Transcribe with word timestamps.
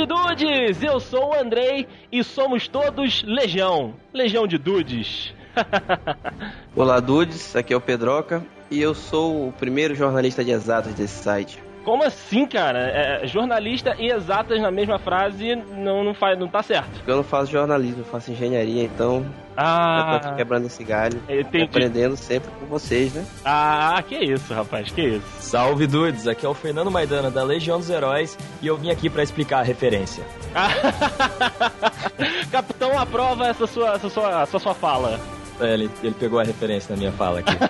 Salve 0.00 0.06
Dudes! 0.06 0.82
Eu 0.82 0.98
sou 0.98 1.30
o 1.30 1.34
Andrei 1.34 1.86
e 2.10 2.24
somos 2.24 2.66
todos 2.66 3.22
Legião. 3.22 3.94
Legião 4.14 4.46
de 4.46 4.56
Dudes. 4.56 5.34
Olá 6.74 7.00
Dudes, 7.00 7.54
aqui 7.54 7.74
é 7.74 7.76
o 7.76 7.80
Pedroca 7.80 8.42
e 8.70 8.80
eu 8.80 8.94
sou 8.94 9.48
o 9.48 9.52
primeiro 9.52 9.94
jornalista 9.94 10.44
de 10.44 10.52
exatas 10.52 10.94
desse 10.94 11.22
site. 11.22 11.62
Como 11.84 12.02
assim, 12.04 12.46
cara? 12.46 12.78
É, 12.80 13.26
jornalista 13.26 13.94
e 13.98 14.10
exatas 14.10 14.60
na 14.60 14.70
mesma 14.70 14.98
frase 14.98 15.56
não, 15.56 16.04
não, 16.04 16.14
faz, 16.14 16.38
não 16.38 16.46
tá 16.48 16.62
certo. 16.62 16.90
Porque 16.94 17.10
eu 17.10 17.16
não 17.16 17.24
faço 17.24 17.50
jornalismo, 17.50 18.00
eu 18.02 18.04
faço 18.04 18.30
engenharia, 18.30 18.82
então 18.84 19.24
Ah, 19.56 20.12
eu 20.14 20.20
tô 20.20 20.26
aqui 20.28 20.36
quebrando 20.36 20.66
esse 20.66 20.84
galho. 20.84 21.20
entendi. 21.28 21.64
Aprendendo 21.64 22.16
sempre 22.16 22.50
com 22.60 22.66
vocês, 22.66 23.14
né? 23.14 23.24
Ah, 23.44 24.02
que 24.06 24.16
isso, 24.16 24.52
rapaz, 24.52 24.90
que 24.92 25.00
isso. 25.02 25.26
Salve 25.40 25.86
dudes, 25.86 26.28
aqui 26.28 26.44
é 26.44 26.48
o 26.48 26.54
Fernando 26.54 26.90
Maidana 26.90 27.30
da 27.30 27.42
Legião 27.42 27.78
dos 27.78 27.88
Heróis 27.90 28.36
e 28.60 28.66
eu 28.66 28.76
vim 28.76 28.90
aqui 28.90 29.08
pra 29.08 29.22
explicar 29.22 29.60
a 29.60 29.62
referência. 29.62 30.22
Capitão 32.50 32.98
aprova 32.98 33.46
essa 33.46 33.66
sua, 33.66 33.94
essa 33.94 34.08
sua, 34.08 34.42
essa 34.42 34.58
sua 34.58 34.74
fala. 34.74 35.18
É, 35.60 35.74
ele, 35.74 35.90
ele 36.02 36.14
pegou 36.18 36.40
a 36.40 36.42
referência 36.42 36.94
na 36.94 36.98
minha 36.98 37.12
fala 37.12 37.40
aqui. 37.40 37.52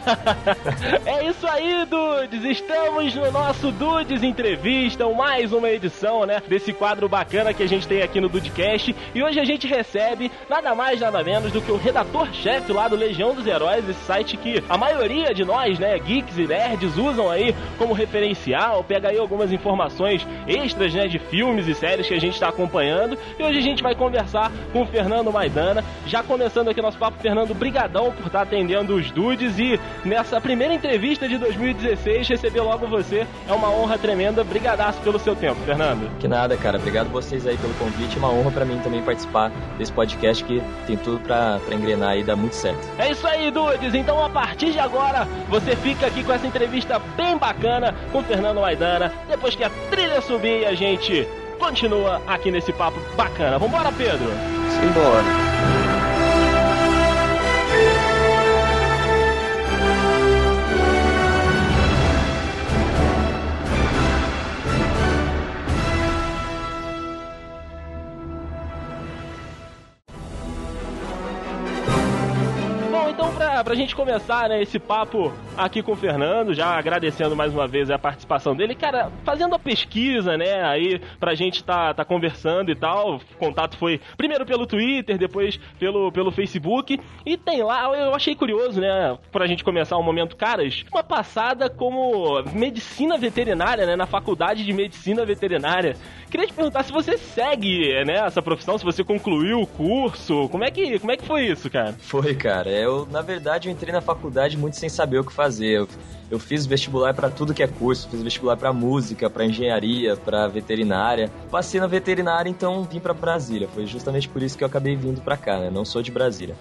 É 1.06 1.24
isso 1.28 1.46
aí, 1.46 1.84
Dudes! 1.86 2.44
Estamos 2.44 3.14
no 3.14 3.30
nosso 3.30 3.70
Dudes 3.72 4.22
Entrevista, 4.22 5.08
mais 5.08 5.52
uma 5.52 5.70
edição, 5.70 6.24
né? 6.24 6.42
Desse 6.48 6.72
quadro 6.72 7.08
bacana 7.08 7.52
que 7.52 7.62
a 7.62 7.68
gente 7.68 7.86
tem 7.86 8.02
aqui 8.02 8.20
no 8.20 8.28
Dudecast. 8.28 8.94
E 9.14 9.22
hoje 9.22 9.40
a 9.40 9.44
gente 9.44 9.66
recebe 9.66 10.30
nada 10.48 10.74
mais, 10.74 11.00
nada 11.00 11.22
menos 11.22 11.52
do 11.52 11.60
que 11.60 11.70
o 11.70 11.76
redator-chefe 11.76 12.72
lá 12.72 12.88
do 12.88 12.96
Legião 12.96 13.34
dos 13.34 13.46
Heróis, 13.46 13.88
esse 13.88 14.00
site 14.04 14.36
que 14.36 14.62
a 14.68 14.76
maioria 14.76 15.34
de 15.34 15.44
nós, 15.44 15.78
né, 15.78 15.98
geeks 15.98 16.38
e 16.38 16.46
nerds, 16.46 16.96
usam 16.96 17.30
aí 17.30 17.54
como 17.78 17.92
referencial, 17.92 18.84
pega 18.84 19.08
aí 19.08 19.18
algumas 19.18 19.52
informações 19.52 20.26
extras, 20.46 20.94
né, 20.94 21.06
de 21.08 21.18
filmes 21.18 21.66
e 21.66 21.74
séries 21.74 22.06
que 22.06 22.14
a 22.14 22.20
gente 22.20 22.34
está 22.34 22.48
acompanhando. 22.48 23.18
E 23.38 23.42
hoje 23.42 23.58
a 23.58 23.62
gente 23.62 23.82
vai 23.82 23.94
conversar 23.94 24.50
com 24.72 24.82
o 24.82 24.86
Fernando 24.86 25.32
Maidana. 25.32 25.84
Já 26.06 26.22
começando 26.22 26.68
aqui 26.68 26.80
nosso 26.80 26.98
papo, 26.98 27.18
Fernando, 27.20 27.54
brigadão 27.80 28.12
por 28.12 28.26
estar 28.26 28.42
atendendo 28.42 28.94
os 28.94 29.10
dudes 29.10 29.58
e 29.58 29.80
nessa 30.04 30.40
primeira 30.40 30.74
entrevista 30.74 31.26
de 31.26 31.38
2016 31.38 32.28
receber 32.28 32.60
logo 32.60 32.86
você 32.86 33.26
é 33.48 33.52
uma 33.52 33.70
honra 33.70 33.96
tremenda. 33.96 34.44
Brigadaço 34.44 35.00
pelo 35.00 35.18
seu 35.18 35.34
tempo, 35.34 35.60
Fernando. 35.64 36.10
que 36.18 36.28
nada, 36.28 36.56
cara. 36.56 36.76
Obrigado 36.76 37.08
vocês 37.08 37.46
aí 37.46 37.56
pelo 37.56 37.72
convite. 37.74 38.16
É 38.16 38.18
uma 38.18 38.30
honra 38.30 38.50
pra 38.50 38.64
mim 38.64 38.78
também 38.82 39.02
participar 39.02 39.50
desse 39.78 39.92
podcast 39.92 40.44
que 40.44 40.62
tem 40.86 40.96
tudo 40.96 41.20
pra, 41.20 41.58
pra 41.64 41.74
engrenar 41.74 42.18
e 42.18 42.22
dar 42.22 42.36
muito 42.36 42.54
certo. 42.54 42.86
É 42.98 43.10
isso 43.10 43.26
aí, 43.26 43.50
dudes. 43.50 43.94
Então 43.94 44.22
a 44.22 44.28
partir 44.28 44.72
de 44.72 44.78
agora 44.78 45.26
você 45.48 45.74
fica 45.76 46.06
aqui 46.06 46.22
com 46.22 46.32
essa 46.32 46.46
entrevista 46.46 47.00
bem 47.16 47.38
bacana 47.38 47.94
com 48.12 48.18
o 48.18 48.22
Fernando 48.24 48.60
Maidana. 48.60 49.12
Depois 49.28 49.54
que 49.54 49.64
a 49.64 49.70
trilha 49.90 50.20
subir, 50.20 50.66
a 50.66 50.74
gente 50.74 51.26
continua 51.58 52.20
aqui 52.26 52.50
nesse 52.50 52.72
papo 52.72 52.98
bacana. 53.16 53.58
Vambora, 53.58 53.90
Pedro. 53.92 54.30
Simbora. 54.68 55.59
Pra, 73.70 73.76
gente 73.76 73.94
começar, 73.94 74.48
né, 74.48 74.60
esse 74.60 74.80
papo 74.80 75.32
aqui 75.56 75.80
com 75.80 75.92
o 75.92 75.96
Fernando, 75.96 76.52
já 76.52 76.76
agradecendo 76.76 77.36
mais 77.36 77.54
uma 77.54 77.68
vez 77.68 77.88
a 77.88 77.96
participação 77.96 78.56
dele, 78.56 78.74
cara, 78.74 79.12
fazendo 79.24 79.54
a 79.54 79.60
pesquisa, 79.60 80.36
né, 80.36 80.64
aí 80.64 81.00
pra 81.20 81.36
gente 81.36 81.62
tá, 81.62 81.94
tá 81.94 82.04
conversando 82.04 82.72
e 82.72 82.74
tal, 82.74 83.16
o 83.16 83.20
contato 83.38 83.76
foi 83.76 84.00
primeiro 84.16 84.44
pelo 84.44 84.66
Twitter, 84.66 85.16
depois 85.16 85.56
pelo, 85.78 86.10
pelo 86.10 86.32
Facebook, 86.32 87.00
e 87.24 87.36
tem 87.36 87.62
lá, 87.62 87.84
eu 87.96 88.12
achei 88.12 88.34
curioso, 88.34 88.80
né, 88.80 89.16
pra 89.30 89.46
gente 89.46 89.62
começar 89.62 89.96
o 89.96 90.02
momento, 90.02 90.34
caras, 90.34 90.84
uma 90.90 91.04
passada 91.04 91.70
como 91.70 92.42
medicina 92.52 93.16
veterinária, 93.16 93.86
né, 93.86 93.94
na 93.94 94.06
faculdade 94.06 94.64
de 94.64 94.72
medicina 94.72 95.24
veterinária. 95.24 95.94
Queria 96.28 96.46
te 96.46 96.52
perguntar 96.52 96.84
se 96.84 96.92
você 96.92 97.16
segue, 97.16 98.04
né, 98.04 98.16
essa 98.26 98.42
profissão, 98.42 98.76
se 98.76 98.84
você 98.84 99.04
concluiu 99.04 99.60
o 99.60 99.66
curso, 99.66 100.48
como 100.48 100.64
é 100.64 100.70
que, 100.72 100.98
como 100.98 101.12
é 101.12 101.16
que 101.16 101.24
foi 101.24 101.46
isso, 101.46 101.70
cara? 101.70 101.94
Foi, 102.00 102.34
cara. 102.34 102.68
Eu, 102.68 103.06
na 103.10 103.20
verdade, 103.20 103.59
eu 103.68 103.72
entrei 103.72 103.92
na 103.92 104.00
faculdade 104.00 104.56
muito 104.56 104.76
sem 104.76 104.88
saber 104.88 105.18
o 105.18 105.24
que 105.24 105.32
fazer. 105.32 105.78
Eu, 105.78 105.88
eu 106.30 106.38
fiz 106.38 106.66
vestibular 106.66 107.14
pra 107.14 107.28
tudo 107.30 107.54
que 107.54 107.62
é 107.62 107.66
curso. 107.66 108.08
Fiz 108.08 108.22
vestibular 108.22 108.56
pra 108.56 108.72
música, 108.72 109.28
pra 109.28 109.44
engenharia, 109.44 110.16
pra 110.16 110.46
veterinária. 110.48 111.30
Passei 111.50 111.80
na 111.80 111.86
veterinária, 111.86 112.48
então 112.48 112.84
vim 112.84 113.00
pra 113.00 113.12
Brasília. 113.14 113.68
Foi 113.68 113.86
justamente 113.86 114.28
por 114.28 114.42
isso 114.42 114.56
que 114.56 114.64
eu 114.64 114.68
acabei 114.68 114.96
vindo 114.96 115.20
pra 115.20 115.36
cá, 115.36 115.58
né? 115.58 115.70
Não 115.70 115.84
sou 115.84 116.02
de 116.02 116.10
Brasília. 116.10 116.54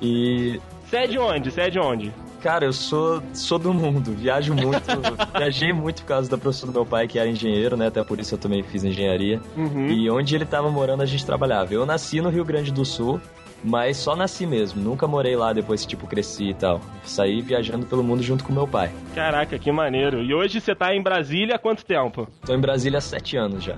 E 0.00 0.60
Você 0.86 0.96
é 0.96 1.06
de 1.06 1.18
onde? 1.18 1.50
Você 1.50 1.60
é 1.62 1.70
de 1.70 1.78
onde? 1.78 2.12
Cara, 2.42 2.66
eu 2.66 2.74
sou, 2.74 3.22
sou 3.32 3.58
do 3.58 3.72
mundo, 3.72 4.12
viajo 4.12 4.52
muito, 4.52 4.84
viajei 5.34 5.72
muito 5.72 6.02
por 6.02 6.08
causa 6.08 6.28
da 6.28 6.36
profissão 6.36 6.68
do 6.68 6.74
meu 6.74 6.84
pai, 6.84 7.08
que 7.08 7.18
era 7.18 7.26
engenheiro, 7.26 7.74
né? 7.74 7.86
Até 7.86 8.04
por 8.04 8.20
isso 8.20 8.34
eu 8.34 8.38
também 8.38 8.62
fiz 8.62 8.84
engenharia. 8.84 9.40
Uhum. 9.56 9.86
E 9.86 10.10
onde 10.10 10.34
ele 10.34 10.44
tava 10.44 10.70
morando, 10.70 11.02
a 11.02 11.06
gente 11.06 11.24
trabalhava. 11.24 11.72
Eu 11.72 11.86
nasci 11.86 12.20
no 12.20 12.28
Rio 12.28 12.44
Grande 12.44 12.70
do 12.70 12.84
Sul, 12.84 13.18
mas 13.64 13.96
só 13.96 14.14
nasci 14.14 14.46
mesmo. 14.46 14.82
Nunca 14.82 15.06
morei 15.08 15.34
lá 15.34 15.52
depois 15.52 15.82
que, 15.82 15.88
tipo, 15.88 16.06
cresci 16.06 16.50
e 16.50 16.54
tal. 16.54 16.80
Saí 17.02 17.40
viajando 17.40 17.86
pelo 17.86 18.04
mundo 18.04 18.22
junto 18.22 18.44
com 18.44 18.52
meu 18.52 18.68
pai. 18.68 18.90
Caraca, 19.14 19.58
que 19.58 19.72
maneiro. 19.72 20.22
E 20.22 20.34
hoje 20.34 20.60
você 20.60 20.74
tá 20.74 20.94
em 20.94 21.02
Brasília 21.02 21.56
há 21.56 21.58
quanto 21.58 21.84
tempo? 21.84 22.28
Tô 22.44 22.54
em 22.54 22.60
Brasília 22.60 22.98
há 22.98 23.00
sete 23.00 23.36
anos 23.36 23.64
já. 23.64 23.76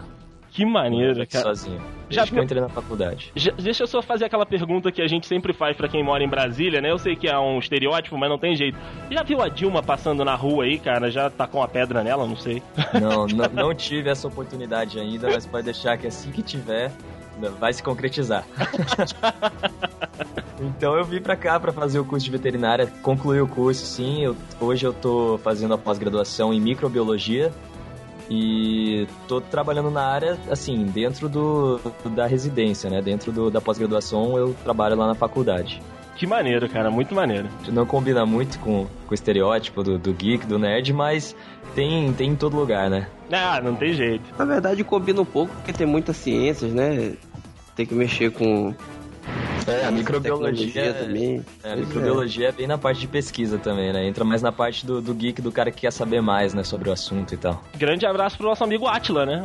Que 0.51 0.65
maneiro, 0.65 1.21
aqui 1.21 1.33
cara. 1.33 1.45
sozinho. 1.45 1.79
Já 2.09 2.23
Desde 2.23 2.33
que 2.33 2.39
eu 2.39 2.43
entrei 2.45 2.63
na 2.63 2.69
faculdade. 2.71 3.31
Já- 3.37 3.53
deixa 3.53 3.83
eu 3.83 3.87
só 3.87 4.01
fazer 4.01 4.25
aquela 4.25 4.47
pergunta 4.47 4.91
que 4.91 5.03
a 5.03 5.07
gente 5.07 5.27
sempre 5.27 5.53
faz 5.53 5.77
pra 5.77 5.87
quem 5.87 6.03
mora 6.03 6.25
em 6.25 6.29
Brasília, 6.29 6.81
né? 6.81 6.91
Eu 6.91 6.99
sei 6.99 7.15
que 7.15 7.29
é 7.29 7.39
um 7.39 7.59
estereótipo, 7.59 8.17
mas 8.17 8.31
não 8.31 8.39
tem 8.39 8.57
jeito. 8.57 8.79
Já 9.11 9.23
viu 9.23 9.43
a 9.43 9.51
Dilma 9.51 9.83
passando 9.83 10.25
na 10.25 10.35
rua 10.35 10.65
aí, 10.65 10.79
cara? 10.79 11.11
Já 11.11 11.29
tá 11.29 11.47
com 11.47 11.63
a 11.63 11.69
pedra 11.69 12.03
nela? 12.03 12.27
Não 12.27 12.37
sei. 12.37 12.63
Não, 12.99 13.27
não, 13.37 13.49
não 13.69 13.75
tive 13.75 14.09
essa 14.09 14.29
oportunidade 14.29 14.99
ainda, 14.99 15.29
mas 15.31 15.45
pode 15.45 15.65
deixar 15.67 15.99
que 15.99 16.07
assim 16.07 16.31
que 16.31 16.43
tiver, 16.43 16.91
vai 17.59 17.73
se 17.73 17.83
concretizar. 17.83 18.45
então 20.61 20.97
eu 20.97 21.05
vim 21.05 21.21
pra 21.21 21.37
cá 21.37 21.59
pra 21.61 21.73
fazer 21.73 21.99
o 21.99 22.05
curso 22.05 22.25
de 22.25 22.31
veterinária, 22.31 22.87
concluí 23.03 23.41
o 23.41 23.47
curso, 23.49 23.85
sim. 23.85 24.23
Eu- 24.23 24.37
hoje 24.61 24.87
eu 24.87 24.93
tô 24.93 25.39
fazendo 25.43 25.75
a 25.75 25.79
pós-graduação 25.79 26.53
em 26.53 26.61
microbiologia 26.61 27.53
e 28.31 29.07
tô 29.29 29.41
trabalhando 29.41 29.91
na 29.91 30.05
área, 30.05 30.39
assim, 30.51 30.85
dentro 30.85 31.29
do, 31.29 31.81
da 32.07 32.27
residência, 32.27 32.91
né? 32.91 33.01
Dentro 33.01 33.31
do- 33.31 33.51
da 33.51 33.61
pós-graduação 33.61 34.37
eu 34.37 34.55
trabalho 34.65 34.97
lá 34.97 35.07
na 35.07 35.15
faculdade. 35.15 35.81
Que 36.17 36.27
maneiro, 36.27 36.69
cara. 36.69 36.91
Muito 36.91 37.15
maneiro. 37.15 37.49
Não 37.69 37.85
combina 37.87 38.25
muito 38.25 38.59
com, 38.61 38.87
com 39.07 39.11
o 39.11 39.15
estereótipo 39.15 39.83
do, 39.83 39.99
do 39.99 40.13
geek, 40.13 40.47
do 40.47 40.59
nerd, 40.59 40.93
mas 40.93 41.37
tem, 41.75 42.13
tem 42.15 42.31
em 42.31 42.37
todo 42.37 42.57
lugar, 42.57 42.89
né? 42.89 43.07
Ah, 43.31 43.61
não 43.63 43.75
tem 43.75 43.93
jeito. 43.93 44.25
Na 44.39 44.45
verdade 44.45 44.83
combina 44.85 45.21
um 45.21 45.25
pouco 45.27 45.55
porque 45.57 45.73
tem 45.73 45.87
muitas 45.87 46.17
ciências, 46.17 46.73
né? 46.73 47.13
Tem 47.75 47.85
que 47.85 47.95
mexer 47.95 48.31
com 48.31 48.75
É, 49.67 49.85
a 49.85 49.91
microbiologia 49.91 50.95
também. 50.95 51.45
É, 51.63 51.73
a 51.73 51.75
Pois 51.75 51.87
microbiologia 51.87 52.49
é. 52.49 52.53
bem 52.53 52.67
na 52.67 52.79
parte 52.79 53.01
de 53.01 53.09
pesquisa 53.09 53.59
também, 53.59 53.93
né? 53.93 54.07
Entra 54.07 54.25
mais 54.25 54.41
na 54.41 54.53
parte 54.53 54.87
do, 54.87 55.03
do 55.03 55.13
geek, 55.13 55.43
do 55.43 55.53
cara 55.53 55.71
que 55.71 55.83
quer 55.83 55.93
saber 55.93 56.23
mais, 56.23 56.55
né, 56.55 56.63
sobre 56.65 56.89
o 56.89 56.93
assunto 56.93 57.35
e 57.35 57.37
tal. 57.37 57.63
Grande 57.77 58.07
abraço 58.07 58.39
pro 58.39 58.47
nosso 58.47 58.65
amigo 58.65 58.87
Atila, 58.87 59.27
né? 59.27 59.43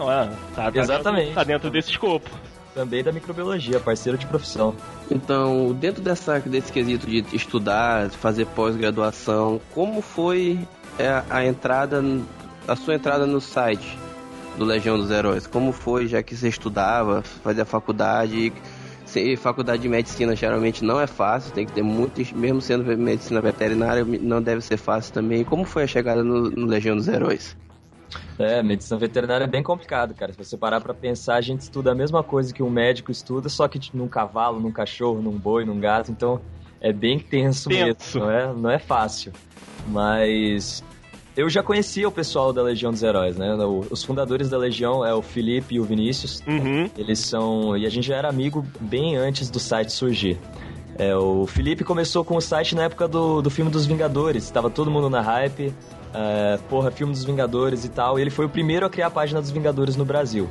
Tá, 0.56 0.72
tá 0.72 0.80
Exatamente. 0.80 1.24
Dentro, 1.26 1.36
tá 1.36 1.44
dentro 1.44 1.70
desse 1.70 1.90
escopo. 1.90 2.30
Também 2.74 3.04
da 3.04 3.12
microbiologia, 3.12 3.80
parceiro 3.80 4.18
de 4.18 4.26
profissão. 4.26 4.74
Então, 5.10 5.74
dentro 5.74 6.02
dessa, 6.02 6.40
desse 6.40 6.72
quesito 6.72 7.06
de 7.06 7.26
estudar, 7.34 8.10
fazer 8.12 8.46
pós-graduação, 8.48 9.60
como 9.74 10.02
foi 10.02 10.58
é, 10.98 11.22
a 11.30 11.46
entrada, 11.46 12.02
a 12.68 12.76
sua 12.76 12.96
entrada 12.96 13.26
no 13.26 13.42
site 13.42 14.00
do 14.58 14.64
Legião 14.64 14.98
dos 14.98 15.12
Heróis? 15.12 15.46
Como 15.46 15.74
foi, 15.74 16.08
já 16.08 16.24
que 16.24 16.36
você 16.36 16.48
estudava, 16.48 17.22
fazia 17.22 17.66
faculdade? 17.66 18.54
Faculdade 19.40 19.82
de 19.82 19.90
medicina 19.90 20.34
geralmente 20.34 20.86
não 20.86 20.98
é 20.98 21.06
fácil, 21.06 21.52
tem 21.52 21.66
que 21.66 21.74
ter 21.74 21.84
muito, 21.84 22.22
mesmo 22.34 22.62
sendo 22.62 22.86
medicina 22.98 23.42
veterinária, 23.42 24.06
não 24.06 24.42
deve 24.42 24.62
ser 24.62 24.78
fácil 24.78 25.14
também. 25.14 25.44
Como 25.44 25.66
foi 25.66 25.84
a 25.84 25.88
chegada 25.88 26.24
no, 26.24 26.50
no 26.50 26.66
Legião 26.66 26.96
dos 26.96 27.10
Heróis? 27.10 27.58
É, 28.38 28.62
medicina 28.62 29.00
veterinária 29.00 29.46
é 29.46 29.48
bem 29.48 29.64
complicado, 29.64 30.14
cara. 30.14 30.32
Se 30.34 30.38
você 30.38 30.58
parar 30.58 30.82
pra 30.82 30.94
pensar, 30.94 31.36
a 31.36 31.42
gente 31.42 31.62
estuda 31.62 31.92
a 31.92 31.96
mesma 31.96 32.24
coisa 32.24 32.54
que 32.54 32.64
um 32.64 32.70
médico 32.70 33.12
estuda, 33.12 33.50
só 33.50 33.68
que 33.68 33.80
num 33.94 34.08
cavalo, 34.08 34.60
num 34.60 34.72
cachorro, 34.72 35.22
num 35.22 35.38
boi, 35.38 35.66
num 35.66 35.80
gato. 35.80 36.12
Então, 36.12 36.42
é 36.80 36.92
bem 36.92 37.20
tenso, 37.20 37.70
Tenso. 37.70 38.20
mesmo. 38.20 38.20
Não 38.20 38.32
é, 38.32 38.54
não 38.54 38.72
é 38.72 38.80
fácil. 38.80 39.32
Mas 39.88 40.84
eu 41.36 41.50
já 41.50 41.64
conhecia 41.64 42.08
o 42.08 42.12
pessoal 42.12 42.52
da 42.52 42.62
Legião 42.62 42.92
dos 42.92 43.02
Heróis, 43.04 43.38
né? 43.38 43.56
Os 43.90 44.04
fundadores 44.04 44.50
da 44.50 44.58
Legião 44.58 45.06
é 45.06 45.14
o 45.14 45.22
Felipe 45.22 45.76
e 45.76 45.80
o 45.80 45.84
Vinícius. 45.84 46.42
Uhum. 46.46 46.90
Eles 46.98 47.20
são. 47.20 47.78
E 47.78 47.86
a 47.86 47.90
gente 47.90 48.08
já 48.08 48.16
era 48.16 48.30
amigo 48.30 48.66
bem 48.80 49.16
antes 49.16 49.50
do 49.50 49.60
site 49.60 49.92
surgir. 49.92 50.38
É, 50.98 51.16
o 51.16 51.48
Felipe 51.48 51.84
começou 51.84 52.26
com 52.26 52.36
o 52.36 52.42
site 52.42 52.76
na 52.76 52.84
época 52.84 53.08
do, 53.08 53.42
do 53.42 53.50
filme 53.50 53.72
dos 53.72 53.86
Vingadores. 53.86 54.52
Tava 54.52 54.70
todo 54.70 54.92
mundo 54.92 55.10
na 55.10 55.22
hype. 55.22 55.74
É, 56.14 56.58
porra, 56.70 56.92
filme 56.92 57.14
dos 57.14 57.24
Vingadores 57.24 57.86
e 57.86 57.90
tal. 57.90 58.18
E 58.18 58.22
ele 58.22 58.30
foi 58.32 58.46
o 58.46 58.50
primeiro 58.50 58.86
a 58.86 58.90
criar 58.90 59.08
a 59.08 59.12
página 59.12 59.42
dos 59.42 59.52
Vingadores 59.52 59.96
no 59.96 60.06
Brasil. 60.06 60.48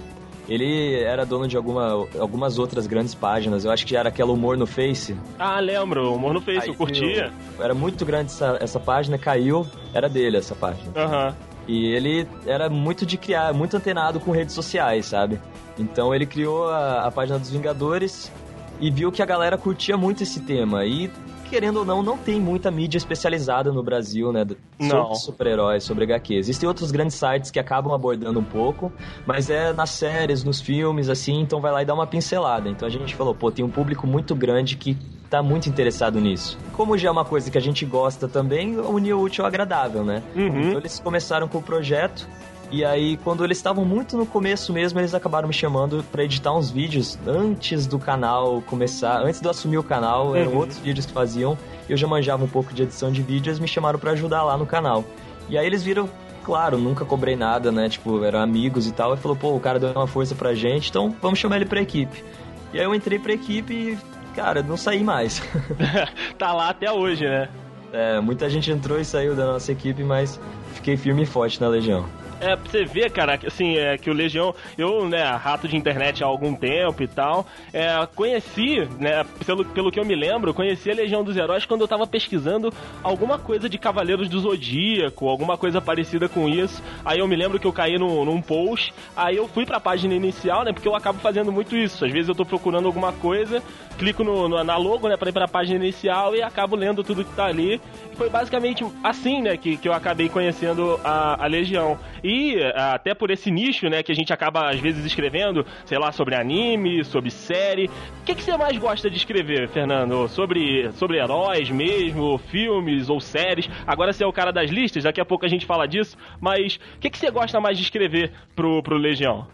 ele 0.48 1.00
era 1.00 1.24
dono 1.24 1.46
de 1.46 1.56
alguma, 1.56 2.06
algumas 2.18 2.58
outras 2.58 2.86
grandes 2.86 3.14
páginas. 3.14 3.64
Eu 3.64 3.70
acho 3.70 3.86
que 3.86 3.94
era 3.96 4.08
aquela 4.08 4.32
Humor 4.32 4.56
no 4.56 4.66
Face. 4.66 5.16
Ah, 5.38 5.60
lembro. 5.60 6.12
Humor 6.14 6.34
no 6.34 6.40
Face, 6.40 6.62
Aí, 6.62 6.68
eu 6.68 6.74
curtia. 6.74 7.32
era 7.60 7.74
muito 7.74 8.04
grande 8.04 8.32
essa, 8.32 8.58
essa 8.60 8.80
página, 8.80 9.16
caiu. 9.16 9.66
Era 9.94 10.08
dele 10.08 10.36
essa 10.38 10.54
página. 10.54 10.90
Aham. 10.96 11.28
Uhum. 11.28 11.50
E 11.68 11.92
ele 11.92 12.26
era 12.46 12.68
muito 12.68 13.06
de 13.06 13.16
criar, 13.16 13.52
muito 13.54 13.76
antenado 13.76 14.18
com 14.18 14.32
redes 14.32 14.54
sociais, 14.54 15.06
sabe? 15.06 15.38
Então 15.78 16.12
ele 16.12 16.26
criou 16.26 16.68
a, 16.68 17.02
a 17.06 17.10
página 17.12 17.38
dos 17.38 17.50
Vingadores 17.50 18.32
e 18.80 18.90
viu 18.90 19.12
que 19.12 19.22
a 19.22 19.26
galera 19.26 19.58
curtia 19.58 19.96
muito 19.96 20.22
esse 20.22 20.40
tema. 20.40 20.84
E 20.84 21.10
querendo 21.50 21.80
ou 21.80 21.84
não, 21.84 22.02
não 22.02 22.16
tem 22.16 22.40
muita 22.40 22.70
mídia 22.70 22.96
especializada 22.96 23.72
no 23.72 23.82
Brasil, 23.82 24.32
né? 24.32 24.46
Sobre 24.78 25.14
super-heróis, 25.16 25.82
sobre 25.82 26.04
HQ. 26.04 26.34
Existem 26.34 26.68
outros 26.68 26.92
grandes 26.92 27.16
sites 27.16 27.50
que 27.50 27.58
acabam 27.58 27.92
abordando 27.92 28.38
um 28.38 28.44
pouco, 28.44 28.92
mas 29.26 29.50
é 29.50 29.72
nas 29.72 29.90
séries, 29.90 30.44
nos 30.44 30.60
filmes, 30.60 31.08
assim, 31.08 31.40
então 31.40 31.60
vai 31.60 31.72
lá 31.72 31.82
e 31.82 31.84
dá 31.84 31.92
uma 31.92 32.06
pincelada. 32.06 32.68
Então 32.68 32.86
a 32.86 32.90
gente 32.90 33.16
falou, 33.16 33.34
pô, 33.34 33.50
tem 33.50 33.64
um 33.64 33.70
público 33.70 34.06
muito 34.06 34.34
grande 34.34 34.76
que 34.76 34.96
tá 35.28 35.42
muito 35.42 35.68
interessado 35.68 36.20
nisso. 36.20 36.56
Como 36.72 36.96
já 36.96 37.08
é 37.08 37.12
uma 37.12 37.24
coisa 37.24 37.50
que 37.50 37.58
a 37.58 37.60
gente 37.60 37.84
gosta 37.84 38.28
também, 38.28 38.78
uniu 38.78 39.18
o 39.18 39.22
útil 39.22 39.44
ao 39.44 39.48
agradável, 39.48 40.04
né? 40.04 40.22
Uhum. 40.34 40.60
Então 40.60 40.78
eles 40.78 41.00
começaram 41.00 41.48
com 41.48 41.58
o 41.58 41.62
projeto 41.62 42.28
e 42.72 42.84
aí, 42.84 43.16
quando 43.16 43.44
eles 43.44 43.58
estavam 43.58 43.84
muito 43.84 44.16
no 44.16 44.24
começo 44.24 44.72
mesmo, 44.72 45.00
eles 45.00 45.12
acabaram 45.12 45.48
me 45.48 45.54
chamando 45.54 46.04
para 46.12 46.22
editar 46.22 46.54
uns 46.54 46.70
vídeos 46.70 47.18
antes 47.26 47.84
do 47.84 47.98
canal 47.98 48.62
começar, 48.62 49.20
antes 49.20 49.40
de 49.40 49.46
eu 49.46 49.50
assumir 49.50 49.78
o 49.78 49.82
canal, 49.82 50.36
eram 50.36 50.52
uhum. 50.52 50.58
outros 50.58 50.78
vídeos 50.78 51.04
que 51.04 51.12
faziam. 51.12 51.58
Eu 51.88 51.96
já 51.96 52.06
manjava 52.06 52.44
um 52.44 52.48
pouco 52.48 52.72
de 52.72 52.84
edição 52.84 53.10
de 53.10 53.22
vídeos, 53.22 53.58
me 53.58 53.66
chamaram 53.66 53.98
para 53.98 54.12
ajudar 54.12 54.44
lá 54.44 54.56
no 54.56 54.66
canal. 54.66 55.04
E 55.48 55.58
aí 55.58 55.66
eles 55.66 55.82
viram, 55.82 56.08
claro, 56.44 56.78
nunca 56.78 57.04
cobrei 57.04 57.34
nada, 57.34 57.72
né? 57.72 57.88
Tipo, 57.88 58.22
eram 58.22 58.38
amigos 58.38 58.86
e 58.86 58.92
tal. 58.92 59.14
E 59.14 59.16
falou, 59.16 59.36
pô, 59.36 59.56
o 59.56 59.60
cara 59.60 59.80
deu 59.80 59.90
uma 59.90 60.06
força 60.06 60.36
pra 60.36 60.54
gente, 60.54 60.90
então 60.90 61.12
vamos 61.20 61.40
chamar 61.40 61.56
ele 61.56 61.66
pra 61.66 61.80
equipe. 61.80 62.24
E 62.72 62.78
aí 62.78 62.84
eu 62.84 62.94
entrei 62.94 63.18
pra 63.18 63.32
equipe 63.32 63.74
e, 63.74 63.98
cara, 64.36 64.62
não 64.62 64.76
saí 64.76 65.02
mais. 65.02 65.42
tá 66.38 66.52
lá 66.52 66.68
até 66.68 66.92
hoje, 66.92 67.24
né? 67.24 67.48
É, 67.92 68.20
muita 68.20 68.48
gente 68.48 68.70
entrou 68.70 69.00
e 69.00 69.04
saiu 69.04 69.34
da 69.34 69.44
nossa 69.44 69.72
equipe, 69.72 70.04
mas 70.04 70.38
fiquei 70.74 70.96
firme 70.96 71.24
e 71.24 71.26
forte 71.26 71.60
na 71.60 71.66
Legião. 71.66 72.06
É, 72.40 72.56
pra 72.56 72.70
você 72.70 72.84
ver, 72.84 73.10
cara, 73.10 73.38
assim, 73.46 73.76
é, 73.76 73.98
que 73.98 74.10
o 74.10 74.14
Legião, 74.14 74.54
eu, 74.78 75.06
né, 75.06 75.22
rato 75.22 75.68
de 75.68 75.76
internet 75.76 76.24
há 76.24 76.26
algum 76.26 76.54
tempo 76.54 77.02
e 77.02 77.06
tal, 77.06 77.46
é, 77.70 78.06
conheci, 78.14 78.80
né, 78.98 79.24
pelo, 79.44 79.62
pelo 79.66 79.92
que 79.92 80.00
eu 80.00 80.06
me 80.06 80.14
lembro, 80.14 80.54
conheci 80.54 80.90
a 80.90 80.94
Legião 80.94 81.22
dos 81.22 81.36
Heróis 81.36 81.66
quando 81.66 81.82
eu 81.82 81.88
tava 81.88 82.06
pesquisando 82.06 82.72
alguma 83.02 83.38
coisa 83.38 83.68
de 83.68 83.76
Cavaleiros 83.76 84.26
do 84.28 84.40
Zodíaco, 84.40 85.28
alguma 85.28 85.58
coisa 85.58 85.82
parecida 85.82 86.30
com 86.30 86.48
isso. 86.48 86.82
Aí 87.04 87.18
eu 87.18 87.28
me 87.28 87.36
lembro 87.36 87.60
que 87.60 87.66
eu 87.66 87.72
caí 87.72 87.98
no, 87.98 88.24
num 88.24 88.40
post, 88.40 88.94
aí 89.14 89.36
eu 89.36 89.46
fui 89.46 89.66
pra 89.66 89.78
página 89.78 90.14
inicial, 90.14 90.64
né, 90.64 90.72
porque 90.72 90.88
eu 90.88 90.96
acabo 90.96 91.18
fazendo 91.18 91.52
muito 91.52 91.76
isso. 91.76 92.06
Às 92.06 92.12
vezes 92.12 92.28
eu 92.30 92.34
tô 92.34 92.46
procurando 92.46 92.86
alguma 92.86 93.12
coisa, 93.12 93.62
clico 93.98 94.24
no, 94.24 94.48
no 94.48 94.64
na 94.64 94.78
logo, 94.78 95.08
né, 95.08 95.16
pra 95.18 95.28
ir 95.28 95.32
pra 95.32 95.46
página 95.46 95.76
inicial 95.76 96.34
e 96.34 96.42
acabo 96.42 96.74
lendo 96.74 97.04
tudo 97.04 97.22
que 97.22 97.34
tá 97.34 97.44
ali. 97.44 97.78
Foi 98.20 98.28
basicamente 98.28 98.84
assim, 99.02 99.40
né, 99.40 99.56
que, 99.56 99.78
que 99.78 99.88
eu 99.88 99.94
acabei 99.94 100.28
conhecendo 100.28 101.00
a, 101.02 101.42
a 101.42 101.46
Legião. 101.46 101.98
E 102.22 102.50
e 102.50 102.62
até 102.74 103.14
por 103.14 103.30
esse 103.30 103.50
nicho, 103.50 103.88
né, 103.88 104.02
que 104.02 104.10
a 104.10 104.14
gente 104.14 104.32
acaba 104.32 104.70
às 104.70 104.80
vezes 104.80 105.04
escrevendo, 105.04 105.64
sei 105.84 105.98
lá, 105.98 106.10
sobre 106.10 106.34
anime, 106.34 107.04
sobre 107.04 107.30
série. 107.30 107.86
O 107.86 108.24
que, 108.24 108.34
que 108.34 108.42
você 108.42 108.56
mais 108.56 108.76
gosta 108.76 109.10
de 109.10 109.16
escrever, 109.16 109.68
Fernando? 109.68 110.26
Sobre, 110.28 110.90
sobre 110.92 111.18
heróis 111.18 111.70
mesmo, 111.70 112.38
filmes 112.38 113.08
ou 113.08 113.20
séries? 113.20 113.68
Agora 113.86 114.12
você 114.12 114.24
é 114.24 114.26
o 114.26 114.32
cara 114.32 114.50
das 114.50 114.70
listas, 114.70 115.04
daqui 115.04 115.20
a 115.20 115.24
pouco 115.24 115.46
a 115.46 115.48
gente 115.48 115.64
fala 115.64 115.86
disso, 115.86 116.16
mas 116.40 116.76
o 116.96 116.98
que, 116.98 117.10
que 117.10 117.18
você 117.18 117.30
gosta 117.30 117.60
mais 117.60 117.78
de 117.78 117.84
escrever 117.84 118.32
pro, 118.54 118.82
pro 118.82 118.96
Legião? 118.96 119.46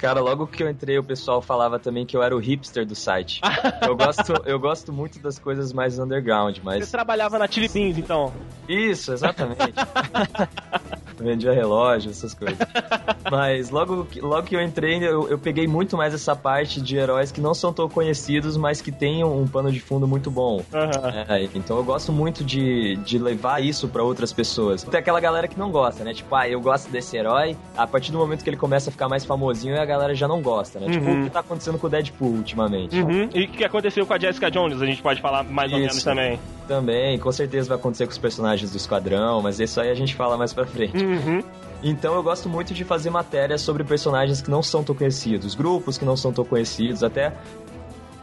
Cara, 0.00 0.18
logo 0.18 0.46
que 0.46 0.62
eu 0.62 0.70
entrei, 0.70 0.98
o 0.98 1.04
pessoal 1.04 1.42
falava 1.42 1.78
também 1.78 2.06
que 2.06 2.16
eu 2.16 2.22
era 2.22 2.34
o 2.34 2.38
hipster 2.38 2.86
do 2.86 2.94
site. 2.94 3.38
eu, 3.86 3.94
gosto, 3.94 4.32
eu 4.46 4.58
gosto 4.58 4.90
muito 4.94 5.18
das 5.18 5.38
coisas 5.38 5.74
mais 5.74 5.98
underground, 5.98 6.56
mas... 6.62 6.86
Você 6.86 6.90
trabalhava 6.90 7.38
na 7.38 7.46
Chili 7.46 7.68
Beans, 7.68 7.98
então? 7.98 8.32
Isso, 8.66 9.12
exatamente. 9.12 9.60
Vendia 11.22 11.52
relógio, 11.52 12.10
essas 12.10 12.34
coisas. 12.34 12.58
Mas 13.30 13.70
logo, 13.70 14.06
logo 14.20 14.42
que 14.42 14.56
eu 14.56 14.62
entrei, 14.62 14.96
eu, 14.98 15.28
eu, 15.28 15.38
peguei 15.38 15.66
muito 15.66 15.96
mais 15.96 16.14
essa 16.14 16.34
parte 16.34 16.80
de 16.80 16.96
heróis 16.96 17.30
que 17.30 17.40
não 17.40 17.54
são 17.54 17.72
tão 17.72 17.88
conhecidos, 17.88 18.56
mas 18.56 18.80
que 18.80 18.90
têm 18.90 19.22
um, 19.22 19.42
um 19.42 19.46
pano 19.46 19.70
de 19.70 19.78
fundo 19.78 20.06
muito 20.06 20.30
bom. 20.30 20.56
Uhum. 20.56 21.20
É, 21.28 21.48
então 21.54 21.76
eu 21.76 21.84
gosto 21.84 22.12
muito 22.12 22.42
de, 22.42 22.96
de 22.96 23.18
levar 23.18 23.62
isso 23.62 23.88
para 23.88 24.02
outras 24.02 24.32
pessoas. 24.32 24.82
Tem 24.82 24.98
aquela 24.98 25.20
galera 25.20 25.46
que 25.46 25.58
não 25.58 25.70
gosta, 25.70 26.02
né? 26.02 26.12
Tipo, 26.12 26.34
ah, 26.34 26.48
eu 26.48 26.60
gosto 26.60 26.90
desse 26.90 27.16
herói. 27.16 27.56
A 27.76 27.86
partir 27.86 28.10
do 28.10 28.18
momento 28.18 28.42
que 28.42 28.50
ele 28.50 28.56
começa 28.56 28.90
a 28.90 28.92
ficar 28.92 29.08
mais 29.08 29.24
famosinho, 29.24 29.80
a 29.80 29.84
galera 29.84 30.14
já 30.14 30.26
não 30.26 30.42
gosta, 30.42 30.80
né? 30.80 30.86
Uhum. 30.86 30.92
Tipo, 30.92 31.10
o 31.10 31.24
que 31.24 31.30
tá 31.30 31.40
acontecendo 31.40 31.78
com 31.78 31.86
o 31.86 31.90
Deadpool 31.90 32.32
ultimamente. 32.32 33.00
Uhum. 33.00 33.28
E 33.32 33.44
o 33.44 33.48
que 33.48 33.64
aconteceu 33.64 34.06
com 34.06 34.14
a 34.14 34.18
Jessica 34.18 34.50
Jones? 34.50 34.80
A 34.80 34.86
gente 34.86 35.02
pode 35.02 35.20
falar 35.20 35.44
mais 35.44 35.72
ou 35.72 35.78
menos 35.78 36.02
também. 36.02 36.38
Também, 36.70 37.18
com 37.18 37.32
certeza 37.32 37.68
vai 37.68 37.76
acontecer 37.76 38.06
com 38.06 38.12
os 38.12 38.18
personagens 38.18 38.70
do 38.70 38.76
Esquadrão, 38.76 39.42
mas 39.42 39.58
isso 39.58 39.80
aí 39.80 39.90
a 39.90 39.94
gente 39.94 40.14
fala 40.14 40.36
mais 40.36 40.52
pra 40.52 40.64
frente. 40.64 41.04
Uhum. 41.04 41.42
Então 41.82 42.14
eu 42.14 42.22
gosto 42.22 42.48
muito 42.48 42.72
de 42.72 42.84
fazer 42.84 43.10
matérias 43.10 43.60
sobre 43.60 43.82
personagens 43.82 44.40
que 44.40 44.48
não 44.48 44.62
são 44.62 44.84
tão 44.84 44.94
conhecidos, 44.94 45.56
grupos 45.56 45.98
que 45.98 46.04
não 46.04 46.16
são 46.16 46.32
tão 46.32 46.44
conhecidos, 46.44 47.02
até 47.02 47.32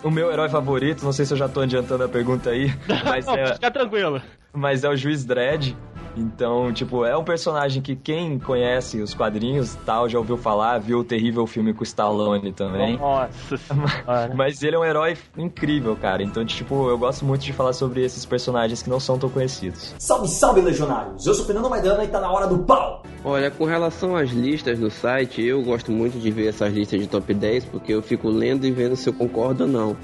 o 0.01 0.09
meu 0.09 0.31
herói 0.31 0.47
favorito, 0.47 1.03
não 1.03 1.11
sei 1.11 1.25
se 1.25 1.33
eu 1.33 1.37
já 1.37 1.49
tô 1.49 1.59
adiantando 1.59 2.05
a 2.05 2.07
pergunta 2.07 2.51
aí, 2.51 2.73
mas 3.03 3.25
não, 3.25 3.35
é... 3.35 3.53
Fica 3.53 3.69
tranquilo. 3.69 4.21
Mas 4.53 4.85
é 4.85 4.89
o 4.89 4.95
Juiz 4.95 5.25
Dredd, 5.25 5.75
então, 6.17 6.73
tipo, 6.73 7.05
é 7.05 7.15
um 7.15 7.23
personagem 7.23 7.81
que 7.81 7.95
quem 7.95 8.39
conhece 8.39 8.99
os 9.01 9.13
quadrinhos 9.13 9.75
tal 9.85 10.09
já 10.09 10.17
ouviu 10.17 10.37
falar, 10.37 10.79
viu 10.79 10.99
o 10.99 11.03
terrível 11.03 11.45
filme 11.45 11.73
com 11.73 11.81
o 11.81 11.83
Stallone 11.83 12.51
também. 12.51 12.97
Nossa 12.97 13.57
senhora. 13.57 14.33
Mas 14.35 14.63
ele 14.63 14.75
é 14.75 14.79
um 14.79 14.85
herói 14.85 15.17
incrível, 15.37 15.95
cara. 15.95 16.23
Então, 16.23 16.43
tipo, 16.43 16.89
eu 16.89 16.97
gosto 16.97 17.23
muito 17.23 17.41
de 17.41 17.53
falar 17.53 17.73
sobre 17.73 18.03
esses 18.03 18.25
personagens 18.25 18.81
que 18.81 18.89
não 18.89 18.99
são 18.99 19.17
tão 19.17 19.29
conhecidos. 19.29 19.93
Salve, 19.99 20.27
salve, 20.27 20.61
legionários! 20.61 21.25
Eu 21.25 21.33
sou 21.33 21.45
Fernando 21.45 21.69
Maidana 21.69 22.03
e 22.03 22.07
tá 22.07 22.19
na 22.19 22.31
hora 22.31 22.47
do 22.47 22.59
pau! 22.59 23.03
Olha, 23.23 23.51
com 23.51 23.65
relação 23.65 24.15
às 24.15 24.31
listas 24.31 24.79
no 24.79 24.89
site, 24.89 25.41
eu 25.41 25.61
gosto 25.61 25.91
muito 25.91 26.17
de 26.19 26.31
ver 26.31 26.47
essas 26.47 26.73
listas 26.73 26.99
de 26.99 27.07
top 27.07 27.33
10 27.33 27.65
porque 27.65 27.93
eu 27.93 28.01
fico 28.01 28.29
lendo 28.29 28.65
e 28.65 28.71
vendo 28.71 28.95
se 28.95 29.09
eu 29.09 29.13
concordo 29.13 29.63
ou 29.63 29.69
não. 29.69 29.97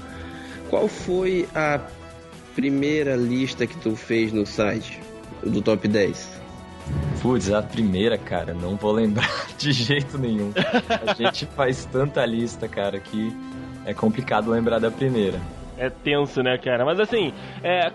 Qual 0.70 0.88
foi 0.88 1.48
a 1.54 1.80
primeira 2.54 3.16
lista 3.16 3.66
que 3.66 3.76
tu 3.78 3.96
fez 3.96 4.32
no 4.32 4.46
site? 4.46 5.00
Do 5.44 5.62
top 5.62 5.86
10? 5.86 6.42
Putz, 7.22 7.50
a 7.50 7.62
primeira, 7.62 8.18
cara, 8.18 8.52
não 8.52 8.76
vou 8.76 8.92
lembrar 8.92 9.30
de 9.56 9.72
jeito 9.72 10.18
nenhum. 10.18 10.52
A 11.06 11.14
gente 11.14 11.46
faz 11.56 11.86
tanta 11.86 12.24
lista, 12.26 12.68
cara, 12.68 13.00
que 13.00 13.34
é 13.86 13.94
complicado 13.94 14.50
lembrar 14.50 14.78
da 14.78 14.90
primeira. 14.90 15.40
É 15.76 15.88
tenso, 15.88 16.42
né, 16.42 16.56
cara? 16.58 16.84
Mas 16.84 17.00
assim, 17.00 17.32
é, 17.62 17.90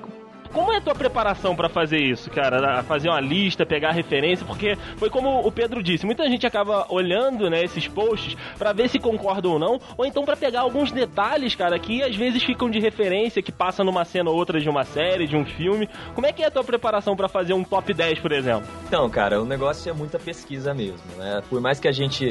como 0.51 0.71
é 0.71 0.77
a 0.77 0.81
tua 0.81 0.95
preparação 0.95 1.55
para 1.55 1.69
fazer 1.69 1.97
isso, 1.97 2.29
cara? 2.29 2.83
Fazer 2.83 3.09
uma 3.09 3.19
lista, 3.19 3.65
pegar 3.65 3.91
referência, 3.91 4.45
porque 4.45 4.75
foi 4.97 5.09
como 5.09 5.39
o 5.39 5.51
Pedro 5.51 5.81
disse, 5.83 6.05
muita 6.05 6.27
gente 6.29 6.45
acaba 6.45 6.85
olhando, 6.89 7.49
né, 7.49 7.63
esses 7.63 7.87
posts 7.87 8.35
para 8.57 8.73
ver 8.73 8.89
se 8.89 8.99
concorda 8.99 9.47
ou 9.47 9.59
não, 9.59 9.79
ou 9.97 10.05
então 10.05 10.23
para 10.25 10.35
pegar 10.35 10.61
alguns 10.61 10.91
detalhes, 10.91 11.55
cara, 11.55 11.77
que 11.79 12.01
às 12.01 12.15
vezes 12.15 12.43
ficam 12.43 12.69
de 12.69 12.79
referência, 12.79 13.41
que 13.41 13.51
passa 13.51 13.83
numa 13.83 14.05
cena 14.05 14.29
ou 14.29 14.35
outra 14.35 14.59
de 14.59 14.69
uma 14.69 14.83
série, 14.83 15.27
de 15.27 15.35
um 15.35 15.45
filme. 15.45 15.89
Como 16.15 16.25
é 16.25 16.33
que 16.33 16.43
é 16.43 16.47
a 16.47 16.51
tua 16.51 16.63
preparação 16.63 17.15
para 17.15 17.27
fazer 17.27 17.53
um 17.53 17.63
top 17.63 17.93
10, 17.93 18.19
por 18.19 18.31
exemplo? 18.31 18.67
Então, 18.87 19.09
cara, 19.09 19.41
o 19.41 19.45
negócio 19.45 19.89
é 19.89 19.93
muita 19.93 20.19
pesquisa 20.19 20.73
mesmo, 20.73 20.99
né? 21.17 21.41
Por 21.49 21.61
mais 21.61 21.79
que 21.79 21.87
a 21.87 21.91
gente 21.91 22.29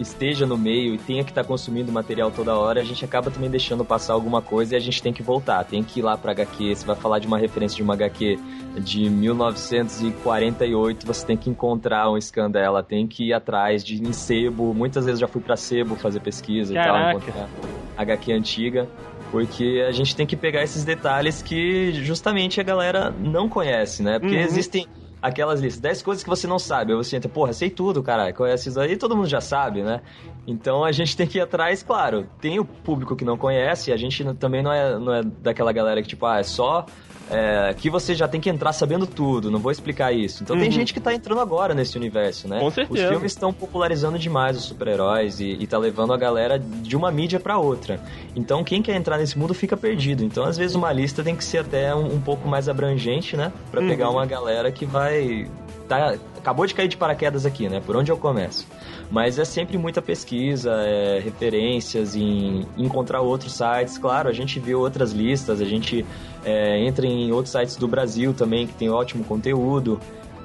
esteja 0.00 0.46
no 0.46 0.56
meio 0.56 0.94
e 0.94 0.98
tenha 0.98 1.22
que 1.22 1.30
estar 1.30 1.42
tá 1.42 1.48
consumindo 1.48 1.92
material 1.92 2.30
toda 2.30 2.56
hora, 2.56 2.80
a 2.80 2.84
gente 2.84 3.04
acaba 3.04 3.30
também 3.30 3.50
deixando 3.50 3.84
passar 3.84 4.14
alguma 4.14 4.40
coisa 4.40 4.74
e 4.74 4.76
a 4.76 4.80
gente 4.80 5.02
tem 5.02 5.12
que 5.12 5.22
voltar, 5.22 5.64
tem 5.64 5.82
que 5.82 6.00
ir 6.00 6.02
lá 6.02 6.16
pra 6.16 6.32
HQ. 6.32 6.74
Você 6.74 6.86
vai 6.86 6.96
falar 6.96 7.18
de 7.18 7.26
uma 7.26 7.38
referência 7.38 7.76
de 7.76 7.82
uma 7.82 7.94
HQ 7.94 8.38
de 8.78 9.10
1948, 9.10 11.06
você 11.06 11.26
tem 11.26 11.36
que 11.36 11.50
encontrar 11.50 12.10
um 12.10 12.20
scan 12.20 12.50
dela, 12.50 12.82
tem 12.82 13.06
que 13.06 13.28
ir 13.28 13.32
atrás 13.32 13.84
de 13.84 14.02
em 14.02 14.12
sebo. 14.12 14.72
Muitas 14.72 15.04
vezes 15.04 15.20
já 15.20 15.28
fui 15.28 15.40
pra 15.40 15.56
sebo 15.56 15.96
fazer 15.96 16.20
pesquisa 16.20 16.72
Caraca. 16.74 16.98
e 16.98 17.02
tal, 17.02 17.10
encontrar 17.20 17.48
HQ 17.96 18.32
antiga. 18.32 18.88
Porque 19.30 19.84
a 19.86 19.92
gente 19.92 20.16
tem 20.16 20.26
que 20.26 20.34
pegar 20.34 20.62
esses 20.64 20.84
detalhes 20.84 21.40
que 21.40 21.92
justamente 21.92 22.60
a 22.60 22.64
galera 22.64 23.14
não 23.16 23.48
conhece, 23.48 24.02
né? 24.02 24.18
Porque 24.18 24.34
uhum. 24.34 24.42
existem 24.42 24.88
aquelas 25.20 25.60
listas, 25.60 25.80
10 25.80 26.02
coisas 26.02 26.24
que 26.24 26.30
você 26.30 26.46
não 26.46 26.58
sabe. 26.58 26.92
Aí 26.92 26.96
você 26.96 27.16
entra, 27.16 27.28
porra, 27.28 27.52
sei 27.52 27.70
tudo, 27.70 28.02
caralho, 28.02 28.34
conhece 28.34 28.68
isso 28.68 28.80
aí, 28.80 28.96
todo 28.96 29.16
mundo 29.16 29.28
já 29.28 29.40
sabe, 29.40 29.82
né? 29.82 30.00
Então 30.46 30.84
a 30.84 30.92
gente 30.92 31.16
tem 31.16 31.26
que 31.26 31.38
ir 31.38 31.40
atrás, 31.40 31.82
claro, 31.82 32.28
tem 32.40 32.58
o 32.58 32.64
público 32.64 33.14
que 33.14 33.24
não 33.24 33.36
conhece, 33.36 33.92
a 33.92 33.96
gente 33.96 34.24
também 34.34 34.62
não 34.62 34.72
é, 34.72 34.98
não 34.98 35.14
é 35.14 35.22
daquela 35.22 35.72
galera 35.72 36.02
que, 36.02 36.08
tipo, 36.08 36.26
ah, 36.26 36.38
é 36.38 36.42
só 36.42 36.86
é, 37.30 37.74
que 37.74 37.88
você 37.88 38.14
já 38.14 38.26
tem 38.26 38.40
que 38.40 38.50
entrar 38.50 38.72
sabendo 38.72 39.06
tudo, 39.06 39.50
não 39.50 39.58
vou 39.58 39.70
explicar 39.70 40.12
isso. 40.12 40.42
Então 40.42 40.56
uhum. 40.56 40.62
tem 40.62 40.70
gente 40.70 40.92
que 40.92 41.00
tá 41.00 41.14
entrando 41.14 41.40
agora 41.40 41.74
nesse 41.74 41.96
universo, 41.96 42.48
né? 42.48 42.58
Com 42.58 42.70
certeza. 42.70 43.04
Os 43.04 43.08
filmes 43.10 43.32
estão 43.32 43.52
popularizando 43.52 44.18
demais 44.18 44.56
os 44.56 44.64
super-heróis 44.64 45.40
e, 45.40 45.56
e 45.60 45.66
tá 45.66 45.78
levando 45.78 46.12
a 46.12 46.16
galera 46.16 46.58
de 46.58 46.96
uma 46.96 47.10
mídia 47.10 47.38
para 47.38 47.58
outra. 47.58 48.00
Então 48.34 48.64
quem 48.64 48.82
quer 48.82 48.96
entrar 48.96 49.18
nesse 49.18 49.38
mundo 49.38 49.54
fica 49.54 49.76
perdido. 49.76 50.24
Então 50.24 50.44
às 50.44 50.56
vezes 50.56 50.74
uma 50.74 50.92
lista 50.92 51.22
tem 51.22 51.36
que 51.36 51.44
ser 51.44 51.58
até 51.58 51.94
um, 51.94 52.14
um 52.14 52.20
pouco 52.20 52.48
mais 52.48 52.68
abrangente, 52.68 53.36
né? 53.36 53.52
Pra 53.70 53.80
uhum. 53.80 53.88
pegar 53.88 54.10
uma 54.10 54.26
galera 54.26 54.72
que 54.72 54.84
vai 54.84 55.46
tá, 55.90 56.14
acabou 56.38 56.64
de 56.66 56.72
cair 56.72 56.86
de 56.86 56.96
paraquedas 56.96 57.44
aqui, 57.44 57.68
né? 57.68 57.82
Por 57.84 57.96
onde 57.96 58.12
eu 58.12 58.16
começo? 58.16 58.64
Mas 59.10 59.40
é 59.40 59.44
sempre 59.44 59.76
muita 59.76 60.00
pesquisa, 60.00 60.70
é, 60.72 61.18
referências 61.18 62.14
em, 62.14 62.64
encontrar 62.78 63.20
outros 63.20 63.54
sites. 63.54 63.98
Claro, 63.98 64.28
a 64.28 64.32
gente 64.32 64.60
vê 64.60 64.72
outras 64.72 65.10
listas, 65.10 65.60
a 65.60 65.64
gente 65.64 66.06
é, 66.44 66.78
entra 66.86 67.04
em 67.04 67.32
outros 67.32 67.50
sites 67.50 67.76
do 67.76 67.88
Brasil 67.88 68.32
também 68.32 68.68
que 68.68 68.74
tem 68.74 68.88
ótimo 68.88 69.24
conteúdo. 69.24 70.00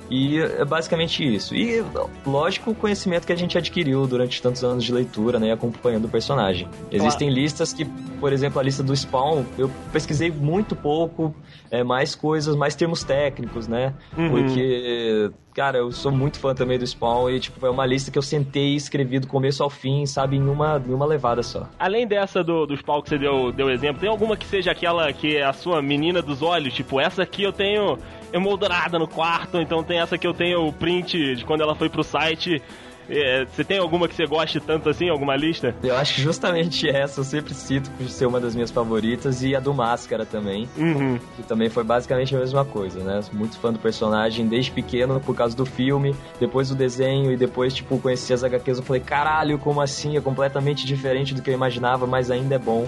E 0.09 0.39
é 0.39 0.63
basicamente 0.63 1.23
isso. 1.23 1.55
E, 1.55 1.83
lógico, 2.25 2.71
o 2.71 2.75
conhecimento 2.75 3.25
que 3.25 3.33
a 3.33 3.35
gente 3.35 3.57
adquiriu 3.57 4.05
durante 4.05 4.39
tantos 4.39 4.63
anos 4.63 4.83
de 4.83 4.93
leitura, 4.93 5.39
né, 5.39 5.51
acompanhando 5.51 6.05
o 6.05 6.09
personagem. 6.09 6.67
Existem 6.91 7.27
claro. 7.27 7.41
listas 7.41 7.73
que, 7.73 7.85
por 8.19 8.33
exemplo, 8.33 8.59
a 8.59 8.63
lista 8.63 8.81
do 8.81 8.95
Spawn, 8.95 9.43
eu 9.57 9.69
pesquisei 9.91 10.31
muito 10.31 10.75
pouco, 10.75 11.35
é, 11.69 11.83
mais 11.83 12.15
coisas, 12.15 12.55
mais 12.55 12.75
termos 12.75 13.03
técnicos, 13.03 13.67
né? 13.67 13.93
Uhum. 14.17 14.29
Porque, 14.29 15.31
cara, 15.53 15.79
eu 15.79 15.91
sou 15.91 16.11
muito 16.11 16.39
fã 16.39 16.53
também 16.53 16.77
do 16.77 16.85
Spawn 16.85 17.29
e, 17.29 17.39
tipo, 17.39 17.65
é 17.65 17.69
uma 17.69 17.85
lista 17.85 18.11
que 18.11 18.17
eu 18.17 18.21
sentei 18.21 18.73
e 18.73 18.75
escrevi 18.75 19.19
do 19.19 19.27
começo 19.27 19.63
ao 19.63 19.69
fim, 19.69 20.05
sabe, 20.05 20.37
em 20.37 20.47
uma, 20.47 20.81
em 20.87 20.93
uma 20.93 21.05
levada 21.05 21.43
só. 21.43 21.67
Além 21.77 22.07
dessa 22.07 22.43
do, 22.43 22.65
do 22.65 22.75
Spawn 22.75 23.01
que 23.01 23.09
você 23.09 23.17
deu, 23.17 23.51
deu 23.51 23.69
exemplo, 23.69 23.99
tem 23.99 24.09
alguma 24.09 24.37
que 24.37 24.45
seja 24.45 24.71
aquela 24.71 25.11
que 25.11 25.37
é 25.37 25.43
a 25.43 25.53
sua 25.53 25.81
menina 25.81 26.21
dos 26.21 26.41
olhos? 26.41 26.73
Tipo, 26.73 26.99
essa 26.99 27.23
aqui 27.23 27.43
eu 27.43 27.53
tenho 27.53 27.97
emoldurada 28.31 28.99
no 28.99 29.07
quarto, 29.07 29.59
então 29.59 29.83
tem 29.83 29.99
essa 29.99 30.17
que 30.17 30.27
eu 30.27 30.33
tenho 30.33 30.67
o 30.67 30.73
print 30.73 31.35
de 31.35 31.45
quando 31.45 31.61
ela 31.61 31.75
foi 31.75 31.89
pro 31.89 32.03
site. 32.03 32.61
É, 33.09 33.45
você 33.45 33.63
tem 33.63 33.77
alguma 33.77 34.07
que 34.07 34.15
você 34.15 34.25
goste 34.25 34.59
tanto 34.59 34.89
assim, 34.89 35.09
alguma 35.09 35.35
lista? 35.35 35.75
Eu 35.83 35.95
acho 35.95 36.15
que 36.15 36.21
justamente 36.21 36.87
essa 36.89 37.19
eu 37.19 37.23
sempre 37.23 37.53
cito 37.53 37.89
por 37.91 38.07
ser 38.07 38.25
uma 38.25 38.39
das 38.39 38.55
minhas 38.55 38.71
favoritas 38.71 39.43
e 39.43 39.55
a 39.55 39.59
do 39.59 39.73
Máscara 39.73 40.25
também. 40.25 40.67
Uhum. 40.77 41.19
Que 41.35 41.43
também 41.43 41.69
foi 41.69 41.83
basicamente 41.83 42.35
a 42.35 42.39
mesma 42.39 42.65
coisa, 42.65 42.99
né? 42.99 43.21
Muito 43.31 43.57
fã 43.59 43.71
do 43.71 43.79
personagem 43.79 44.47
desde 44.47 44.71
pequeno 44.71 45.19
por 45.19 45.35
causa 45.35 45.55
do 45.55 45.65
filme, 45.65 46.15
depois 46.39 46.69
do 46.69 46.75
desenho 46.75 47.31
e 47.31 47.37
depois, 47.37 47.73
tipo, 47.73 47.99
conheci 47.99 48.33
as 48.33 48.43
HQs. 48.43 48.79
Eu 48.79 48.83
falei, 48.83 49.01
caralho, 49.01 49.57
como 49.59 49.81
assim? 49.81 50.17
É 50.17 50.21
completamente 50.21 50.85
diferente 50.85 51.33
do 51.33 51.41
que 51.41 51.49
eu 51.49 51.53
imaginava, 51.53 52.07
mas 52.07 52.31
ainda 52.31 52.55
é 52.55 52.59
bom. 52.59 52.87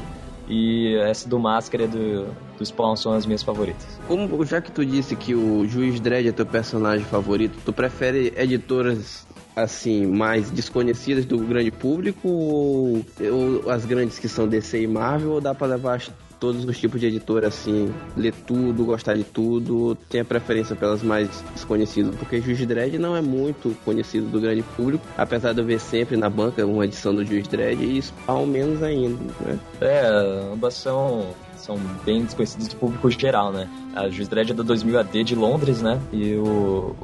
E 0.49 0.95
essa 0.99 1.27
do 1.27 1.37
Máscara 1.37 1.83
e 1.83 1.87
do, 1.87 2.25
do 2.57 2.65
Spawn 2.65 2.95
são 2.95 3.11
as 3.11 3.25
minhas 3.25 3.43
favoritas. 3.43 3.85
Como, 4.07 4.45
já 4.45 4.61
que 4.61 4.71
tu 4.71 4.85
disse 4.85 5.13
que 5.15 5.35
o 5.35 5.67
Juiz 5.67 5.99
Dredd 5.99 6.29
é 6.29 6.31
teu 6.31 6.45
personagem 6.45 7.05
favorito, 7.05 7.57
tu 7.65 7.73
prefere 7.73 8.33
editoras 8.37 9.26
assim, 9.57 10.05
mais 10.05 10.51
desconhecidas 10.51 11.25
do 11.25 11.39
grande 11.39 11.71
público 11.71 12.27
ou, 12.29 13.05
ou 13.19 13.71
as 13.71 13.85
grandes 13.85 14.19
que 14.19 14.29
são 14.29 14.47
DC 14.47 14.83
e 14.83 14.87
Marvel 14.87 15.31
ou 15.31 15.41
dá 15.41 15.55
pra 15.55 15.65
levar 15.65 15.99
todos 16.39 16.63
os 16.63 16.77
tipos 16.77 17.01
de 17.01 17.07
editora, 17.07 17.47
assim, 17.47 17.91
ler 18.15 18.31
tudo, 18.45 18.85
gostar 18.85 19.15
de 19.15 19.23
tudo, 19.23 19.95
tem 20.07 20.21
a 20.21 20.25
preferência 20.25 20.75
pelas 20.75 21.01
mais 21.01 21.43
desconhecidas, 21.55 22.15
porque 22.15 22.39
Juiz 22.39 22.63
Dredd 22.63 22.99
não 22.99 23.15
é 23.15 23.21
muito 23.21 23.75
conhecido 23.83 24.27
do 24.27 24.39
grande 24.39 24.61
público, 24.61 25.03
apesar 25.17 25.53
de 25.53 25.61
eu 25.61 25.65
ver 25.65 25.79
sempre 25.79 26.15
na 26.15 26.29
banca 26.29 26.63
uma 26.63 26.85
edição 26.85 27.15
do 27.15 27.25
Juiz 27.25 27.47
Dredd 27.47 27.81
e 27.81 27.99
Spawn 27.99 28.45
menos 28.45 28.83
ainda, 28.83 29.17
né? 29.43 29.59
É, 29.81 30.07
ambas 30.53 30.75
são 30.75 31.33
são 31.57 31.75
bem 32.05 32.23
desconhecidos 32.23 32.67
do 32.67 32.75
público 32.75 33.09
geral, 33.09 33.51
né? 33.51 33.67
A 33.95 34.07
Juiz 34.07 34.27
Dredd 34.27 34.51
é 34.51 34.53
da 34.53 34.61
2000 34.61 34.99
AD 34.99 35.23
de 35.23 35.33
Londres, 35.33 35.81
né? 35.81 35.99
E 36.13 36.35
o, 36.35 36.95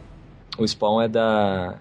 o 0.60 0.68
Spawn 0.68 1.02
é 1.02 1.08
da 1.08 1.76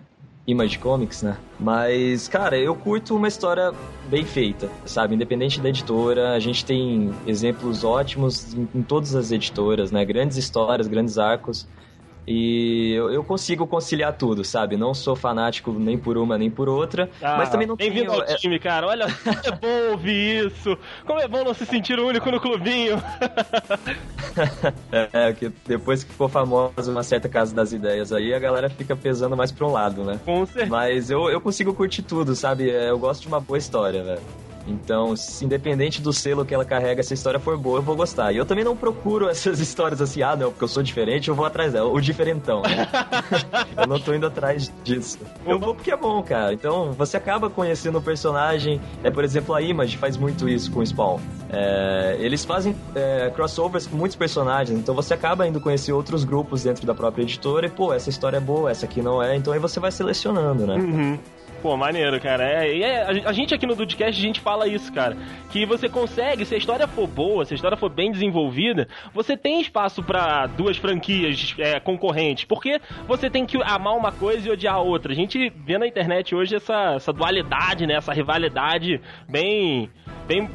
Image 0.46 0.78
Comics, 0.78 1.22
né? 1.22 1.36
Mas, 1.58 2.26
cara, 2.26 2.58
eu 2.58 2.74
curto 2.74 3.14
uma 3.14 3.28
história 3.28 3.72
bem 4.08 4.24
feita, 4.24 4.68
sabe? 4.84 5.14
Independente 5.14 5.60
da 5.60 5.68
editora, 5.68 6.32
a 6.32 6.40
gente 6.40 6.64
tem 6.64 7.12
exemplos 7.26 7.84
ótimos 7.84 8.52
em, 8.54 8.68
em 8.74 8.82
todas 8.82 9.14
as 9.14 9.30
editoras, 9.30 9.92
né? 9.92 10.04
Grandes 10.04 10.36
histórias, 10.36 10.88
grandes 10.88 11.16
arcos. 11.18 11.68
E 12.26 12.92
eu, 12.94 13.10
eu, 13.10 13.24
consigo 13.24 13.66
conciliar 13.66 14.12
tudo, 14.12 14.44
sabe? 14.44 14.76
Não 14.76 14.94
sou 14.94 15.16
fanático 15.16 15.72
nem 15.72 15.98
por 15.98 16.16
uma 16.16 16.38
nem 16.38 16.48
por 16.48 16.68
outra, 16.68 17.10
ah, 17.20 17.36
mas 17.36 17.50
também 17.50 17.66
não 17.66 17.76
tenho... 17.76 17.92
Bem-vindo 17.92 18.12
ao 18.12 18.22
é 18.22 18.36
time, 18.36 18.58
cara. 18.60 18.86
Olha, 18.86 19.06
é 19.44 19.50
bom 19.50 19.90
ouvir 19.90 20.46
isso. 20.46 20.78
Como 21.04 21.18
é 21.18 21.26
bom 21.26 21.42
não 21.42 21.52
se 21.52 21.66
sentir 21.66 21.98
único 21.98 22.30
no 22.30 22.40
clubinho. 22.40 23.02
é, 25.12 25.32
que 25.32 25.50
depois 25.66 26.04
que 26.04 26.12
ficou 26.12 26.28
famosa 26.28 26.90
uma 26.90 27.02
certa 27.02 27.28
casa 27.28 27.54
das 27.54 27.72
ideias 27.72 28.12
aí, 28.12 28.32
a 28.32 28.38
galera 28.38 28.70
fica 28.70 28.94
pesando 28.94 29.36
mais 29.36 29.50
pra 29.50 29.66
um 29.66 29.72
lado, 29.72 30.04
né? 30.04 30.20
Com 30.24 30.46
certeza. 30.46 30.70
Mas 30.70 31.10
eu, 31.10 31.28
eu 31.28 31.40
consigo 31.40 31.74
curtir 31.74 32.02
tudo, 32.02 32.36
sabe? 32.36 32.70
É, 32.70 32.90
eu 32.90 32.98
gosto 32.98 33.22
de 33.22 33.28
uma 33.28 33.40
boa 33.40 33.58
história, 33.58 34.02
velho. 34.02 34.22
Então, 34.66 35.16
se, 35.16 35.44
independente 35.44 36.00
do 36.00 36.12
selo 36.12 36.44
que 36.44 36.54
ela 36.54 36.64
carrega, 36.64 37.02
se 37.02 37.12
a 37.12 37.16
história 37.16 37.40
for 37.40 37.56
boa, 37.56 37.78
eu 37.78 37.82
vou 37.82 37.96
gostar. 37.96 38.32
E 38.32 38.36
eu 38.36 38.46
também 38.46 38.64
não 38.64 38.76
procuro 38.76 39.28
essas 39.28 39.58
histórias 39.60 40.00
assim, 40.00 40.22
ah, 40.22 40.36
não, 40.36 40.50
porque 40.50 40.64
eu 40.64 40.68
sou 40.68 40.82
diferente, 40.82 41.28
eu 41.28 41.34
vou 41.34 41.44
atrás 41.44 41.72
dela. 41.72 41.90
O 41.90 42.00
diferentão, 42.00 42.62
né? 42.62 42.88
eu 43.76 43.86
não 43.86 43.98
tô 43.98 44.14
indo 44.14 44.26
atrás 44.26 44.72
disso. 44.84 45.18
Eu 45.46 45.58
vou 45.58 45.74
porque 45.74 45.90
é 45.90 45.96
bom, 45.96 46.22
cara. 46.22 46.52
Então, 46.52 46.92
você 46.92 47.16
acaba 47.16 47.50
conhecendo 47.50 47.98
o 47.98 48.02
personagem. 48.02 48.80
É, 49.02 49.10
por 49.10 49.24
exemplo, 49.24 49.54
a 49.54 49.62
Image 49.62 49.96
faz 49.96 50.16
muito 50.16 50.48
isso 50.48 50.70
com 50.70 50.80
o 50.80 50.86
Spawn. 50.86 51.18
É, 51.50 52.16
eles 52.18 52.44
fazem 52.44 52.74
é, 52.94 53.30
crossovers 53.30 53.86
com 53.86 53.96
muitos 53.96 54.16
personagens, 54.16 54.78
então 54.78 54.94
você 54.94 55.12
acaba 55.12 55.46
indo 55.46 55.60
conhecer 55.60 55.92
outros 55.92 56.24
grupos 56.24 56.62
dentro 56.62 56.86
da 56.86 56.94
própria 56.94 57.22
editora 57.22 57.66
e, 57.66 57.70
pô, 57.70 57.92
essa 57.92 58.08
história 58.08 58.38
é 58.38 58.40
boa, 58.40 58.70
essa 58.70 58.86
aqui 58.86 59.02
não 59.02 59.22
é, 59.22 59.36
então 59.36 59.52
aí 59.52 59.58
você 59.58 59.78
vai 59.78 59.92
selecionando, 59.92 60.66
né? 60.66 60.76
Uhum. 60.76 61.18
Pô, 61.62 61.76
maneiro, 61.76 62.20
cara. 62.20 62.42
É, 62.42 62.80
é, 62.80 63.02
a, 63.24 63.32
gente 63.32 63.54
aqui 63.54 63.64
no 63.64 63.76
Dudcast, 63.76 64.18
a 64.18 64.26
gente 64.26 64.40
fala 64.40 64.66
isso, 64.66 64.92
cara. 64.92 65.16
Que 65.48 65.64
você 65.64 65.88
consegue, 65.88 66.44
se 66.44 66.56
a 66.56 66.58
história 66.58 66.88
for 66.88 67.06
boa, 67.06 67.44
se 67.44 67.54
a 67.54 67.56
história 67.56 67.76
for 67.76 67.88
bem 67.88 68.10
desenvolvida, 68.10 68.88
você 69.14 69.36
tem 69.36 69.60
espaço 69.60 70.02
para 70.02 70.48
duas 70.48 70.76
franquias 70.76 71.54
é, 71.58 71.78
concorrentes. 71.78 72.44
Porque 72.44 72.80
você 73.06 73.30
tem 73.30 73.46
que 73.46 73.62
amar 73.62 73.96
uma 73.96 74.10
coisa 74.10 74.48
e 74.48 74.50
odiar 74.50 74.74
a 74.74 74.80
outra. 74.80 75.12
A 75.12 75.14
gente 75.14 75.50
vê 75.64 75.78
na 75.78 75.86
internet 75.86 76.34
hoje 76.34 76.56
essa, 76.56 76.94
essa 76.96 77.12
dualidade, 77.12 77.86
né? 77.86 77.94
Essa 77.94 78.12
rivalidade 78.12 79.00
bem 79.28 79.88
bem 80.26 80.48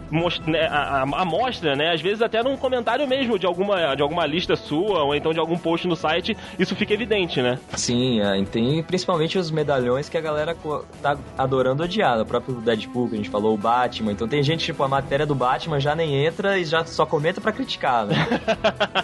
né, 0.46 0.68
a, 0.68 1.02
a, 1.02 1.26
mostra, 1.26 1.76
né? 1.76 1.94
Às 1.94 2.02
vezes 2.02 2.22
até 2.22 2.42
num 2.42 2.58
comentário 2.58 3.08
mesmo 3.08 3.38
de 3.38 3.46
alguma, 3.46 3.96
de 3.96 4.02
alguma 4.02 4.26
lista 4.26 4.56
sua 4.56 5.04
ou 5.04 5.16
então 5.16 5.34
de 5.34 5.40
algum 5.40 5.58
post 5.58 5.88
no 5.88 5.96
site, 5.96 6.36
isso 6.58 6.76
fica 6.76 6.94
evidente, 6.94 7.42
né? 7.42 7.60
Sim, 7.76 8.22
é, 8.22 8.44
tem 8.44 8.82
principalmente 8.84 9.38
os 9.38 9.52
medalhões 9.52 10.10
que 10.10 10.18
a 10.18 10.22
galera 10.22 10.56
tá 11.02 11.18
adorando 11.38 11.84
odiar. 11.84 12.20
O 12.20 12.26
próprio 12.26 12.56
Deadpool 12.56 13.10
que 13.10 13.16
a 13.16 13.18
gente 13.18 13.30
falou, 13.30 13.54
o 13.54 13.58
Batman. 13.58 14.12
Então 14.12 14.28
tem 14.28 14.42
gente, 14.42 14.66
tipo, 14.66 14.84
a 14.84 14.88
matéria 14.88 15.26
do 15.26 15.36
Batman 15.36 15.80
já 15.80 15.96
nem 15.96 16.26
entra 16.26 16.58
e 16.58 16.66
já 16.66 16.86
só 16.86 17.06
comenta 17.06 17.42
para 17.42 17.52
criticar, 17.52 18.06
né? 18.06 18.16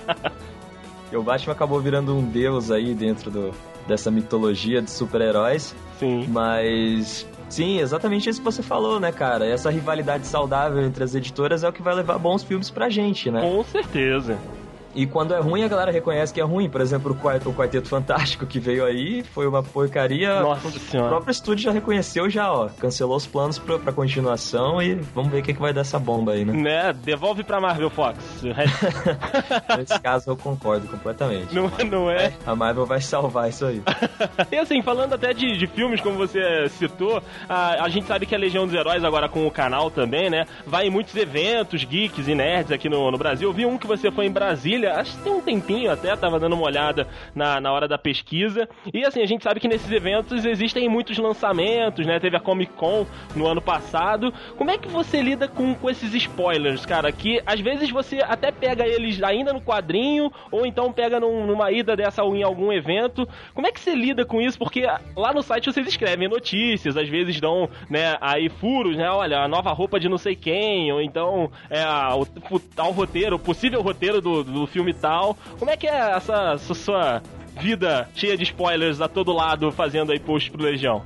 e 1.11 1.15
o 1.15 1.23
Batman 1.23 1.53
acabou 1.53 1.79
virando 1.79 2.15
um 2.15 2.23
deus 2.23 2.71
aí 2.71 2.93
dentro 2.93 3.29
do, 3.29 3.51
dessa 3.87 4.09
mitologia 4.09 4.81
de 4.81 4.89
super-heróis. 4.89 5.75
Sim. 5.99 6.25
Mas 6.27 7.25
Sim, 7.53 7.77
exatamente 7.79 8.27
isso 8.27 8.39
que 8.39 8.45
você 8.45 8.63
falou, 8.63 8.99
né, 8.99 9.11
cara? 9.11 9.45
Essa 9.45 9.69
rivalidade 9.69 10.25
saudável 10.25 10.81
entre 10.83 11.03
as 11.03 11.13
editoras 11.13 11.63
é 11.63 11.69
o 11.69 11.71
que 11.71 11.83
vai 11.83 11.93
levar 11.93 12.17
bons 12.17 12.43
filmes 12.43 12.71
pra 12.71 12.89
gente, 12.89 13.29
né? 13.29 13.41
Com 13.41 13.63
certeza. 13.63 14.39
E 14.95 15.05
quando 15.07 15.33
é 15.33 15.39
ruim, 15.39 15.63
a 15.63 15.67
galera 15.67 15.91
reconhece 15.91 16.33
que 16.33 16.39
é 16.39 16.43
ruim. 16.43 16.69
Por 16.69 16.81
exemplo, 16.81 17.11
o 17.11 17.15
Quarteto, 17.15 17.49
o 17.49 17.53
Quarteto 17.53 17.87
Fantástico 17.87 18.45
que 18.45 18.59
veio 18.59 18.85
aí 18.85 19.23
foi 19.23 19.47
uma 19.47 19.63
porcaria. 19.63 20.41
Nossa 20.41 20.69
senhora. 20.71 21.07
O 21.07 21.09
próprio 21.09 21.31
estúdio 21.31 21.63
já 21.63 21.71
reconheceu, 21.71 22.29
já, 22.29 22.51
ó. 22.51 22.69
Cancelou 22.79 23.17
os 23.17 23.25
planos 23.25 23.57
pra, 23.57 23.79
pra 23.79 23.91
continuação 23.91 24.81
e 24.81 24.93
vamos 24.93 25.31
ver 25.31 25.39
o 25.39 25.43
que, 25.43 25.53
que 25.53 25.59
vai 25.59 25.73
dar 25.73 25.81
essa 25.81 25.97
bomba 25.97 26.33
aí, 26.33 26.45
né? 26.45 26.53
Né? 26.53 26.93
Devolve 26.93 27.43
pra 27.43 27.59
Marvel 27.59 27.89
Fox. 27.89 28.19
Nesse 29.77 29.99
caso 29.99 30.29
eu 30.29 30.37
concordo 30.37 30.87
completamente. 30.87 31.53
Não, 31.53 31.71
não 31.89 32.11
é? 32.11 32.33
A 32.45 32.55
Marvel 32.55 32.85
vai 32.85 33.01
salvar 33.01 33.49
isso 33.49 33.65
aí. 33.65 33.81
e 34.51 34.57
assim, 34.57 34.81
falando 34.81 35.13
até 35.13 35.33
de, 35.33 35.57
de 35.57 35.67
filmes, 35.67 36.01
como 36.01 36.17
você 36.17 36.69
citou, 36.69 37.21
a, 37.49 37.83
a 37.83 37.89
gente 37.89 38.05
sabe 38.05 38.25
que 38.25 38.35
a 38.35 38.37
Legião 38.37 38.65
dos 38.65 38.75
Heróis, 38.75 39.03
agora 39.03 39.27
com 39.27 39.47
o 39.47 39.51
canal 39.51 39.89
também, 39.89 40.29
né? 40.29 40.45
Vai 40.67 40.87
em 40.87 40.89
muitos 40.89 41.15
eventos, 41.15 41.83
geeks 41.83 42.27
e 42.27 42.35
nerds 42.35 42.71
aqui 42.71 42.87
no, 42.87 43.09
no 43.09 43.17
Brasil. 43.17 43.49
Eu 43.49 43.53
vi 43.53 43.65
um 43.65 43.77
que 43.77 43.87
você 43.87 44.11
foi 44.11 44.25
em 44.25 44.31
Brasília 44.31 44.82
Acho 44.91 45.17
que 45.17 45.23
tem 45.23 45.33
um 45.33 45.41
tempinho 45.41 45.91
até, 45.91 46.15
tava 46.15 46.39
dando 46.39 46.53
uma 46.53 46.65
olhada 46.65 47.07
na, 47.35 47.59
na 47.59 47.71
hora 47.71 47.87
da 47.87 47.97
pesquisa. 47.97 48.67
E 48.93 49.05
assim, 49.05 49.21
a 49.21 49.25
gente 49.25 49.43
sabe 49.43 49.59
que 49.59 49.67
nesses 49.67 49.91
eventos 49.91 50.45
existem 50.45 50.87
muitos 50.89 51.17
lançamentos, 51.17 52.05
né? 52.05 52.19
Teve 52.19 52.37
a 52.37 52.39
Comic 52.39 52.73
Con 52.73 53.05
no 53.35 53.47
ano 53.47 53.61
passado. 53.61 54.33
Como 54.57 54.71
é 54.71 54.77
que 54.77 54.87
você 54.87 55.21
lida 55.21 55.47
com, 55.47 55.73
com 55.75 55.89
esses 55.89 56.13
spoilers, 56.13 56.85
cara? 56.85 57.11
Que 57.11 57.41
às 57.45 57.59
vezes 57.59 57.89
você 57.89 58.19
até 58.21 58.51
pega 58.51 58.85
eles 58.85 59.21
ainda 59.23 59.53
no 59.53 59.61
quadrinho, 59.61 60.31
ou 60.51 60.65
então 60.65 60.91
pega 60.91 61.19
num, 61.19 61.45
numa 61.45 61.71
ida 61.71 61.95
dessa 61.95 62.23
ou 62.23 62.35
em 62.35 62.43
algum 62.43 62.71
evento. 62.71 63.27
Como 63.53 63.67
é 63.67 63.71
que 63.71 63.79
você 63.79 63.95
lida 63.95 64.25
com 64.25 64.41
isso? 64.41 64.57
Porque 64.57 64.85
lá 65.15 65.33
no 65.33 65.41
site 65.41 65.71
vocês 65.71 65.87
escrevem 65.87 66.27
notícias, 66.27 66.97
às 66.97 67.07
vezes 67.07 67.39
dão, 67.39 67.69
né, 67.89 68.17
aí 68.21 68.49
furos, 68.49 68.97
né? 68.97 69.09
Olha, 69.09 69.39
a 69.39 69.47
nova 69.47 69.71
roupa 69.71 69.99
de 69.99 70.09
não 70.09 70.17
sei 70.17 70.35
quem, 70.35 70.91
ou 70.91 71.01
então 71.01 71.51
é, 71.69 71.83
o, 72.13 72.55
o 72.55 72.59
tal 72.59 72.91
roteiro, 72.91 73.35
o 73.35 73.39
possível 73.39 73.81
roteiro 73.81 74.21
do, 74.21 74.43
do 74.43 74.67
filme 74.73 74.93
tal. 74.93 75.37
Como 75.59 75.69
é 75.69 75.77
que 75.77 75.87
é 75.87 76.15
essa, 76.15 76.53
essa 76.55 76.73
sua 76.73 77.21
vida 77.61 78.09
cheia 78.15 78.35
de 78.35 78.43
spoilers 78.43 78.99
a 78.99 79.07
todo 79.07 79.31
lado 79.31 79.71
fazendo 79.71 80.11
aí 80.11 80.19
post 80.19 80.49
pro 80.51 80.63
Legião? 80.63 81.03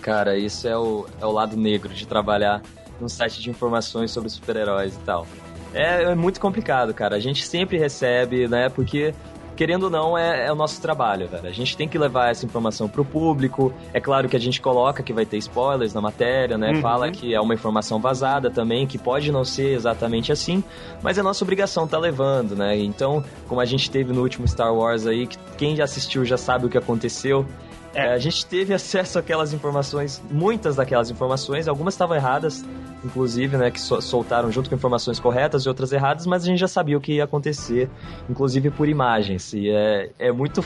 Cara, 0.00 0.38
isso 0.38 0.66
é 0.68 0.78
o, 0.78 1.06
é 1.20 1.26
o 1.26 1.32
lado 1.32 1.56
negro 1.56 1.92
de 1.92 2.06
trabalhar 2.06 2.62
num 3.00 3.08
site 3.08 3.42
de 3.42 3.50
informações 3.50 4.10
sobre 4.12 4.30
super-heróis 4.30 4.94
e 4.94 5.00
tal. 5.00 5.26
É, 5.74 6.04
é, 6.04 6.14
muito 6.14 6.40
complicado, 6.40 6.94
cara. 6.94 7.16
A 7.16 7.20
gente 7.20 7.46
sempre 7.46 7.76
recebe, 7.76 8.48
né? 8.48 8.68
Porque 8.68 9.12
querendo 9.58 9.82
ou 9.84 9.90
não, 9.90 10.16
é, 10.16 10.46
é, 10.46 10.52
o 10.52 10.54
nosso 10.54 10.80
trabalho, 10.80 11.26
velho. 11.26 11.48
A 11.48 11.50
gente 11.50 11.76
tem 11.76 11.88
que 11.88 11.98
levar 11.98 12.30
essa 12.30 12.46
informação 12.46 12.88
pro 12.88 13.04
público. 13.04 13.74
É 13.92 14.00
claro 14.00 14.28
que 14.28 14.36
a 14.36 14.38
gente 14.38 14.60
coloca 14.60 15.02
que 15.02 15.12
vai 15.12 15.26
ter 15.26 15.36
spoilers 15.38 15.92
na 15.92 16.00
matéria, 16.00 16.56
né? 16.56 16.74
Uhum. 16.74 16.80
Fala 16.80 17.10
que 17.10 17.34
é 17.34 17.40
uma 17.40 17.54
informação 17.54 17.98
vazada 17.98 18.52
também, 18.52 18.86
que 18.86 18.96
pode 18.96 19.32
não 19.32 19.44
ser 19.44 19.74
exatamente 19.74 20.30
assim, 20.30 20.62
mas 21.02 21.18
é 21.18 21.24
nossa 21.24 21.42
obrigação 21.42 21.88
tá 21.88 21.98
levando, 21.98 22.54
né? 22.54 22.78
Então, 22.78 23.24
como 23.48 23.60
a 23.60 23.64
gente 23.64 23.90
teve 23.90 24.12
no 24.12 24.22
último 24.22 24.46
Star 24.46 24.72
Wars 24.72 25.08
aí, 25.08 25.26
que 25.26 25.36
quem 25.56 25.74
já 25.74 25.82
assistiu 25.82 26.24
já 26.24 26.36
sabe 26.36 26.66
o 26.66 26.68
que 26.68 26.78
aconteceu. 26.78 27.44
É, 27.98 28.12
a 28.12 28.18
gente 28.18 28.46
teve 28.46 28.72
acesso 28.72 29.18
àquelas 29.18 29.52
informações, 29.52 30.22
muitas 30.30 30.76
daquelas 30.76 31.10
informações, 31.10 31.66
algumas 31.66 31.94
estavam 31.94 32.16
erradas, 32.16 32.64
inclusive, 33.04 33.56
né, 33.56 33.72
que 33.72 33.80
soltaram 33.80 34.52
junto 34.52 34.68
com 34.68 34.76
informações 34.76 35.18
corretas 35.18 35.64
e 35.64 35.68
outras 35.68 35.92
erradas, 35.92 36.24
mas 36.24 36.44
a 36.44 36.46
gente 36.46 36.60
já 36.60 36.68
sabia 36.68 36.96
o 36.96 37.00
que 37.00 37.14
ia 37.14 37.24
acontecer, 37.24 37.90
inclusive 38.30 38.70
por 38.70 38.88
imagens. 38.88 39.52
E 39.52 39.68
é, 39.68 40.10
é 40.16 40.30
muito 40.30 40.62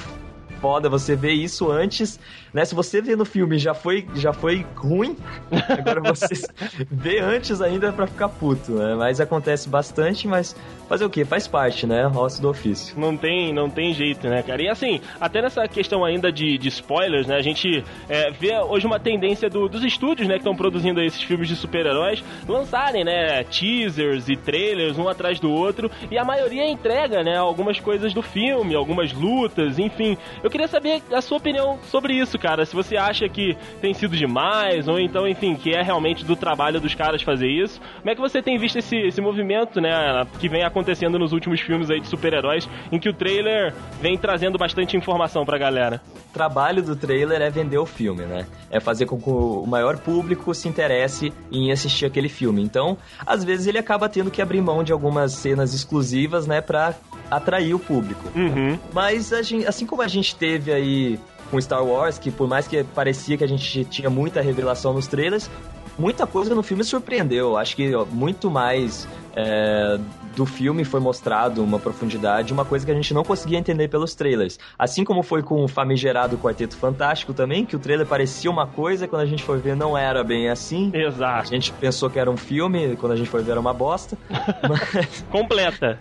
foda 0.63 0.89
você 0.89 1.17
ver 1.17 1.33
isso 1.33 1.69
antes, 1.73 2.21
né? 2.55 2.65
Se 2.65 2.73
você 2.73 3.03
vê 3.03 3.17
no 3.17 3.25
filme 3.25 3.59
já 3.59 3.75
foi, 3.75 4.07
já 4.15 4.33
foi 4.33 4.65
ruim, 4.77 5.17
agora 5.51 6.01
você 6.01 6.47
vê 6.89 7.19
antes 7.19 7.61
ainda 7.61 7.93
para 7.93 8.07
ficar 8.07 8.29
puto, 8.29 8.71
né? 8.71 8.95
Mas 8.95 9.21
acontece 9.21 9.69
bastante, 9.69 10.29
mas 10.29 10.55
fazer 10.89 11.05
o 11.05 11.11
quê? 11.11 11.25
Faz 11.25 11.49
parte, 11.49 11.85
né? 11.85 12.05
Roça 12.07 12.41
do 12.41 12.49
ofício. 12.49 12.97
Não 12.97 13.17
tem, 13.17 13.53
não 13.53 13.69
tem 13.69 13.93
jeito, 13.93 14.29
né, 14.29 14.41
cara? 14.41 14.63
E 14.63 14.69
assim, 14.69 15.01
até 15.21 15.43
nessa 15.43 15.67
questão 15.67 16.05
ainda 16.05 16.31
de, 16.31 16.57
de 16.57 16.69
spoilers, 16.69 17.27
né? 17.27 17.35
A 17.35 17.43
gente 17.43 17.83
é, 18.09 18.31
vê 18.31 18.57
hoje 18.61 18.87
uma 18.87 19.01
tendência 19.01 19.51
do, 19.51 19.69
dos 19.69 19.83
estúdios, 19.83 20.29
né, 20.29 20.35
que 20.35 20.41
estão 20.41 20.55
produzindo 20.55 21.01
esses 21.01 21.23
filmes 21.23 21.49
de 21.49 21.57
super-heróis, 21.57 22.23
lançarem, 22.49 23.03
né, 23.05 23.43
teasers 23.45 24.29
e 24.29 24.37
trailers 24.37 24.97
um 24.97 25.09
atrás 25.09 25.41
do 25.41 25.51
outro, 25.51 25.91
e 26.09 26.17
a 26.17 26.25
maioria 26.25 26.71
entrega, 26.71 27.25
né, 27.25 27.37
algumas 27.37 27.81
coisas 27.81 28.15
do 28.15 28.23
filme, 28.23 28.77
algumas 28.77 29.13
lutas, 29.13 29.79
enfim. 29.79 30.17
Eu 30.43 30.52
queria 30.53 30.69
saber 30.69 31.03
a 31.11 31.21
sua 31.23 31.39
opinião 31.39 31.79
sobre 31.91 32.15
isso, 32.15 32.39
cara. 32.39 32.67
Se 32.67 32.75
você 32.75 32.97
acha 32.97 33.27
que 33.29 33.57
tem 33.81 33.95
sido 33.95 34.15
demais, 34.15 34.87
ou 34.87 35.01
então, 35.01 35.27
enfim, 35.27 35.57
que 35.57 35.75
é 35.75 35.83
realmente 35.83 36.25
do 36.25 36.37
trabalho 36.37 36.79
dos 36.79 36.95
caras 36.95 37.23
fazer 37.23 37.49
isso. 37.49 37.81
Como 37.99 38.11
é 38.11 38.15
que 38.15 38.21
você 38.21 38.43
tem 38.43 38.59
visto 38.59 38.79
esse, 38.79 38.97
esse 38.97 39.21
movimento, 39.21 39.81
né, 39.81 39.91
que 40.39 40.49
vem 40.49 40.63
acontecendo 40.63 41.19
nos 41.19 41.33
últimos 41.33 41.61
filmes 41.61 41.91
aí 41.91 42.01
de 42.01 42.07
super-heróis, 42.07 42.69
em 42.93 42.99
que 42.99 43.09
o 43.09 43.15
trailer 43.15 43.75
vem 44.01 44.19
trazendo 44.19 44.59
bastante 44.59 44.97
informação 44.97 45.45
pra 45.45 45.57
galera? 45.57 46.03
O 46.31 46.33
trabalho 46.33 46.83
do 46.83 46.95
trailer 46.95 47.41
é 47.41 47.49
vender 47.49 47.79
o 47.79 47.87
filme, 47.87 48.25
né? 48.25 48.47
É 48.71 48.79
fazer 48.79 49.07
com 49.07 49.19
que 49.19 49.31
o 49.31 49.65
maior 49.67 49.99
público 49.99 50.55
se 50.55 50.69
interesse 50.69 51.33
em 51.51 51.73
assistir 51.73 52.05
aquele 52.05 52.29
filme. 52.29 52.63
Então, 52.63 52.99
às 53.27 53.43
vezes 53.43 53.67
ele 53.67 53.79
acaba 53.79 54.09
tendo 54.09 54.31
que 54.31 54.43
abrir 54.43 54.61
mão 54.61 54.85
de 54.85 54.93
algumas 54.93 55.33
cenas 55.33 55.73
exclusivas, 55.73 56.47
né, 56.47 56.61
pra 56.61 56.95
atrair 57.37 57.75
o 57.75 57.79
público. 57.79 58.31
Uhum. 58.35 58.79
Mas 58.93 59.31
gente, 59.43 59.67
assim 59.67 59.87
como 59.87 60.03
a 60.03 60.09
gente 60.09 60.35
teve 60.37 60.73
aí 60.73 61.19
com 61.51 61.61
Star 61.61 61.85
Wars, 61.85 62.19
que 62.19 62.31
por 62.31 62.49
mais 62.49 62.67
que 62.67 62.83
parecia 62.83 63.37
que 63.37 63.45
a 63.45 63.47
gente 63.47 63.85
tinha 63.85 64.09
muita 64.09 64.41
revelação 64.41 64.93
nos 64.93 65.07
trailers, 65.07 65.51
muita 65.99 66.27
coisa 66.27 66.55
no 66.55 66.63
filme 66.63 66.85
surpreendeu. 66.85 67.57
Acho 67.57 67.77
que 67.77 67.91
muito 68.11 68.51
mais 68.51 69.07
é, 69.35 69.99
do 70.35 70.47
filme 70.47 70.85
foi 70.85 71.01
mostrado 71.01 71.63
uma 71.63 71.79
profundidade, 71.79 72.53
uma 72.53 72.65
coisa 72.65 72.85
que 72.85 72.93
a 72.93 72.95
gente 72.95 73.13
não 73.13 73.23
conseguia 73.23 73.59
entender 73.59 73.89
pelos 73.89 74.15
trailers. 74.15 74.59
Assim 74.79 75.05
como 75.05 75.23
foi 75.23 75.43
com 75.43 75.63
o 75.65 75.69
famigerado 75.69 76.39
Quarteto 76.39 76.77
Fantástico 76.77 77.33
também, 77.33 77.65
que 77.65 77.77
o 77.77 77.79
trailer 77.79 78.07
parecia 78.07 78.51
uma 78.51 78.67
coisa, 78.67 79.07
quando 79.07 79.23
a 79.23 79.27
gente 79.27 79.43
foi 79.43 79.59
ver 79.59 79.77
não 79.77 79.97
era 79.97 80.25
bem 80.25 80.49
assim. 80.49 80.91
Exato. 80.95 81.43
A 81.43 81.45
gente 81.45 81.73
pensou 81.73 82.09
que 82.11 82.19
era 82.19 82.31
um 82.31 82.37
filme, 82.37 82.97
quando 82.97 83.13
a 83.13 83.17
gente 83.17 83.29
foi 83.29 83.43
ver 83.43 83.53
era 83.53 83.61
uma 83.61 83.75
bosta. 83.75 84.17
Mas... 84.69 85.23
Completa. 85.31 85.99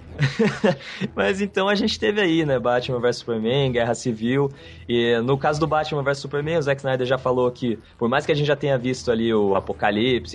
Mas 1.15 1.41
então 1.41 1.67
a 1.67 1.75
gente 1.75 2.00
teve 2.00 2.21
aí, 2.21 2.45
né, 2.45 2.60
Batman 2.60 3.00
vs 3.00 3.17
Superman, 3.17 3.71
Guerra 3.71 3.95
Civil, 3.95 4.51
e 4.88 5.17
no 5.21 5.38
caso 5.38 5.60
do 5.60 5.67
Batman 5.67 6.03
vs 6.03 6.19
Superman, 6.19 6.57
o 6.57 6.62
Zack 6.62 6.80
Snyder 6.80 7.08
já 7.08 7.17
falou 7.17 7.49
que, 7.51 7.80
por 7.97 8.10
mais 8.10 8.25
que 8.25 8.32
a 8.32 8.36
gente 8.36 8.47
já 8.47 8.56
tenha 8.56 8.77
visto 8.77 9.12
ali 9.12 9.34
o 9.34 9.56
Apocalipse, 9.56 9.81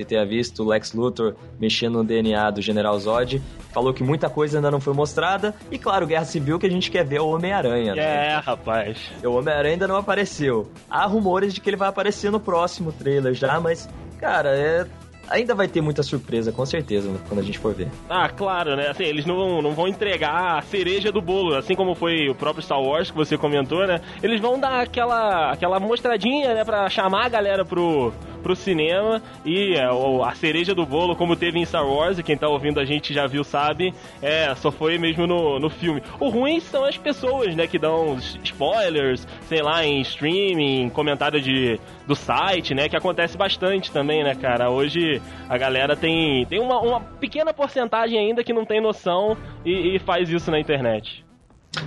tenha 0.06 0.24
visto 0.24 0.62
o 0.62 0.66
Lex 0.66 0.92
Luthor 0.92 1.34
mexendo 1.58 1.98
no 1.98 2.04
DNA 2.04 2.50
do 2.50 2.60
General 2.60 2.98
Zod, 2.98 3.40
falou 3.72 3.92
que 3.92 4.02
muita 4.02 4.28
coisa 4.28 4.58
ainda 4.58 4.70
não 4.70 4.80
foi 4.80 4.92
mostrada. 4.92 5.54
E 5.70 5.78
claro, 5.78 6.06
Guerra 6.06 6.24
Civil 6.24 6.58
que 6.58 6.66
a 6.66 6.70
gente 6.70 6.90
quer 6.90 7.04
ver 7.04 7.20
o 7.20 7.28
Homem-Aranha. 7.28 7.94
Né? 7.94 8.32
É, 8.32 8.36
rapaz. 8.38 8.98
O 9.24 9.30
Homem-Aranha 9.30 9.74
ainda 9.74 9.88
não 9.88 9.96
apareceu. 9.96 10.70
Há 10.90 11.06
rumores 11.06 11.54
de 11.54 11.60
que 11.60 11.70
ele 11.70 11.76
vai 11.76 11.88
aparecer 11.88 12.30
no 12.30 12.40
próximo 12.40 12.92
trailer 12.92 13.34
já, 13.34 13.60
mas, 13.60 13.88
cara, 14.18 14.56
é 14.56 14.86
ainda 15.28 15.54
vai 15.54 15.68
ter 15.68 15.80
muita 15.80 16.02
surpresa, 16.02 16.52
com 16.52 16.64
certeza, 16.64 17.10
quando 17.28 17.40
a 17.40 17.42
gente 17.42 17.58
for 17.58 17.74
ver. 17.74 17.88
Ah, 18.08 18.28
claro, 18.28 18.76
né? 18.76 18.88
Assim, 18.88 19.04
eles 19.04 19.26
não, 19.26 19.60
não 19.60 19.72
vão 19.72 19.88
entregar 19.88 20.58
a 20.58 20.62
cereja 20.62 21.12
do 21.12 21.20
bolo, 21.20 21.56
assim 21.56 21.74
como 21.74 21.94
foi 21.94 22.28
o 22.28 22.34
próprio 22.34 22.62
Star 22.62 22.80
Wars 22.80 23.10
que 23.10 23.16
você 23.16 23.36
comentou, 23.36 23.86
né? 23.86 24.00
Eles 24.22 24.40
vão 24.40 24.58
dar 24.58 24.82
aquela, 24.82 25.52
aquela 25.52 25.80
mostradinha, 25.80 26.54
né, 26.54 26.64
pra 26.64 26.88
chamar 26.88 27.26
a 27.26 27.28
galera 27.28 27.64
pro, 27.64 28.12
pro 28.46 28.54
cinema 28.54 29.20
e 29.44 29.74
é, 29.74 29.84
a 29.84 30.34
cereja 30.36 30.72
do 30.72 30.86
bolo, 30.86 31.16
como 31.16 31.34
teve 31.34 31.58
em 31.58 31.64
Star 31.64 31.84
Wars, 31.84 32.16
e 32.16 32.22
quem 32.22 32.38
tá 32.38 32.48
ouvindo 32.48 32.78
a 32.78 32.84
gente 32.84 33.12
já 33.12 33.26
viu, 33.26 33.42
sabe, 33.42 33.92
é, 34.22 34.54
só 34.54 34.70
foi 34.70 34.98
mesmo 34.98 35.26
no, 35.26 35.58
no 35.58 35.68
filme. 35.68 36.00
O 36.20 36.28
ruim 36.28 36.60
são 36.60 36.84
as 36.84 36.96
pessoas, 36.96 37.56
né, 37.56 37.66
que 37.66 37.76
dão 37.76 38.16
spoilers, 38.44 39.26
sei 39.48 39.62
lá, 39.62 39.84
em 39.84 40.00
streaming, 40.00 40.88
comentário 40.90 41.40
de, 41.40 41.80
do 42.06 42.14
site, 42.14 42.72
né, 42.72 42.88
que 42.88 42.96
acontece 42.96 43.36
bastante 43.36 43.90
também, 43.90 44.22
né, 44.22 44.36
cara. 44.36 44.70
Hoje 44.70 45.20
a 45.48 45.58
galera 45.58 45.96
tem, 45.96 46.46
tem 46.46 46.60
uma, 46.60 46.78
uma 46.80 47.00
pequena 47.00 47.52
porcentagem 47.52 48.16
ainda 48.16 48.44
que 48.44 48.52
não 48.52 48.64
tem 48.64 48.80
noção 48.80 49.36
e, 49.64 49.96
e 49.96 49.98
faz 49.98 50.30
isso 50.30 50.52
na 50.52 50.60
internet. 50.60 51.25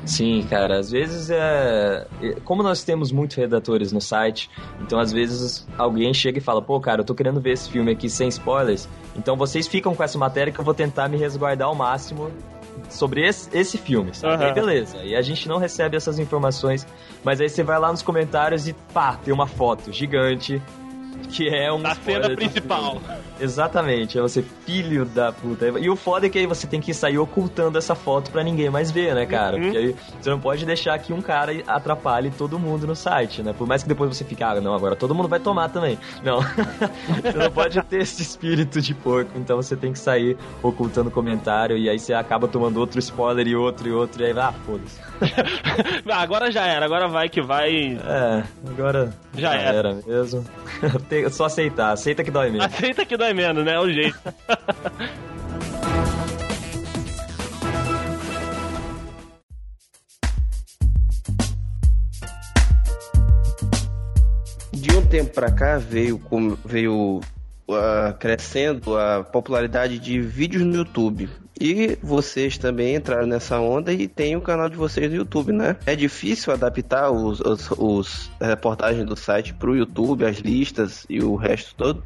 Sim, 0.05 0.45
cara, 0.49 0.79
às 0.79 0.91
vezes 0.91 1.29
é. 1.29 2.07
Como 2.43 2.63
nós 2.63 2.83
temos 2.83 3.11
muitos 3.11 3.37
redatores 3.37 3.91
no 3.91 4.01
site, 4.01 4.49
então 4.81 4.99
às 4.99 5.11
vezes 5.11 5.67
alguém 5.77 6.13
chega 6.13 6.37
e 6.37 6.41
fala: 6.41 6.61
pô, 6.61 6.79
cara, 6.79 7.01
eu 7.01 7.05
tô 7.05 7.15
querendo 7.15 7.39
ver 7.39 7.53
esse 7.53 7.69
filme 7.69 7.91
aqui 7.91 8.09
sem 8.09 8.27
spoilers, 8.27 8.87
então 9.15 9.35
vocês 9.35 9.67
ficam 9.67 9.95
com 9.95 10.03
essa 10.03 10.17
matéria 10.17 10.51
que 10.51 10.59
eu 10.59 10.65
vou 10.65 10.73
tentar 10.73 11.07
me 11.07 11.17
resguardar 11.17 11.67
ao 11.67 11.75
máximo 11.75 12.31
sobre 12.89 13.27
esse, 13.27 13.49
esse 13.55 13.77
filme, 13.77 14.13
sabe? 14.13 14.43
Uhum. 14.43 14.49
Aí 14.49 14.53
beleza. 14.53 14.97
E 15.03 15.15
a 15.15 15.21
gente 15.21 15.47
não 15.47 15.57
recebe 15.57 15.97
essas 15.97 16.19
informações, 16.19 16.87
mas 17.23 17.41
aí 17.41 17.49
você 17.49 17.63
vai 17.63 17.79
lá 17.79 17.91
nos 17.91 18.01
comentários 18.01 18.67
e 18.67 18.73
pá, 18.93 19.17
tem 19.23 19.33
uma 19.33 19.47
foto 19.47 19.91
gigante 19.91 20.61
que 21.29 21.47
é 21.47 21.71
um. 21.71 21.85
A 21.85 21.95
cena 21.95 22.29
principal. 22.35 23.01
Exatamente, 23.39 24.17
é 24.17 24.21
você, 24.21 24.43
filho 24.65 25.05
da 25.05 25.31
puta. 25.31 25.67
E 25.79 25.89
o 25.89 25.95
foda 25.95 26.27
é 26.27 26.29
que 26.29 26.37
aí 26.37 26.45
você 26.45 26.67
tem 26.67 26.81
que 26.81 26.93
sair 26.93 27.17
ocultando 27.17 27.77
essa 27.77 27.95
foto 27.95 28.31
pra 28.31 28.43
ninguém 28.43 28.69
mais 28.69 28.91
ver, 28.91 29.15
né, 29.15 29.25
cara? 29.25 29.57
Uhum. 29.57 29.63
Porque 29.63 29.77
aí 29.77 29.95
você 30.19 30.29
não 30.29 30.39
pode 30.39 30.65
deixar 30.65 30.97
que 30.99 31.13
um 31.13 31.21
cara 31.21 31.51
atrapalhe 31.67 32.31
todo 32.31 32.59
mundo 32.59 32.85
no 32.85 32.95
site, 32.95 33.41
né? 33.41 33.53
Por 33.53 33.67
mais 33.67 33.83
que 33.83 33.89
depois 33.89 34.15
você 34.15 34.23
fique, 34.23 34.43
ah, 34.43 34.59
não, 34.59 34.73
agora 34.73 34.95
todo 34.95 35.15
mundo 35.15 35.27
vai 35.27 35.39
tomar 35.39 35.69
também. 35.69 35.97
Não. 36.23 36.39
você 37.21 37.37
não 37.37 37.51
pode 37.51 37.81
ter 37.83 38.01
esse 38.01 38.21
espírito 38.21 38.81
de 38.81 38.93
porco, 38.93 39.31
então 39.35 39.57
você 39.57 39.75
tem 39.75 39.93
que 39.93 39.99
sair 39.99 40.37
ocultando 40.61 41.09
comentário 41.09 41.77
e 41.77 41.89
aí 41.89 41.99
você 41.99 42.13
acaba 42.13 42.47
tomando 42.47 42.77
outro 42.77 42.99
spoiler 42.99 43.47
e 43.47 43.55
outro 43.55 43.87
e 43.87 43.91
outro, 43.91 44.21
e 44.21 44.25
aí 44.25 44.33
vai, 44.33 44.43
ah, 44.43 44.53
foda-se. 44.65 44.99
agora 46.11 46.51
já 46.51 46.65
era, 46.65 46.85
agora 46.85 47.07
vai 47.07 47.29
que 47.29 47.41
vai. 47.41 47.97
É, 47.97 48.43
agora 48.67 49.13
já, 49.35 49.51
já 49.51 49.55
era. 49.55 49.77
era 49.77 49.93
mesmo. 50.05 50.45
Só 51.31 51.45
aceitar, 51.45 51.91
aceita 51.91 52.23
que 52.23 52.31
dói 52.31 52.49
menos. 52.49 52.65
Aceita 52.65 53.05
que 53.05 53.17
dói 53.17 53.28
menos, 53.33 53.63
né? 53.65 53.73
É 53.73 53.79
o 53.79 53.91
jeito. 53.91 54.19
De 64.71 64.95
um 64.95 65.05
tempo 65.05 65.33
pra 65.33 65.51
cá 65.51 65.77
veio, 65.77 66.21
veio 66.63 67.21
uh, 67.69 68.13
crescendo 68.17 68.97
a 68.97 69.23
popularidade 69.23 69.99
de 69.99 70.21
vídeos 70.21 70.63
no 70.63 70.75
YouTube. 70.75 71.29
E 71.59 71.97
vocês 72.01 72.57
também 72.57 72.95
entraram 72.95 73.27
nessa 73.27 73.59
onda 73.59 73.91
e 73.91 74.07
tem 74.07 74.37
o 74.37 74.41
canal 74.41 74.69
de 74.69 74.77
vocês 74.77 75.09
no 75.11 75.17
YouTube, 75.17 75.51
né? 75.51 75.75
É 75.85 75.93
difícil 75.93 76.53
adaptar 76.53 77.11
os, 77.11 77.41
os, 77.41 77.69
os 77.71 78.31
reportagens 78.39 79.05
do 79.05 79.17
site 79.17 79.53
pro 79.53 79.75
YouTube, 79.75 80.23
as 80.23 80.37
listas 80.37 81.05
e 81.09 81.21
o 81.21 81.35
resto 81.35 81.75
todo? 81.75 82.03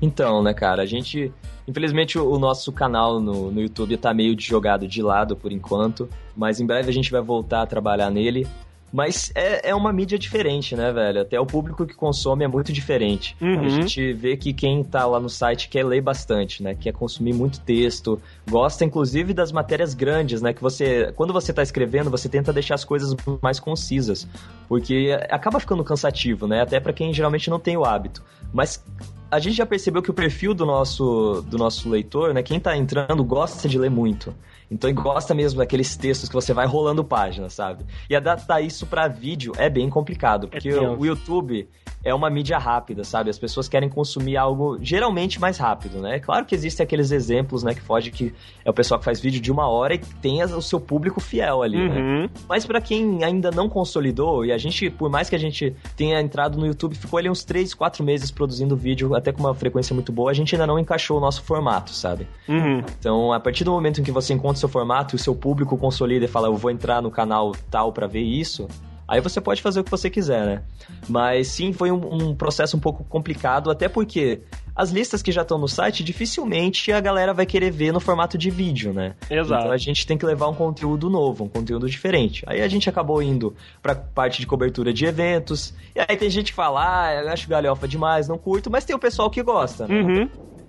Então, 0.00 0.42
né, 0.42 0.52
cara, 0.54 0.82
a 0.82 0.86
gente. 0.86 1.32
Infelizmente 1.68 2.16
o 2.16 2.38
nosso 2.38 2.70
canal 2.70 3.18
no, 3.18 3.50
no 3.50 3.60
YouTube 3.60 3.96
tá 3.96 4.14
meio 4.14 4.36
de 4.36 4.46
jogado 4.46 4.86
de 4.86 5.02
lado 5.02 5.34
por 5.34 5.50
enquanto, 5.50 6.08
mas 6.36 6.60
em 6.60 6.66
breve 6.66 6.88
a 6.88 6.92
gente 6.92 7.10
vai 7.10 7.20
voltar 7.20 7.62
a 7.62 7.66
trabalhar 7.66 8.08
nele. 8.08 8.46
Mas 8.92 9.32
é, 9.34 9.70
é 9.70 9.74
uma 9.74 9.92
mídia 9.92 10.18
diferente, 10.18 10.76
né, 10.76 10.92
velho? 10.92 11.20
Até 11.20 11.38
o 11.40 11.44
público 11.44 11.84
que 11.84 11.94
consome 11.94 12.44
é 12.44 12.48
muito 12.48 12.72
diferente. 12.72 13.36
Uhum. 13.40 13.60
A 13.60 13.68
gente 13.68 14.12
vê 14.12 14.36
que 14.36 14.52
quem 14.52 14.82
tá 14.84 15.04
lá 15.04 15.18
no 15.18 15.28
site 15.28 15.68
quer 15.68 15.84
ler 15.84 16.00
bastante, 16.00 16.62
né? 16.62 16.74
Quer 16.74 16.92
consumir 16.92 17.34
muito 17.34 17.60
texto, 17.60 18.20
gosta 18.48 18.84
inclusive 18.84 19.34
das 19.34 19.50
matérias 19.50 19.92
grandes, 19.92 20.40
né? 20.40 20.52
Que 20.52 20.62
você, 20.62 21.12
quando 21.16 21.32
você 21.32 21.52
tá 21.52 21.62
escrevendo, 21.62 22.10
você 22.10 22.28
tenta 22.28 22.52
deixar 22.52 22.76
as 22.76 22.84
coisas 22.84 23.14
mais 23.42 23.58
concisas, 23.58 24.26
porque 24.68 25.18
acaba 25.30 25.58
ficando 25.58 25.82
cansativo, 25.82 26.46
né? 26.46 26.62
Até 26.62 26.78
para 26.78 26.92
quem 26.92 27.12
geralmente 27.12 27.50
não 27.50 27.58
tem 27.58 27.76
o 27.76 27.84
hábito. 27.84 28.22
Mas 28.52 28.82
a 29.30 29.38
gente 29.38 29.56
já 29.56 29.66
percebeu 29.66 30.02
que 30.02 30.10
o 30.10 30.14
perfil 30.14 30.54
do 30.54 30.64
nosso, 30.64 31.42
do 31.48 31.58
nosso 31.58 31.88
leitor, 31.88 32.32
né, 32.32 32.42
quem 32.42 32.60
tá 32.60 32.76
entrando, 32.76 33.24
gosta 33.24 33.68
de 33.68 33.78
ler 33.78 33.90
muito. 33.90 34.34
Então 34.70 34.90
ele 34.90 35.00
gosta 35.00 35.34
mesmo 35.34 35.58
daqueles 35.58 35.96
textos 35.96 36.28
que 36.28 36.34
você 36.34 36.52
vai 36.52 36.66
rolando 36.66 37.04
páginas, 37.04 37.52
sabe? 37.52 37.84
E 38.10 38.16
adaptar 38.16 38.60
isso 38.60 38.86
para 38.86 39.06
vídeo 39.06 39.52
é 39.56 39.70
bem 39.70 39.88
complicado, 39.88 40.48
porque 40.48 40.68
é 40.68 40.80
o 40.80 41.04
YouTube 41.04 41.68
é 42.06 42.14
uma 42.14 42.30
mídia 42.30 42.56
rápida, 42.56 43.02
sabe? 43.02 43.30
As 43.30 43.38
pessoas 43.38 43.68
querem 43.68 43.88
consumir 43.88 44.36
algo 44.36 44.78
geralmente 44.80 45.40
mais 45.40 45.58
rápido, 45.58 46.00
né? 46.00 46.20
Claro 46.20 46.46
que 46.46 46.54
existem 46.54 46.84
aqueles 46.84 47.10
exemplos, 47.10 47.64
né, 47.64 47.74
que 47.74 47.80
foge 47.80 48.12
que 48.12 48.32
é 48.64 48.70
o 48.70 48.72
pessoal 48.72 49.00
que 49.00 49.04
faz 49.04 49.20
vídeo 49.20 49.40
de 49.40 49.50
uma 49.50 49.68
hora 49.68 49.94
e 49.94 49.98
tem 49.98 50.42
o 50.42 50.62
seu 50.62 50.78
público 50.78 51.20
fiel 51.20 51.62
ali, 51.62 51.76
né? 51.76 51.96
uhum. 51.96 52.22
né? 52.22 52.30
Mas 52.48 52.64
para 52.64 52.80
quem 52.80 53.24
ainda 53.24 53.50
não 53.50 53.68
consolidou, 53.68 54.44
e 54.44 54.52
a 54.52 54.58
gente, 54.58 54.88
por 54.88 55.10
mais 55.10 55.28
que 55.28 55.34
a 55.34 55.38
gente 55.38 55.74
tenha 55.96 56.20
entrado 56.20 56.56
no 56.56 56.66
YouTube, 56.66 56.94
ficou 56.94 57.18
ali 57.18 57.28
uns 57.28 57.42
3, 57.42 57.74
4 57.74 58.04
meses 58.04 58.30
produzindo 58.30 58.76
vídeo, 58.76 59.15
até 59.16 59.32
com 59.32 59.40
uma 59.40 59.54
frequência 59.54 59.94
muito 59.94 60.12
boa, 60.12 60.30
a 60.30 60.34
gente 60.34 60.54
ainda 60.54 60.66
não 60.66 60.78
encaixou 60.78 61.16
o 61.16 61.20
nosso 61.20 61.42
formato, 61.42 61.90
sabe? 61.90 62.28
Uhum. 62.46 62.82
Então, 62.98 63.32
a 63.32 63.40
partir 63.40 63.64
do 63.64 63.72
momento 63.72 64.00
em 64.00 64.04
que 64.04 64.12
você 64.12 64.34
encontra 64.34 64.56
o 64.56 64.60
seu 64.60 64.68
formato 64.68 65.14
e 65.14 65.16
o 65.16 65.18
seu 65.18 65.34
público 65.34 65.76
consolida 65.78 66.26
e 66.26 66.28
fala, 66.28 66.48
eu 66.48 66.56
vou 66.56 66.70
entrar 66.70 67.00
no 67.00 67.10
canal 67.10 67.52
tal 67.70 67.92
para 67.92 68.06
ver 68.06 68.20
isso, 68.20 68.68
Aí 69.08 69.20
você 69.20 69.40
pode 69.40 69.62
fazer 69.62 69.80
o 69.80 69.84
que 69.84 69.90
você 69.90 70.10
quiser, 70.10 70.44
né? 70.44 70.62
Mas 71.08 71.48
sim, 71.48 71.72
foi 71.72 71.90
um, 71.92 72.30
um, 72.30 72.34
processo 72.34 72.76
um 72.76 72.80
pouco 72.80 73.04
complicado, 73.04 73.70
até 73.70 73.88
porque 73.88 74.40
as 74.74 74.90
listas 74.90 75.22
que 75.22 75.30
já 75.30 75.42
estão 75.42 75.58
no 75.58 75.68
site, 75.68 76.02
dificilmente 76.02 76.90
a 76.90 77.00
galera 77.00 77.32
vai 77.32 77.46
querer 77.46 77.70
ver 77.70 77.92
no 77.92 78.00
formato 78.00 78.36
de 78.36 78.50
vídeo, 78.50 78.92
né? 78.92 79.14
Exato. 79.30 79.62
Então 79.62 79.72
a 79.72 79.76
gente 79.76 80.06
tem 80.06 80.18
que 80.18 80.26
levar 80.26 80.48
um 80.48 80.54
conteúdo 80.54 81.08
novo, 81.08 81.44
um 81.44 81.48
conteúdo 81.48 81.88
diferente. 81.88 82.42
Aí 82.46 82.60
a 82.60 82.68
gente 82.68 82.88
acabou 82.88 83.22
indo 83.22 83.54
pra 83.80 83.94
parte 83.94 84.40
de 84.40 84.46
cobertura 84.46 84.92
de 84.92 85.06
eventos, 85.06 85.72
e 85.94 86.00
aí 86.00 86.16
tem 86.16 86.28
gente 86.28 86.50
que 86.50 86.56
fala, 86.56 87.06
ah, 87.06 87.14
eu 87.14 87.28
acho 87.28 87.48
galhofa 87.48 87.86
demais, 87.86 88.26
não 88.26 88.36
curto, 88.36 88.70
mas 88.70 88.84
tem 88.84 88.94
o 88.94 88.98
pessoal 88.98 89.30
que 89.30 89.42
gosta, 89.42 89.86
né? 89.86 90.02
Uhum 90.02 90.28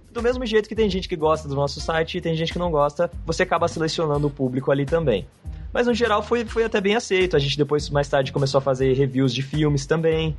do 0.09 0.23
mesmo 0.23 0.43
jeito 0.47 0.67
que 0.67 0.73
tem 0.73 0.89
gente 0.89 1.07
que 1.07 1.15
gosta 1.15 1.47
do 1.47 1.53
nosso 1.53 1.79
site 1.79 2.17
e 2.17 2.21
tem 2.21 2.33
gente 2.33 2.51
que 2.51 2.57
não 2.57 2.71
gosta, 2.71 3.11
você 3.23 3.43
acaba 3.43 3.67
selecionando 3.67 4.25
o 4.25 4.31
público 4.31 4.71
ali 4.71 4.83
também. 4.83 5.27
Mas 5.73 5.87
no 5.87 5.93
geral 5.93 6.23
foi, 6.23 6.45
foi 6.45 6.63
até 6.63 6.81
bem 6.81 6.95
aceito. 6.95 7.35
A 7.35 7.39
gente 7.39 7.57
depois, 7.57 7.89
mais 7.89 8.07
tarde, 8.07 8.31
começou 8.31 8.59
a 8.59 8.61
fazer 8.61 8.93
reviews 8.93 9.33
de 9.33 9.41
filmes 9.41 9.85
também. 9.85 10.35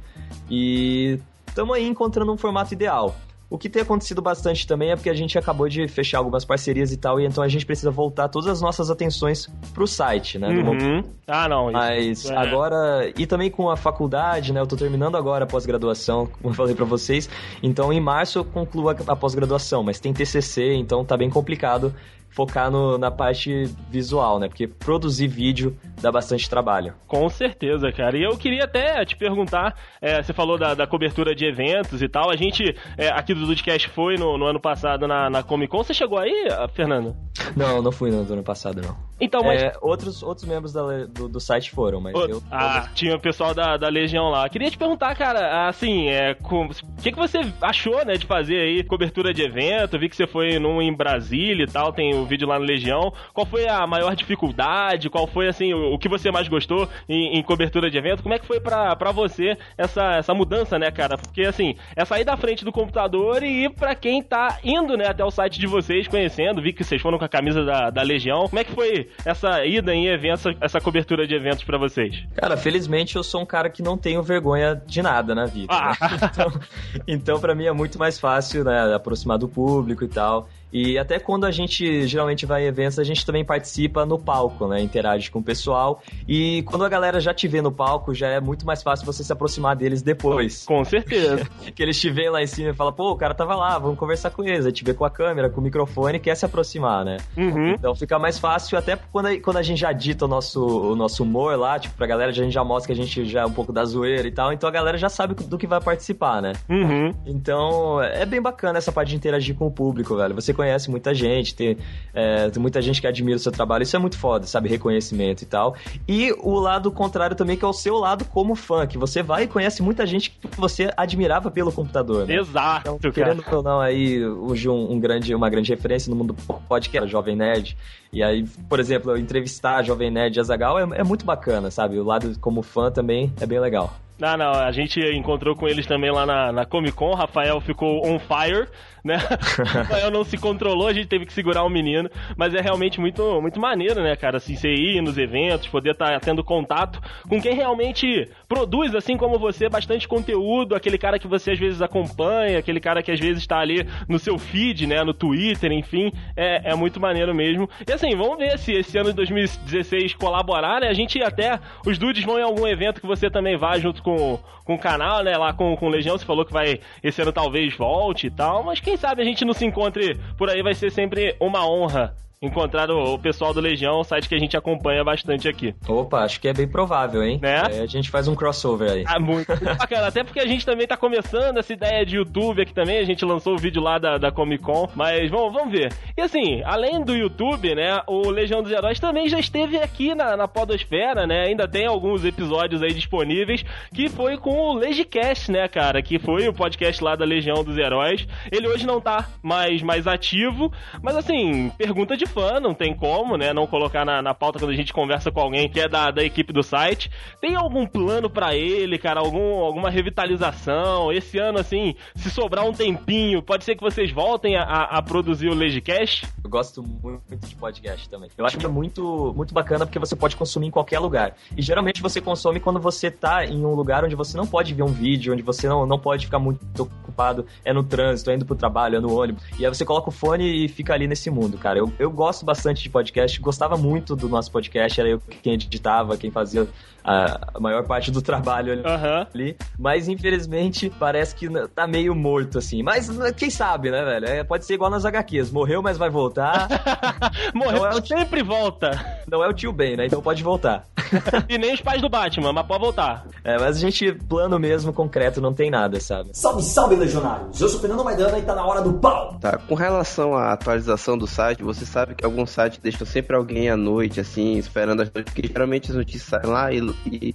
E 0.51 1.19
estamos 1.47 1.75
aí 1.75 1.87
encontrando 1.87 2.33
um 2.33 2.37
formato 2.37 2.73
ideal. 2.75 3.14
O 3.51 3.57
que 3.57 3.71
tem 3.71 3.81
acontecido 3.81 4.21
bastante 4.21 4.67
também 4.67 4.91
é 4.91 4.97
porque 4.97 5.09
a 5.09 5.14
gente 5.14 5.38
acabou 5.38 5.71
de 5.71 5.88
fechar 5.88 6.19
algumas 6.19 6.45
parcerias 6.45 6.93
e 6.93 6.99
tal, 6.99 7.19
e 7.19 7.25
então 7.25 7.43
a 7.43 7.49
gente 7.49 7.64
precisa 7.64 7.91
voltar 7.91 8.29
todas 8.29 8.47
as 8.47 8.61
nossas 8.61 8.91
atenções 8.91 9.49
pro 9.73 9.87
site, 9.87 10.38
né? 10.38 10.49
Uhum. 10.49 11.03
Ah, 11.27 11.49
não. 11.49 11.73
Mas 11.73 12.29
é. 12.29 12.37
agora. 12.37 13.11
E 13.17 13.27
também 13.27 13.51
com 13.51 13.71
a 13.71 13.77
faculdade, 13.77 14.53
né? 14.53 14.61
Eu 14.61 14.67
tô 14.67 14.77
terminando 14.77 15.17
agora 15.17 15.45
a 15.45 15.47
pós-graduação, 15.47 16.27
como 16.43 16.51
eu 16.51 16.55
falei 16.55 16.75
pra 16.75 16.85
vocês. 16.85 17.29
Então 17.62 17.91
em 17.91 18.01
março 18.01 18.38
eu 18.38 18.45
concluo 18.45 18.91
a, 18.91 18.97
a 19.07 19.17
pós-graduação, 19.17 19.83
mas 19.83 19.99
tem 19.99 20.12
TCC, 20.12 20.75
então 20.75 21.03
tá 21.03 21.17
bem 21.17 21.31
complicado 21.31 21.95
focar 22.31 22.71
no, 22.71 22.97
na 22.99 23.11
parte 23.11 23.64
visual, 23.91 24.38
né? 24.38 24.49
Porque 24.49 24.67
produzir 24.67 25.27
vídeo 25.27 25.77
dá 26.01 26.12
bastante 26.12 26.49
trabalho. 26.49 26.95
Com 27.07 27.29
certeza, 27.29 27.91
cara. 27.91 28.17
E 28.17 28.23
eu 28.23 28.37
queria 28.37 28.64
até 28.64 29.05
te 29.05 29.17
perguntar, 29.17 29.75
é, 30.01 30.23
você 30.23 30.33
falou 30.33 30.59
da, 30.59 30.75
da, 30.75 30.87
cobertura 30.87 31.35
de 31.35 31.45
eventos 31.45 32.01
e 32.03 32.09
tal, 32.09 32.31
a 32.31 32.37
gente 32.37 32.77
é, 32.97 33.09
aqui 33.09 33.35
do 33.35 33.47
Dudcast 33.47 33.88
foi 33.88 34.17
no, 34.17 34.38
no, 34.38 34.47
ano 34.47 34.61
passado 34.61 35.07
na, 35.07 35.29
na 35.29 35.43
Comic 35.43 35.71
Con, 35.71 35.83
você 35.83 35.93
chegou 35.93 36.19
aí, 36.19 36.49
Fernando? 36.75 37.17
Não, 37.57 37.83
não 37.83 37.93
fui 37.93 38.11
no, 38.11 38.25
no 38.25 38.33
ano 38.33 38.43
passado, 38.43 38.81
não. 38.81 38.97
Então, 39.21 39.43
mas... 39.43 39.62
É, 39.62 39.73
outros, 39.81 40.23
outros 40.23 40.47
membros 40.47 40.73
da, 40.73 41.07
do, 41.07 41.29
do 41.29 41.41
site 41.41 41.71
foram, 41.71 42.01
mas 42.01 42.14
o... 42.14 42.25
eu... 42.25 42.43
Ah, 42.51 42.88
tinha 42.95 43.17
o 43.17 43.21
pessoal 43.21 43.53
da, 43.53 43.77
da 43.77 43.88
Legião 43.88 44.29
lá. 44.29 44.49
Queria 44.49 44.71
te 44.71 44.79
perguntar, 44.79 45.14
cara, 45.17 45.69
assim, 45.69 46.09
é, 46.09 46.37
o 46.41 47.03
que, 47.03 47.12
que 47.12 47.19
você 47.19 47.41
achou, 47.61 48.05
né, 48.05 48.14
de 48.14 48.27
fazer 48.27 48.61
aí 48.61 48.85
cobertura 48.85 49.35
de 49.35 49.43
evento? 49.43 49.99
Vi 49.99 50.09
que 50.09 50.17
você 50.17 50.27
foi 50.27 50.59
num 50.59 50.81
em 50.81 50.95
Brasília 50.95 51.64
e 51.64 51.71
tal, 51.71 51.93
tem 51.93 52.17
o 52.18 52.26
vídeo 52.26 52.46
lá 52.46 52.59
no 52.59 52.64
Legião. 52.64 53.12
Qual 53.33 53.46
foi 53.46 53.68
a 53.68 53.87
maior 53.87 54.14
dificuldade? 54.14 55.11
Qual 55.11 55.26
foi, 55.26 55.48
assim, 55.48 55.72
o, 55.72 55.94
o 55.94 55.98
que 55.98 56.09
você 56.09 56.31
mais 56.31 56.48
gostou 56.48 56.88
em, 57.09 57.38
em, 57.38 57.42
cobertura 57.42 57.90
de 57.90 57.98
evento? 57.98 58.22
Como 58.22 58.35
é 58.35 58.38
que 58.38 58.46
foi 58.46 58.61
pra, 58.61 58.94
pra 58.96 59.12
você 59.12 59.57
essa, 59.76 60.16
essa 60.16 60.35
mudança, 60.35 60.78
né, 60.78 60.90
cara? 60.90 61.16
Porque, 61.16 61.42
assim, 61.42 61.76
é 61.96 62.04
sair 62.04 62.24
da 62.24 62.37
frente 62.37 62.64
do 62.64 62.72
computador 62.72 63.42
e 63.42 63.64
ir 63.64 63.70
pra 63.70 63.94
quem 63.94 64.22
tá 64.22 64.59
indo, 64.62 64.96
né, 64.96 65.07
até 65.09 65.24
o 65.24 65.31
site 65.31 65.59
de 65.59 65.66
vocês, 65.66 66.07
conhecendo. 66.09 66.62
Vi 66.62 66.72
que 66.72 66.85
vocês 66.85 67.00
foram 67.00 67.18
com 67.18 67.24
a 67.24 67.28
camisa 67.28 67.64
da, 67.64 67.90
da 67.90 68.02
Legião. 68.02 68.48
Como 68.48 68.59
é 68.59 68.64
que 68.64 68.72
foi 68.72 69.09
essa 69.24 69.64
ida 69.64 69.94
em 69.94 70.07
eventos, 70.07 70.44
essa 70.61 70.81
cobertura 70.81 71.26
de 71.26 71.35
eventos 71.35 71.64
para 71.64 71.78
vocês? 71.78 72.24
Cara, 72.35 72.57
felizmente 72.57 73.16
eu 73.16 73.22
sou 73.22 73.42
um 73.42 73.46
cara 73.46 73.70
que 73.70 73.83
não 73.83 73.96
tenho 73.96 74.22
vergonha 74.22 74.81
de 74.87 75.02
nada 75.02 75.35
na 75.35 75.46
vida. 75.46 75.72
Ah. 75.72 75.96
Né? 76.00 76.18
Então, 76.28 76.61
então 77.07 77.40
para 77.40 77.54
mim 77.54 77.66
é 77.66 77.72
muito 77.72 77.98
mais 77.98 78.18
fácil, 78.18 78.64
né, 78.64 78.94
aproximar 78.94 79.38
do 79.38 79.48
público 79.48 80.04
e 80.04 80.09
tal. 80.09 80.48
E 80.72 80.98
até 80.98 81.18
quando 81.18 81.44
a 81.44 81.50
gente 81.50 82.07
geralmente 82.07 82.44
vai 82.46 82.64
em 82.64 82.66
eventos, 82.66 82.98
a 82.98 83.04
gente 83.04 83.24
também 83.24 83.44
participa 83.44 84.04
no 84.04 84.18
palco, 84.18 84.66
né? 84.66 84.81
Interage 84.81 85.31
com 85.31 85.38
o 85.38 85.42
pessoal. 85.42 86.02
E 86.26 86.62
quando 86.62 86.85
a 86.85 86.88
galera 86.88 87.20
já 87.20 87.33
te 87.33 87.48
vê 87.48 87.62
no 87.62 87.72
palco, 87.72 88.14
já 88.14 88.28
é 88.28 88.40
muito 88.40 88.66
mais 88.66 88.83
fácil 88.83 89.07
você 89.07 89.24
se 89.24 89.33
aproximar 89.33 89.76
deles 89.76 90.02
depois. 90.02 90.64
Com 90.64 90.85
certeza. 90.85 91.48
que 91.74 91.83
eles 91.83 91.98
te 91.98 92.11
veem 92.11 92.31
lá 92.31 92.42
em 92.42 92.46
cima 92.46 92.70
e 92.70 92.74
falam, 92.74 92.92
pô, 92.92 93.11
o 93.11 93.16
cara 93.16 93.35
tava 93.35 93.54
lá, 93.54 93.78
vamos 93.78 93.98
conversar 93.98 94.31
com 94.31 94.44
eles. 94.44 94.66
Aí 94.66 94.72
te 94.72 94.85
vê 94.85 94.92
com 94.92 95.04
a 95.04 95.11
câmera, 95.11 95.48
com 95.48 95.61
o 95.61 95.64
microfone, 95.64 96.18
quer 96.18 96.35
se 96.35 96.44
aproximar, 96.44 97.04
né? 97.04 97.16
Uhum. 97.37 97.70
Então 97.70 97.94
fica 97.94 98.18
mais 98.18 98.38
fácil, 98.38 98.76
até 98.78 98.96
quando 98.96 99.26
a, 99.26 99.40
quando 99.40 99.57
a 99.57 99.62
gente 99.62 99.78
já 99.78 99.92
dita 99.92 100.24
o 100.24 100.28
nosso, 100.28 100.64
o 100.64 100.94
nosso 100.94 101.22
humor 101.22 101.57
lá, 101.59 101.78
tipo, 101.78 101.94
pra 101.94 102.07
galera, 102.07 102.31
a 102.31 102.35
gente 102.35 102.52
já 102.52 102.64
mostra 102.64 102.94
que 102.94 103.00
a 103.00 103.04
gente 103.04 103.24
já 103.24 103.42
é 103.42 103.46
um 103.46 103.52
pouco 103.52 103.72
da 103.72 103.85
zoeira 103.85 104.26
e 104.26 104.33
tal. 104.33 104.52
Então 104.52 104.68
a 104.68 104.72
galera 104.72 104.98
já 104.98 105.09
sabe 105.09 105.35
do 105.35 105.57
que 105.57 105.66
vai 105.66 105.81
participar, 105.81 106.42
né? 106.42 106.52
Uhum. 106.68 107.14
Então 107.26 108.02
é 108.02 108.26
bem 108.26 108.40
bacana 108.40 108.78
essa 108.78 108.92
parte 108.92 109.11
de 109.11 109.16
interagir 109.16 109.54
com 109.54 109.66
o 109.66 109.70
público, 109.70 110.16
velho. 110.16 110.35
Você 110.35 110.52
conhece 110.59 110.90
muita 110.90 111.14
gente, 111.14 111.55
tem, 111.55 111.77
é, 112.12 112.51
tem 112.51 112.61
muita 112.61 112.83
gente 112.83 113.01
que 113.01 113.07
admira 113.07 113.37
o 113.37 113.38
seu 113.38 113.53
trabalho, 113.53 113.85
isso 113.85 113.94
é 113.94 113.99
muito 113.99 114.18
foda, 114.18 114.44
sabe? 114.44 114.68
Reconhecimento 114.68 115.42
e 115.42 115.47
tal. 115.47 115.77
E 116.09 116.33
o 116.40 116.59
lado 116.59 116.90
contrário 116.90 117.37
também, 117.37 117.57
que 117.57 117.64
é 117.64 117.68
o 117.68 117.73
seu 117.73 117.97
lado 117.97 118.25
como 118.25 118.57
fã, 118.57 118.85
que 118.85 118.99
você 118.99 119.23
vai 119.23 119.44
e 119.44 119.47
conhece 119.47 119.81
muita 119.81 120.05
gente 120.05 120.31
que 120.31 120.61
você 120.61 120.90
admirava 120.97 121.49
pelo 121.49 121.71
computador, 121.71 122.27
né? 122.27 122.35
Exato, 122.35 122.97
então, 122.99 123.12
querendo 123.12 123.44
ou 123.53 123.62
não, 123.62 123.81
aí 123.81 124.27
hoje 124.27 124.68
um, 124.68 124.94
um, 124.94 124.99
grande, 124.99 125.33
uma 125.33 125.49
grande 125.49 125.73
referência 125.73 126.11
no 126.11 126.16
mundo 126.16 126.35
podcast, 126.68 127.09
Jovem 127.09 127.37
Nerd. 127.37 127.77
E 128.12 128.21
aí, 128.21 128.44
por 128.68 128.81
exemplo, 128.81 129.12
eu 129.12 129.16
entrevistar 129.16 129.77
a 129.77 129.83
Jovem 129.85 130.11
Nerd 130.11 130.40
Azagal 130.40 130.77
é, 130.77 131.01
é 131.01 131.05
muito 131.05 131.25
bacana, 131.25 131.71
sabe? 131.71 132.01
O 132.01 132.05
lado 132.05 132.37
como 132.40 132.62
fã 132.62 132.90
também 132.90 133.33
é 133.40 133.47
bem 133.47 133.61
legal. 133.61 133.94
Não, 134.18 134.37
não, 134.37 134.53
a 134.53 134.73
gente 134.73 134.99
encontrou 135.14 135.55
com 135.55 135.68
eles 135.68 135.87
também 135.87 136.11
lá 136.11 136.27
na, 136.27 136.51
na 136.51 136.66
Comic 136.66 136.92
Con. 136.92 137.14
Rafael 137.14 137.61
ficou 137.61 138.05
on 138.05 138.18
fire, 138.18 138.66
né? 139.09 139.16
Rafael 139.66 140.11
não 140.11 140.23
se 140.23 140.37
controlou, 140.37 140.87
a 140.87 140.92
gente 140.92 141.09
teve 141.09 141.27
que 141.27 141.33
segurar 141.33 141.64
o 141.64 141.68
menino. 141.68 142.09
Mas 142.37 142.55
é 142.55 142.61
realmente 142.61 143.01
muito, 143.01 143.40
muito 143.40 143.59
maneiro, 143.59 144.03
né, 144.03 144.14
cara? 144.14 144.37
Assim, 144.37 144.55
você 144.55 144.73
ir 144.73 145.01
nos 145.03 145.18
eventos, 145.18 145.66
poder 145.66 145.92
estar 145.92 146.12
tá 146.12 146.21
tendo 146.21 146.44
contato 146.44 147.01
com 147.29 147.40
quem 147.40 147.55
realmente 147.55 148.29
produz, 148.47 148.94
assim 148.94 149.16
como 149.16 149.38
você, 149.38 149.68
bastante 149.68 150.07
conteúdo. 150.07 150.75
Aquele 150.75 150.99
cara 150.99 151.18
que 151.18 151.27
você 151.27 151.53
às 151.53 151.59
vezes 151.59 151.83
acompanha, 151.83 152.59
aquele 152.59 152.81
cara 152.81 153.03
que 153.03 153.11
às 153.11 153.18
vezes 153.18 153.38
está 153.38 153.59
ali 153.59 153.87
no 154.09 154.18
seu 154.18 154.38
feed, 154.38 154.87
né? 154.87 155.03
No 155.03 155.14
Twitter, 155.14 155.73
enfim. 155.73 156.12
É, 156.37 156.73
é 156.73 156.75
muito 156.75 157.01
maneiro 157.01 157.35
mesmo. 157.35 157.68
E 157.87 157.92
assim, 157.92 158.14
vamos 158.14 158.38
ver 158.38 158.59
se 158.59 158.73
esse 158.73 158.99
ano 158.99 159.11
de 159.11 159.16
2016 159.16 160.14
colaborar, 160.14 160.81
né? 160.81 160.88
A 160.88 160.94
gente 160.94 161.21
até. 161.23 161.59
Os 161.87 161.97
dudes 161.97 162.25
vão 162.25 162.38
em 162.38 162.42
algum 162.42 162.66
evento 162.66 163.01
que 163.01 163.07
você 163.07 163.31
também 163.31 163.57
vá 163.57 163.79
junto 163.79 164.03
com, 164.03 164.38
com 164.64 164.75
o 164.75 164.79
canal, 164.79 165.25
né? 165.25 165.37
Lá 165.37 165.53
com, 165.55 165.75
com 165.77 165.88
Legião, 165.88 166.18
você 166.18 166.27
falou 166.27 166.44
que 166.44 166.53
vai. 166.53 166.81
Esse 167.03 167.23
ano 167.23 167.33
talvez 167.33 167.75
volte 167.75 168.27
e 168.27 168.31
tal. 168.31 168.62
Mas 168.62 168.81
quem 168.81 168.98
sabe 168.99 169.23
a 169.23 169.25
gente 169.25 169.45
não 169.45 169.55
se 169.55 169.65
encontre 169.65 170.17
por 170.37 170.51
aí, 170.51 170.63
vai 170.63 170.75
ser 170.75 170.91
sempre 170.91 171.37
uma 171.41 171.67
honra 171.67 172.15
encontrar 172.40 172.90
o, 172.90 173.18
pessoal 173.18 173.53
do 173.53 173.61
Legião, 173.61 174.01
o 174.01 174.05
site 174.05 174.29
que 174.29 174.35
a 174.35 174.38
gente 174.38 174.57
acompanha 174.57 175.03
bastante 175.03 175.48
aqui. 175.48 175.74
Opa, 175.88 176.20
acho 176.20 176.40
que 176.40 176.48
é 176.48 176.53
bem 176.53 176.68
provável, 176.68 177.22
hein? 177.22 177.38
Né? 177.42 177.62
É, 177.70 177.81
a 177.81 177.87
gente 177.87 178.11
faz 178.11 178.29
um 178.29 178.35
crossover 178.35 178.90
aí. 178.90 179.05
Ah, 179.07 179.18
muito, 179.18 179.48
muito 179.48 179.77
bacana. 179.77 180.07
Até 180.07 180.22
porque 180.22 180.40
a 180.40 180.46
gente 180.46 180.64
também 180.64 180.87
tá 180.87 180.96
começando 180.96 181.59
essa 181.59 181.72
ideia 181.72 182.07
de 182.07 182.16
YouTube 182.16 182.62
aqui 182.62 182.72
também. 182.72 182.98
A 182.98 183.05
gente 183.05 183.24
lançou 183.24 183.55
o 183.55 183.59
vídeo 183.59 183.83
lá 183.83 183.98
da, 183.98 184.18
da 184.18 184.31
Comic 184.31 184.62
Con. 184.62 184.88
Mas 184.94 185.31
vamos, 185.31 185.53
vamos 185.53 185.72
ver. 185.72 185.92
E 186.16 186.20
assim, 186.20 186.62
além 186.64 187.03
do 187.03 187.14
YouTube, 187.14 187.74
né? 187.74 188.01
O 188.07 188.31
Legião 188.31 188.62
dos 188.62 188.70
Heróis 188.70 189.01
também 189.01 189.29
já 189.29 189.38
esteve 189.38 189.79
aqui 189.79 190.14
na, 190.14 190.37
na 190.37 190.46
Podosfera, 190.46 191.27
né? 191.27 191.46
Ainda 191.46 191.66
tem 191.66 191.87
alguns 191.87 192.24
episódios 192.24 192.83
aí 192.83 192.92
disponíveis. 192.92 193.64
Que 193.92 194.09
foi 194.09 194.37
com 194.38 194.51
o 194.51 194.74
Legicast, 194.74 195.51
né, 195.51 195.66
cara? 195.66 196.01
Que 196.03 196.18
foi 196.18 196.48
o 196.48 196.55
podcast 196.55 197.03
lá 197.03 197.16
da 197.16 197.24
Legião 197.24 197.64
dos 197.64 197.77
Heróis. 197.77 198.27
Ele 198.53 198.68
hoje 198.68 198.87
não 198.87 199.01
tá 199.01 199.29
mais, 199.42 199.83
mais 199.83 200.07
ativo. 200.07 200.72
Mas 201.03 201.16
assim, 201.16 201.70
pergunta 201.77 202.16
de 202.16 202.28
fã, 202.29 202.61
não 202.61 202.75
tem 202.75 202.95
como, 202.95 203.37
né? 203.37 203.53
Não 203.53 203.67
colocar 203.67 204.05
na, 204.05 204.23
na 204.23 204.35
pauta 204.35 204.59
quando 204.59 204.71
a 204.71 204.77
gente 204.77 204.93
conversa 204.93 205.31
com 205.31 205.41
alguém 205.41 205.69
que 205.69 205.81
é 205.81 205.88
da, 205.88 206.11
da 206.11 206.23
equipe 206.23 206.53
do 206.53 206.62
site. 206.62 207.11
Tem 207.41 207.57
algum 207.57 207.87
plano 207.87 208.31
para 208.31 208.55
ele, 208.55 208.99
cara? 208.99 209.21
Algum, 209.21 209.61
alguma 209.61 209.91
revitalização? 209.91 211.12
Esse 211.12 211.38
ano, 211.38 211.59
assim, 211.59 211.95
se 212.14 212.31
sobrar 212.31 212.64
um 212.64 212.73
tempinho, 212.73 213.43
pode 213.43 213.64
ser 213.64 213.75
que 213.75 213.83
vocês 213.83 214.12
voltem 214.12 214.57
a, 214.57 214.62
a 214.62 215.03
produzir 215.03 215.49
o 215.49 215.55
Legicast? 215.55 216.27
Eu 216.43 216.51
gosto 216.51 216.83
muito 216.83 217.47
de 217.47 217.57
podcast 217.57 218.09
também. 218.09 218.31
Eu 218.37 218.47
acho 218.47 218.59
que 218.59 218.67
é 218.67 218.69
muito, 218.69 219.33
muito 219.37 219.53
bacana 219.53 219.87
porque 219.87 219.99
você 219.99 220.14
pode 220.14 220.37
consumir 220.37 220.69
em 220.69 220.71
qualquer 220.71 220.99
lugar. 220.99 221.35
E 221.57 221.62
geralmente 221.62 222.01
você 222.01 222.21
consome 222.21 222.61
quando 222.61 222.81
você 222.81 223.11
tá 223.11 223.45
em 223.45 223.64
um 223.64 223.75
lugar 223.75 224.05
onde 224.05 224.14
você 224.14 224.37
não 224.37 224.47
pode 224.47 224.75
ver 224.75 224.83
um 224.83 224.93
vídeo, 224.93 225.33
onde 225.33 225.43
você 225.43 225.69
não, 225.69 225.87
não 225.87 225.99
pode 225.99 226.27
ficar 226.27 226.38
muito 226.38 226.88
chapado, 227.19 227.47
é 227.64 227.73
no 227.73 227.83
trânsito, 227.83 228.31
é 228.31 228.35
indo 228.35 228.47
pro 228.47 228.55
trabalho, 228.55 228.97
é 228.97 229.01
no 229.01 229.12
ônibus. 229.12 229.43
E 229.59 229.67
aí 229.67 229.75
você 229.75 229.85
coloca 229.85 230.09
o 230.09 230.12
fone 230.12 230.64
e 230.64 230.69
fica 230.69 230.95
ali 230.95 231.09
nesse 231.09 231.31
mundo, 231.31 231.59
cara. 231.59 231.79
Eu, 231.79 231.93
eu 231.99 232.11
gosto 232.18 232.44
bastante 232.44 232.83
de 232.83 232.90
podcast, 232.90 233.40
gostava 233.40 233.76
muito 233.76 234.16
do 234.16 234.28
nosso 234.28 234.50
podcast, 234.50 235.00
era 235.00 235.09
eu 235.09 235.22
quem 235.40 235.52
editava, 235.52 236.16
quem 236.16 236.33
fazia 236.33 236.66
a, 237.04 237.61
maior 237.61 237.87
parte 237.87 238.11
do 238.11 238.20
trabalho 238.22 238.72
ali, 238.72 238.83
uhum. 238.83 239.26
ali, 239.33 239.57
Mas 239.78 240.09
infelizmente 240.09 240.90
parece 240.98 241.33
que 241.33 241.48
tá 241.68 241.87
meio 241.87 242.16
morto 242.16 242.59
assim. 242.59 242.83
Mas 242.83 243.09
quem 243.37 243.50
sabe, 243.50 243.92
né, 243.92 244.04
velho? 244.04 244.26
É, 244.26 244.42
pode 244.42 244.64
ser 244.66 244.74
igual 244.74 244.90
nas 244.90 245.04
HQs. 245.04 245.52
Morreu, 245.52 245.81
mas 245.81 245.96
vai 245.96 246.11
voltar. 246.11 246.66
Morreu, 247.54 247.87
é 247.87 247.94
o... 247.94 248.04
sempre 248.04 248.42
volta. 248.42 248.90
Não 249.31 249.44
é 249.44 249.48
o 249.48 249.52
tio 249.52 249.72
Ben, 249.72 249.96
né? 249.96 250.07
Então 250.07 250.20
pode 250.20 250.42
voltar. 250.42 250.85
e 251.49 251.59
nem 251.59 251.75
os 251.75 251.81
pais 251.81 252.01
do 252.01 252.09
Batman, 252.09 252.53
mas 252.53 252.66
pode 252.66 252.81
voltar. 252.81 253.27
É, 253.44 253.59
mas 253.59 253.77
a 253.77 253.81
gente, 253.81 254.12
plano 254.12 254.59
mesmo, 254.59 254.92
concreto, 254.92 255.40
não 255.40 255.53
tem 255.53 255.71
nada, 255.71 256.01
sabe? 256.01 256.31
Salve, 256.33 256.62
salve, 256.62 256.97
legionários! 256.97 257.61
Eu 257.61 257.68
sou 257.68 257.81
Fernando 257.81 258.05
Maidana 258.05 258.38
e 258.38 258.42
tá 258.42 258.55
na 258.55 258.64
hora 258.64 258.83
do 258.83 258.94
pau! 258.94 259.38
Tá, 259.40 259.59
com 259.59 259.75
relação 259.75 260.35
à 260.35 260.53
atualização 260.53 261.16
do 261.16 261.27
site, 261.27 261.62
você 261.62 261.85
sabe 261.85 262.14
que 262.14 262.25
alguns 262.25 262.51
sites 262.51 262.79
deixam 262.79 263.07
sempre 263.07 263.37
alguém 263.37 263.68
à 263.71 263.77
noite, 263.77 264.21
assim, 264.21 264.57
esperando 264.57 265.03
as 265.03 265.09
notícias, 265.09 265.35
porque 265.35 265.49
geralmente 265.49 265.90
as 265.90 265.97
notícias 265.97 266.25
saem 266.25 266.47
lá 266.47 266.73
e 266.73 266.79
e 267.07 267.35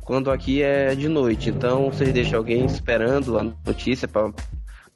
quando 0.00 0.30
aqui 0.30 0.62
é 0.62 0.94
de 0.94 1.08
noite. 1.08 1.50
Então 1.50 1.90
vocês 1.90 2.12
deixam 2.12 2.38
alguém 2.38 2.64
esperando 2.64 3.38
a 3.38 3.44
notícia 3.64 4.08
para 4.08 4.32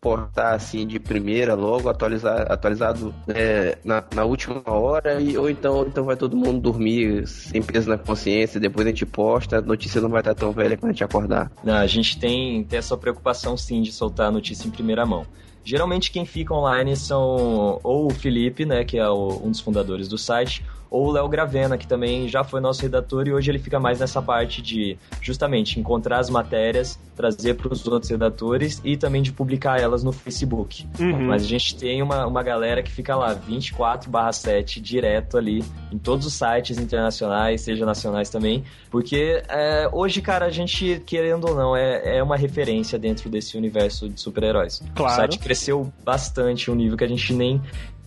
portar 0.04 0.52
assim 0.52 0.86
de 0.86 1.00
primeira 1.00 1.54
logo 1.54 1.88
atualizar 1.88 2.44
atualizado 2.52 3.14
é, 3.26 3.78
na, 3.82 4.04
na, 4.14 4.22
última 4.22 4.62
hora 4.66 5.18
e 5.18 5.34
ou 5.38 5.48
então 5.48 5.76
ou 5.76 5.86
então 5.86 6.04
vai 6.04 6.14
todo 6.14 6.36
mundo 6.36 6.60
dormir 6.60 7.26
sem 7.26 7.62
peso 7.62 7.88
na 7.88 7.96
consciência 7.96 8.60
depois 8.60 8.86
a 8.86 8.90
gente 8.90 9.06
posta 9.06 9.56
a 9.56 9.62
notícia 9.62 10.02
não 10.02 10.10
vai 10.10 10.20
estar 10.20 10.34
tão 10.34 10.52
velha 10.52 10.76
quando 10.76 10.90
a 10.90 10.92
gente 10.92 11.02
acordar. 11.02 11.50
Não 11.64 11.74
a 11.74 11.86
gente 11.86 12.18
tem, 12.20 12.62
tem 12.64 12.78
essa 12.78 12.98
preocupação 12.98 13.56
sim 13.56 13.80
de 13.80 13.90
soltar 13.90 14.26
a 14.26 14.30
notícia 14.30 14.68
em 14.68 14.70
primeira 14.70 15.06
mão. 15.06 15.26
Geralmente 15.64 16.10
quem 16.10 16.26
fica 16.26 16.52
online 16.52 16.94
são 16.94 17.80
ou 17.82 18.08
o 18.08 18.10
Felipe 18.10 18.66
né 18.66 18.84
que 18.84 18.98
é 18.98 19.08
o, 19.08 19.40
um 19.42 19.50
dos 19.50 19.60
fundadores 19.60 20.06
do 20.06 20.18
site 20.18 20.62
ou 20.94 21.08
o 21.08 21.10
Léo 21.10 21.28
Gravena, 21.28 21.76
que 21.76 21.88
também 21.88 22.28
já 22.28 22.44
foi 22.44 22.60
nosso 22.60 22.80
redator 22.80 23.26
e 23.26 23.32
hoje 23.32 23.50
ele 23.50 23.58
fica 23.58 23.80
mais 23.80 23.98
nessa 23.98 24.22
parte 24.22 24.62
de 24.62 24.96
justamente 25.20 25.80
encontrar 25.80 26.20
as 26.20 26.30
matérias, 26.30 26.96
trazer 27.16 27.54
para 27.54 27.72
os 27.72 27.84
outros 27.88 28.12
redatores 28.12 28.80
e 28.84 28.96
também 28.96 29.20
de 29.20 29.32
publicar 29.32 29.80
elas 29.80 30.04
no 30.04 30.12
Facebook. 30.12 30.86
Uhum. 31.00 31.26
Mas 31.26 31.42
a 31.42 31.46
gente 31.46 31.74
tem 31.74 32.00
uma, 32.00 32.24
uma 32.28 32.44
galera 32.44 32.80
que 32.80 32.92
fica 32.92 33.16
lá 33.16 33.34
24/7 33.34 34.80
direto 34.80 35.36
ali 35.36 35.64
em 35.90 35.98
todos 35.98 36.26
os 36.26 36.34
sites 36.34 36.78
internacionais, 36.78 37.62
seja 37.62 37.84
nacionais 37.84 38.30
também, 38.30 38.62
porque 38.88 39.42
é, 39.48 39.88
hoje, 39.92 40.22
cara, 40.22 40.46
a 40.46 40.50
gente, 40.50 41.02
querendo 41.04 41.48
ou 41.48 41.56
não, 41.56 41.76
é, 41.76 42.18
é 42.18 42.22
uma 42.22 42.36
referência 42.36 42.96
dentro 43.00 43.28
desse 43.28 43.56
universo 43.56 44.08
de 44.08 44.20
super-heróis. 44.20 44.80
Claro. 44.94 45.12
O 45.12 45.16
site 45.16 45.40
cresceu 45.40 45.92
bastante, 46.04 46.70
um 46.70 46.74
nível 46.76 46.96
que 46.96 47.02
a 47.02 47.08
gente 47.08 47.32
nem 47.32 47.60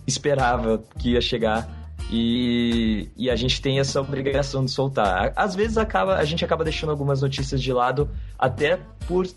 esperava 0.07 0.81
que 0.97 1.11
ia 1.11 1.21
chegar 1.21 1.86
e, 2.09 3.09
e 3.17 3.29
a 3.29 3.35
gente 3.35 3.61
tem 3.61 3.79
essa 3.79 3.99
obrigação 3.99 4.63
de 4.63 4.71
soltar. 4.71 5.33
Às 5.35 5.55
vezes 5.55 5.77
acaba, 5.77 6.15
a 6.15 6.23
gente 6.23 6.43
acaba 6.43 6.63
deixando 6.63 6.89
algumas 6.89 7.21
notícias 7.21 7.61
de 7.61 7.73
lado 7.73 8.09
até 8.37 8.79
por 9.07 9.27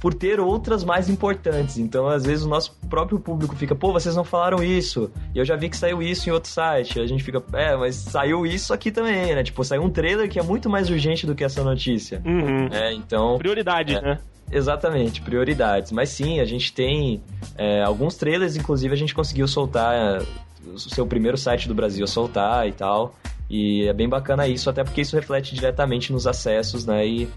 por 0.00 0.14
ter 0.14 0.40
outras 0.40 0.84
mais 0.84 1.08
importantes. 1.08 1.78
Então, 1.78 2.06
às 2.06 2.24
vezes, 2.24 2.44
o 2.44 2.48
nosso 2.48 2.76
próprio 2.88 3.18
público 3.18 3.54
fica, 3.56 3.74
pô, 3.74 3.92
vocês 3.92 4.14
não 4.14 4.24
falaram 4.24 4.62
isso. 4.62 5.10
E 5.34 5.38
eu 5.38 5.44
já 5.44 5.56
vi 5.56 5.68
que 5.68 5.76
saiu 5.76 6.02
isso 6.02 6.28
em 6.28 6.32
outro 6.32 6.50
site. 6.50 7.00
A 7.00 7.06
gente 7.06 7.22
fica, 7.22 7.42
é, 7.52 7.76
mas 7.76 7.96
saiu 7.96 8.46
isso 8.46 8.72
aqui 8.72 8.90
também, 8.90 9.34
né? 9.34 9.42
Tipo, 9.42 9.64
saiu 9.64 9.82
um 9.82 9.90
trailer 9.90 10.28
que 10.28 10.38
é 10.38 10.42
muito 10.42 10.68
mais 10.68 10.90
urgente 10.90 11.26
do 11.26 11.34
que 11.34 11.44
essa 11.44 11.62
notícia. 11.62 12.22
Uhum. 12.24 12.68
É, 12.70 12.92
então. 12.92 13.38
Prioridade, 13.38 13.94
é, 13.94 14.00
né? 14.00 14.18
Exatamente, 14.50 15.20
prioridades. 15.20 15.90
Mas 15.90 16.10
sim, 16.10 16.40
a 16.40 16.44
gente 16.44 16.72
tem 16.72 17.22
é, 17.56 17.82
alguns 17.82 18.16
trailers, 18.16 18.56
inclusive, 18.56 18.92
a 18.92 18.96
gente 18.96 19.14
conseguiu 19.14 19.48
soltar 19.48 20.22
o 20.66 20.78
seu 20.78 21.06
primeiro 21.06 21.36
site 21.36 21.68
do 21.68 21.74
Brasil 21.74 22.04
a 22.04 22.08
soltar 22.08 22.68
e 22.68 22.72
tal. 22.72 23.14
E 23.48 23.86
é 23.86 23.92
bem 23.92 24.08
bacana 24.08 24.48
isso, 24.48 24.70
até 24.70 24.82
porque 24.82 25.02
isso 25.02 25.14
reflete 25.14 25.54
diretamente 25.54 26.12
nos 26.12 26.26
acessos, 26.26 26.86
né? 26.86 27.06
E 27.06 27.28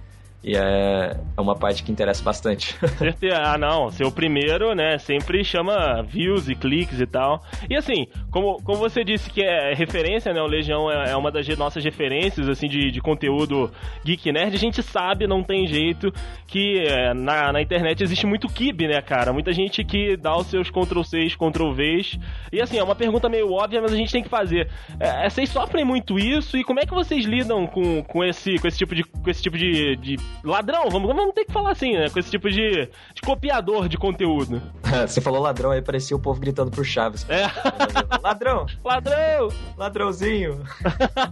e 0.44 0.56
é, 0.56 1.18
é 1.36 1.42
uma 1.42 1.56
parte 1.56 1.84
que 1.84 1.92
interessa 1.92 2.24
bastante. 2.24 2.76
ah, 3.34 3.58
não. 3.58 3.90
Ser 3.90 4.06
o 4.06 4.12
primeiro, 4.12 4.74
né? 4.76 4.98
Sempre 4.98 5.44
chama 5.44 6.02
views 6.04 6.48
e 6.48 6.56
cliques 6.56 7.00
e 7.00 7.08
tal. 7.08 7.44
E 7.70 7.76
assim, 7.76 8.08
como, 8.32 8.62
como 8.64 8.78
você 8.78 9.04
disse 9.04 9.30
que 9.30 9.42
é 9.42 9.74
referência, 9.74 10.32
né? 10.34 10.42
O 10.42 10.48
Legião 10.48 10.92
é, 10.92 11.12
é 11.12 11.18
uma 11.18 11.32
das 11.32 11.48
nossas 11.58 11.84
referências, 11.84 12.48
assim, 12.48 12.68
de, 12.68 12.92
de 12.92 13.02
conteúdo 13.02 13.72
geek 14.06 14.32
nerd. 14.32 14.56
A 14.56 14.60
gente 14.60 14.82
sabe, 14.84 15.28
não 15.28 15.44
tem 15.44 15.68
jeito, 15.68 16.14
que 16.46 16.80
é, 16.88 17.14
na, 17.14 17.52
na 17.52 17.62
internet 17.62 18.04
existe 18.04 18.26
muito 18.26 18.48
kibe, 18.48 18.88
né, 18.88 19.02
cara? 19.02 19.34
Muita 19.34 19.52
gente 19.52 19.84
que 19.84 20.16
dá 20.16 20.38
os 20.38 20.48
seus 20.48 20.70
Ctrl-Cs, 20.70 21.36
Ctrl-Vs. 21.36 22.20
E 22.54 22.62
assim, 22.62 22.78
é 22.78 22.84
uma 22.84 22.96
pergunta 22.96 23.28
meio 23.28 23.52
óbvia, 23.52 23.82
mas 23.82 23.92
a 23.92 23.98
gente 23.98 24.12
tem 24.12 24.24
que 24.24 24.30
fazer. 24.30 24.70
É, 25.00 25.26
é, 25.26 25.30
vocês 25.30 25.50
sofrem 25.50 25.84
muito 25.84 26.20
isso? 26.20 26.58
E 26.58 26.64
como 26.64 26.80
é 26.80 26.86
que 26.86 26.94
vocês 26.94 27.26
lidam 27.26 27.66
com, 27.66 28.04
com, 28.04 28.24
esse, 28.24 28.58
com 28.60 28.68
esse 28.68 28.78
tipo 28.78 28.94
de, 28.96 29.04
com 29.04 29.30
esse 29.30 29.42
tipo 29.42 29.58
de, 29.58 29.96
de 29.98 30.18
ladrão, 30.44 30.90
vamos, 30.90 31.14
vamos 31.14 31.34
ter 31.34 31.46
que 31.46 31.52
falar 31.52 31.72
assim, 31.72 31.94
né? 31.94 32.10
Com 32.10 32.20
esse 32.20 32.30
tipo 32.30 32.50
de, 32.50 32.90
de 33.14 33.22
copiador 33.22 33.88
de 33.88 33.98
conteúdo. 33.98 34.62
Você 35.08 35.22
falou 35.22 35.42
ladrão, 35.42 35.72
aí 35.72 35.82
parecia 35.82 36.16
o 36.16 36.20
povo 36.20 36.40
gritando 36.40 36.72
pro 36.72 36.84
Chaves. 36.84 37.26
É. 37.30 37.46
ladrão! 38.22 38.66
Ladrão! 38.84 39.50
Ladrãozinho! 39.78 40.64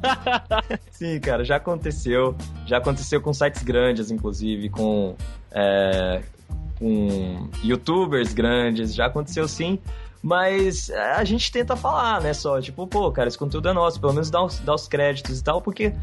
Sim, 0.92 1.20
cara, 1.20 1.44
já 1.44 1.58
aconteceu. 1.58 2.36
Já 2.66 2.78
aconteceu 2.78 3.22
com 3.22 3.34
sites 3.34 3.64
grandes, 3.64 4.12
inclusive, 4.12 4.70
com, 4.70 5.16
é, 5.52 6.22
com 6.78 7.50
youtubers 7.64 8.34
grandes, 8.34 8.94
já 8.94 9.06
aconteceu 9.06 9.48
sim. 9.48 9.80
Mas 10.22 10.90
a 10.90 11.24
gente 11.24 11.52
tenta 11.52 11.76
falar, 11.76 12.20
né? 12.20 12.34
Só, 12.34 12.60
tipo, 12.60 12.88
pô, 12.88 13.12
cara, 13.12 13.28
esse 13.28 13.38
conteúdo 13.38 13.70
é 13.70 13.74
nosso, 13.74 14.00
pelo 14.02 14.12
menos 14.12 14.32
dá 14.32 14.44
os, 14.44 14.58
dá 14.60 14.74
os 14.74 14.88
créditos 14.88 15.40
e 15.40 15.44
tal, 15.44 15.62
porque 15.62 15.94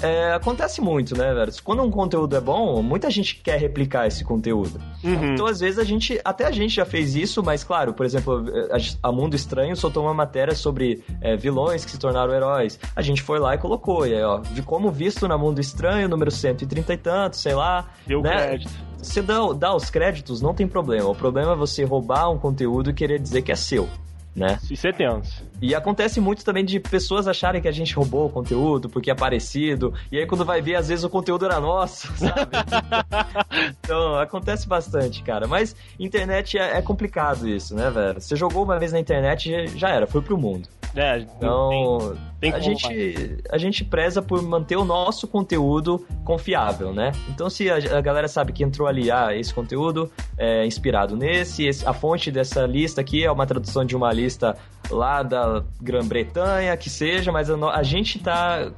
é, 0.00 0.32
acontece 0.32 0.80
muito, 0.80 1.16
né, 1.16 1.32
velho? 1.34 1.52
Quando 1.62 1.82
um 1.82 1.90
conteúdo 1.90 2.36
é 2.36 2.40
bom, 2.40 2.82
muita 2.82 3.10
gente 3.10 3.36
quer 3.36 3.58
replicar 3.58 4.06
esse 4.06 4.24
conteúdo. 4.24 4.80
Uhum. 5.02 5.32
Então, 5.32 5.46
às 5.46 5.60
vezes, 5.60 5.78
a 5.78 5.84
gente, 5.84 6.20
até 6.24 6.46
a 6.46 6.50
gente 6.50 6.74
já 6.74 6.84
fez 6.84 7.14
isso, 7.14 7.42
mas 7.42 7.62
claro, 7.62 7.92
por 7.92 8.06
exemplo, 8.06 8.44
a, 8.70 9.08
a 9.08 9.12
Mundo 9.12 9.34
Estranho 9.34 9.76
soltou 9.76 10.04
uma 10.04 10.14
matéria 10.14 10.54
sobre 10.54 11.04
é, 11.20 11.36
vilões 11.36 11.84
que 11.84 11.90
se 11.90 11.98
tornaram 11.98 12.32
heróis. 12.32 12.78
A 12.94 13.02
gente 13.02 13.22
foi 13.22 13.38
lá 13.38 13.54
e 13.54 13.58
colocou, 13.58 14.06
e 14.06 14.14
aí, 14.14 14.22
ó, 14.22 14.38
de 14.38 14.62
como 14.62 14.90
visto 14.90 15.28
na 15.28 15.36
Mundo 15.36 15.60
Estranho, 15.60 16.08
número 16.08 16.30
130 16.30 16.94
e 16.94 16.96
tanto, 16.96 17.36
sei 17.36 17.54
lá. 17.54 17.88
Deu 18.06 18.22
né? 18.22 18.30
crédito 18.30 18.92
você 19.02 19.20
dá, 19.20 19.40
dá 19.52 19.74
os 19.74 19.90
créditos, 19.90 20.40
não 20.40 20.54
tem 20.54 20.68
problema. 20.68 21.08
O 21.08 21.14
problema 21.14 21.52
é 21.52 21.56
você 21.56 21.84
roubar 21.84 22.30
um 22.30 22.38
conteúdo 22.38 22.90
e 22.90 22.94
querer 22.94 23.18
dizer 23.18 23.42
que 23.42 23.50
é 23.50 23.56
seu. 23.56 23.88
Né? 24.34 24.58
Isso 24.70 24.86
é 24.86 24.92
tenso. 24.92 25.44
E 25.60 25.74
acontece 25.74 26.18
muito 26.20 26.42
também 26.42 26.64
de 26.64 26.80
pessoas 26.80 27.28
acharem 27.28 27.60
que 27.60 27.68
a 27.68 27.72
gente 27.72 27.94
roubou 27.94 28.26
o 28.26 28.30
conteúdo 28.30 28.88
porque 28.88 29.10
é 29.10 29.14
parecido, 29.14 29.92
e 30.10 30.18
aí 30.18 30.26
quando 30.26 30.44
vai 30.44 30.62
ver, 30.62 30.76
às 30.76 30.88
vezes 30.88 31.04
o 31.04 31.10
conteúdo 31.10 31.44
era 31.44 31.60
nosso, 31.60 32.10
sabe? 32.16 32.50
então, 33.84 34.14
acontece 34.18 34.66
bastante, 34.66 35.22
cara. 35.22 35.46
Mas 35.46 35.76
internet 35.98 36.56
é, 36.56 36.78
é, 36.78 36.82
complicado 36.82 37.46
isso, 37.46 37.74
né, 37.74 37.90
velho? 37.90 38.20
Você 38.20 38.34
jogou 38.34 38.64
uma 38.64 38.78
vez 38.78 38.92
na 38.92 38.98
internet, 38.98 39.66
já 39.76 39.90
era, 39.90 40.06
foi 40.06 40.22
pro 40.22 40.38
mundo. 40.38 40.66
É, 40.94 41.18
então, 41.20 42.16
tem, 42.38 42.50
tem 42.50 42.52
a, 42.52 42.60
gente, 42.60 43.38
a 43.50 43.58
gente 43.58 43.84
preza 43.84 44.20
por 44.20 44.42
manter 44.42 44.76
o 44.76 44.84
nosso 44.84 45.26
conteúdo 45.26 46.04
confiável, 46.24 46.92
né? 46.92 47.12
Então, 47.30 47.48
se 47.48 47.70
a, 47.70 47.76
a 47.76 48.00
galera 48.00 48.28
sabe 48.28 48.52
que 48.52 48.62
entrou 48.62 48.86
ali, 48.86 49.10
ah, 49.10 49.34
esse 49.34 49.54
conteúdo 49.54 50.10
é 50.36 50.66
inspirado 50.66 51.16
nesse, 51.16 51.64
esse, 51.64 51.86
a 51.86 51.94
fonte 51.94 52.30
dessa 52.30 52.66
lista 52.66 53.00
aqui 53.00 53.24
é 53.24 53.32
uma 53.32 53.46
tradução 53.46 53.84
de 53.84 53.96
uma 53.96 54.12
lista 54.12 54.56
lá 54.90 55.22
da 55.22 55.64
Grã-Bretanha, 55.80 56.76
que 56.76 56.90
seja, 56.90 57.32
mas 57.32 57.48
a, 57.48 57.56
a 57.70 57.82
gente 57.82 58.18
tá 58.18 58.70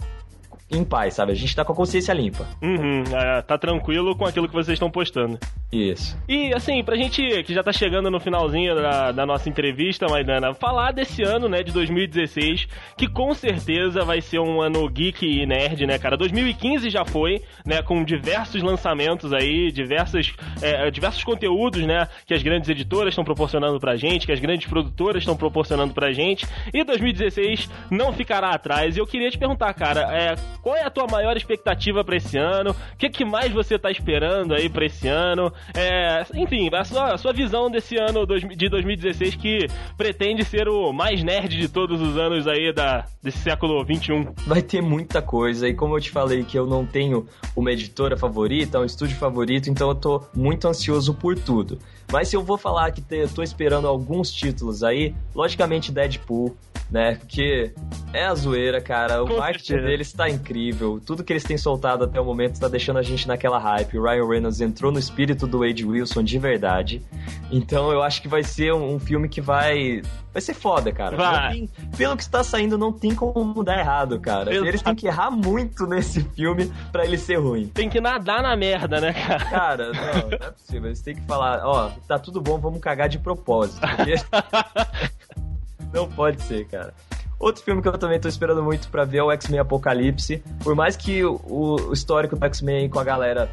em 0.71 0.85
paz, 0.85 1.15
sabe? 1.15 1.33
A 1.33 1.35
gente 1.35 1.55
tá 1.55 1.65
com 1.65 1.73
a 1.73 1.77
consciência 1.77 2.13
limpa. 2.13 2.47
Uhum, 2.63 3.05
é, 3.13 3.43
tá 3.43 3.59
tranquilo 3.59 4.17
com 4.17 4.25
aquilo 4.25 4.49
que 4.49 4.55
vocês 4.55 4.75
estão 4.75 4.91
postando. 4.91 5.39
Isso. 5.71 6.17
E 6.29 6.55
assim, 6.55 6.83
pra 6.83 6.97
gente 6.97 7.43
que 7.43 7.53
já 7.53 7.63
tá 7.63 7.73
chegando 7.73 8.11
no 8.11 8.21
finalzinho 8.21 8.75
da, 8.75 9.13
da 9.13 9.27
nossa 9.27 9.49
entrevista, 9.49 10.07
Maidana, 10.09 10.55
falar 10.55 10.93
desse 10.93 11.23
ano, 11.23 11.49
né, 11.49 11.63
de 11.63 11.73
2016, 11.73 12.69
que 12.97 13.09
com 13.09 13.35
certeza 13.35 14.05
vai 14.05 14.21
ser 14.21 14.39
um 14.39 14.61
ano 14.63 14.89
geek 14.89 15.27
e 15.27 15.45
nerd, 15.45 15.87
né, 15.87 15.99
cara? 15.99 16.17
2015 16.17 16.89
já 16.91 17.05
foi, 17.05 17.43
né, 17.67 17.83
com 17.83 18.05
diversos 18.05 18.63
lançamentos 18.63 19.33
aí, 19.33 19.73
diversos, 19.73 20.35
é, 20.63 20.91
diversos 20.91 21.25
conteúdos, 21.25 21.83
né, 21.85 22.09
que 22.25 22.35
as 22.35 22.43
grandes 22.43 22.69
editoras 22.69 23.13
estão 23.13 23.25
proporcionando 23.25 23.79
pra 23.81 23.97
gente, 23.97 24.27
que 24.27 24.33
as 24.33 24.41
grandes 24.41 24.69
produtoras 24.69 25.23
estão 25.23 25.37
proporcionando 25.37 25.93
pra 25.93 26.13
gente, 26.13 26.47
e 26.73 26.85
2016 26.85 27.69
não 27.91 28.13
ficará 28.13 28.51
atrás. 28.51 28.97
E 28.97 29.01
eu 29.01 29.07
queria 29.07 29.31
te 29.31 29.39
perguntar, 29.39 29.73
cara, 29.75 30.03
é, 30.13 30.37
qual 30.65 30.75
é 30.75 30.83
a 30.83 30.89
tua 30.89 31.07
maior 31.07 31.37
expectativa 31.37 32.03
para 32.03 32.17
esse 32.17 32.39
ano? 32.39 32.71
O 32.71 32.97
que, 32.97 33.11
que 33.11 33.23
mais 33.23 33.53
você 33.53 33.79
tá 33.79 33.91
esperando 33.91 34.55
aí 34.55 34.71
para 34.71 34.87
esse 34.87 35.07
ano? 35.07 35.53
É, 35.77 36.25
enfim, 36.35 36.71
a 36.73 36.83
sua, 36.83 37.13
a 37.13 37.19
sua 37.19 37.35
visão 37.35 37.71
desse 37.71 37.99
ano 37.99 38.27
de 38.27 38.71
2016 38.71 39.35
que 39.35 39.67
pretende 39.95 40.43
ser 40.43 40.67
o 40.67 40.91
mais 40.91 41.23
nerd 41.23 41.55
de 41.59 41.69
todos 41.69 42.01
os 42.01 42.17
anos 42.17 42.47
aí 42.49 42.73
da, 42.73 43.05
desse 43.23 43.41
século 43.41 43.85
21. 43.85 44.33
Vai 44.47 44.63
ter 44.63 44.81
muita 44.81 45.21
coisa, 45.21 45.69
e 45.69 45.75
como 45.75 45.99
eu 45.99 46.01
te 46.01 46.11
falei 46.11 46.43
que 46.45 46.59
eu 46.59 46.67
não 46.67 46.87
tenho 46.87 47.27
uma 47.55 47.71
editora 47.71 48.17
favorita, 48.17 48.81
um 48.81 48.87
estúdio 48.87 49.19
favorito, 49.19 49.69
então 49.69 49.91
eu 49.91 49.95
tô 49.95 50.25
muito 50.35 50.67
ansioso 50.67 51.13
por 51.13 51.39
tudo. 51.39 51.79
Mas 52.11 52.29
se 52.29 52.37
eu 52.37 52.43
vou 52.43 52.57
falar 52.57 52.91
que 52.91 53.03
te, 53.03 53.17
eu 53.17 53.29
tô 53.29 53.43
esperando 53.43 53.87
alguns 53.87 54.33
títulos 54.33 54.83
aí, 54.83 55.15
logicamente 55.35 55.93
Deadpool, 55.93 56.57
né? 56.91 57.17
Porque 57.17 57.73
é 58.13 58.25
a 58.25 58.35
zoeira, 58.35 58.81
cara. 58.81 59.23
O 59.23 59.27
Com 59.27 59.39
marketing 59.39 59.67
certeza. 59.67 59.89
deles 59.89 60.13
tá 60.13 60.29
incrível. 60.29 60.54
Tudo 61.05 61.25
que 61.25 61.33
eles 61.33 61.43
têm 61.43 61.59
soltado 61.59 62.05
até 62.05 62.21
o 62.21 62.25
momento 62.25 62.61
tá 62.61 62.69
deixando 62.69 62.99
a 62.99 63.03
gente 63.03 63.27
naquela 63.27 63.59
hype. 63.59 63.99
O 63.99 64.03
Ryan 64.03 64.27
Reynolds 64.27 64.61
entrou 64.61 64.93
no 64.93 64.99
espírito 64.99 65.47
do 65.47 65.61
Wade 65.61 65.85
Wilson 65.85 66.23
de 66.23 66.39
verdade. 66.39 67.03
Então 67.51 67.91
eu 67.91 68.03
acho 68.03 68.23
que 68.23 68.29
vai 68.29 68.43
ser 68.43 68.73
um, 68.73 68.95
um 68.95 68.99
filme 68.99 69.29
que 69.29 69.41
vai. 69.41 70.03
Vai 70.33 70.41
ser 70.41 70.55
foda, 70.55 70.93
cara. 70.93 71.17
Vai. 71.17 71.69
pelo 71.97 72.17
que 72.17 72.23
está 72.23 72.43
saindo, 72.43 72.77
não 72.77 72.93
tem 72.93 73.15
como 73.15 73.63
dar 73.63 73.79
errado, 73.79 74.19
cara. 74.19 74.53
Exato. 74.53 74.67
Eles 74.67 74.83
têm 74.83 74.95
que 74.95 75.07
errar 75.07 75.31
muito 75.31 75.87
nesse 75.87 76.23
filme 76.35 76.73
para 76.91 77.05
ele 77.05 77.17
ser 77.17 77.37
ruim. 77.37 77.69
Tem 77.69 77.89
que 77.89 78.01
nadar 78.01 78.43
na 78.43 78.57
merda, 78.57 79.01
né, 79.01 79.13
cara? 79.13 79.45
Cara, 79.45 79.93
não, 79.93 80.29
não 80.29 80.49
é 80.49 80.51
possível. 80.51 80.87
Eles 80.87 81.01
têm 81.01 81.15
que 81.15 81.23
falar, 81.23 81.65
ó, 81.65 81.91
tá 82.09 82.19
tudo 82.19 82.41
bom, 82.41 82.59
vamos 82.59 82.81
cagar 82.81 83.09
de 83.09 83.19
propósito. 83.19 83.81
Porque... 83.81 84.15
Não 85.95 86.09
pode 86.09 86.43
ser, 86.43 86.67
cara. 86.67 86.93
Outro 87.39 87.63
filme 87.63 87.83
que 87.83 87.89
eu 87.89 87.99
também 87.99 88.19
tô 88.19 88.29
esperando 88.29 88.63
muito 88.63 88.89
para 88.89 89.05
ver 89.05 89.19
é 89.19 89.23
o 89.23 89.31
X-Men 89.33 89.61
Apocalipse. 89.61 90.43
Por 90.63 90.75
mais 90.75 90.97
que 90.97 91.25
o, 91.25 91.41
o 91.45 91.93
histórico 91.93 92.37
do 92.37 92.45
X-Men 92.47 92.89
com 92.89 92.99
a 92.99 93.05
galera 93.05 93.51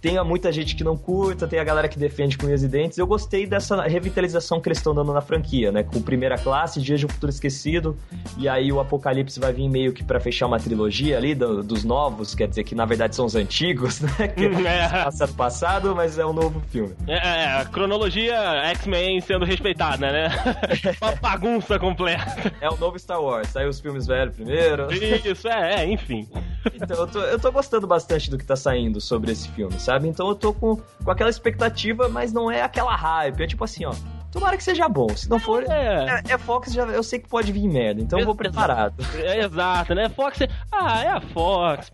tenha 0.00 0.24
muita 0.24 0.50
gente 0.50 0.74
que 0.74 0.82
não 0.82 0.96
curta, 0.96 1.46
tem 1.46 1.58
a 1.58 1.64
galera 1.64 1.88
que 1.88 1.98
defende 1.98 2.38
com 2.38 2.46
unhas 2.46 2.62
e 2.62 2.68
dentes. 2.68 2.96
Eu 2.96 3.06
gostei 3.06 3.46
dessa 3.46 3.82
revitalização 3.82 4.60
que 4.60 4.68
eles 4.68 4.78
estão 4.78 4.94
dando 4.94 5.12
na 5.12 5.20
franquia, 5.20 5.70
né? 5.70 5.82
Com 5.82 6.00
Primeira 6.00 6.38
Classe, 6.38 6.80
Dias 6.80 7.00
de 7.00 7.06
um 7.06 7.08
Futuro 7.08 7.30
Esquecido, 7.30 7.96
e 8.38 8.48
aí 8.48 8.72
o 8.72 8.80
Apocalipse 8.80 9.38
vai 9.38 9.52
vir 9.52 9.68
meio 9.68 9.92
que 9.92 10.02
para 10.02 10.18
fechar 10.18 10.46
uma 10.46 10.58
trilogia 10.58 11.18
ali 11.18 11.34
do, 11.34 11.62
dos 11.62 11.84
novos, 11.84 12.34
quer 12.34 12.48
dizer 12.48 12.64
que 12.64 12.74
na 12.74 12.84
verdade 12.84 13.14
são 13.14 13.26
os 13.26 13.34
antigos, 13.34 14.00
né? 14.18 14.28
Que 14.28 14.46
é. 14.66 14.88
passa 14.88 15.26
no 15.26 15.34
passado, 15.34 15.94
mas 15.94 16.18
é 16.18 16.24
um 16.24 16.32
novo 16.32 16.60
filme. 16.68 16.94
É, 17.06 17.58
é, 17.58 17.60
é 17.60 17.64
cronologia 17.66 18.36
X-Men 18.70 19.20
sendo 19.20 19.44
respeitada, 19.44 20.10
né? 20.10 20.28
uma 21.00 21.12
bagunça 21.16 21.78
completa. 21.78 22.52
É 22.60 22.70
o 22.70 22.76
novo 22.76 22.98
Star 22.98 23.20
Wars, 23.22 23.48
saiu 23.48 23.68
os 23.68 23.80
filmes 23.80 24.06
velhos 24.06 24.34
primeiro. 24.34 24.88
Isso, 24.92 25.48
é, 25.48 25.82
é 25.82 25.86
enfim. 25.86 26.26
Então 26.74 26.96
eu 26.96 27.06
tô, 27.06 27.20
eu 27.20 27.38
tô 27.38 27.52
gostando 27.52 27.86
bastante 27.86 28.30
do 28.30 28.38
que 28.38 28.44
tá 28.44 28.56
saindo 28.56 29.00
sobre 29.00 29.32
esse 29.32 29.48
filme, 29.50 29.78
sabe? 29.78 30.08
Então 30.08 30.28
eu 30.28 30.34
tô 30.34 30.52
com, 30.52 30.76
com 30.76 31.10
aquela 31.10 31.30
expectativa, 31.30 32.08
mas 32.08 32.32
não 32.32 32.50
é 32.50 32.62
aquela 32.62 32.94
hype. 32.94 33.42
É 33.42 33.46
tipo 33.46 33.64
assim, 33.64 33.84
ó. 33.84 33.94
Tomara 34.30 34.56
que 34.56 34.62
seja 34.62 34.88
bom. 34.88 35.08
Se 35.08 35.28
não 35.28 35.40
for, 35.40 35.64
é, 35.68 36.22
é, 36.28 36.32
é 36.34 36.38
Fox, 36.38 36.72
já, 36.72 36.84
eu 36.84 37.02
sei 37.02 37.18
que 37.18 37.28
pode 37.28 37.50
vir 37.50 37.66
merda, 37.68 38.00
então 38.00 38.18
eu 38.18 38.24
vou 38.24 38.34
preparado. 38.34 38.94
É, 39.16 39.44
exato, 39.44 39.92
né? 39.92 40.08
Fox, 40.08 40.38
ah, 40.70 41.02
é 41.02 41.08
a 41.08 41.20
Fox. 41.20 41.90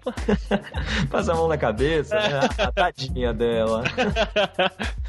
Passa 1.10 1.32
a 1.32 1.34
mão 1.34 1.48
na 1.48 1.56
cabeça, 1.56 2.14
né? 2.14 2.40
A 2.66 2.72
tadinha 2.72 3.32
dela. 3.32 3.84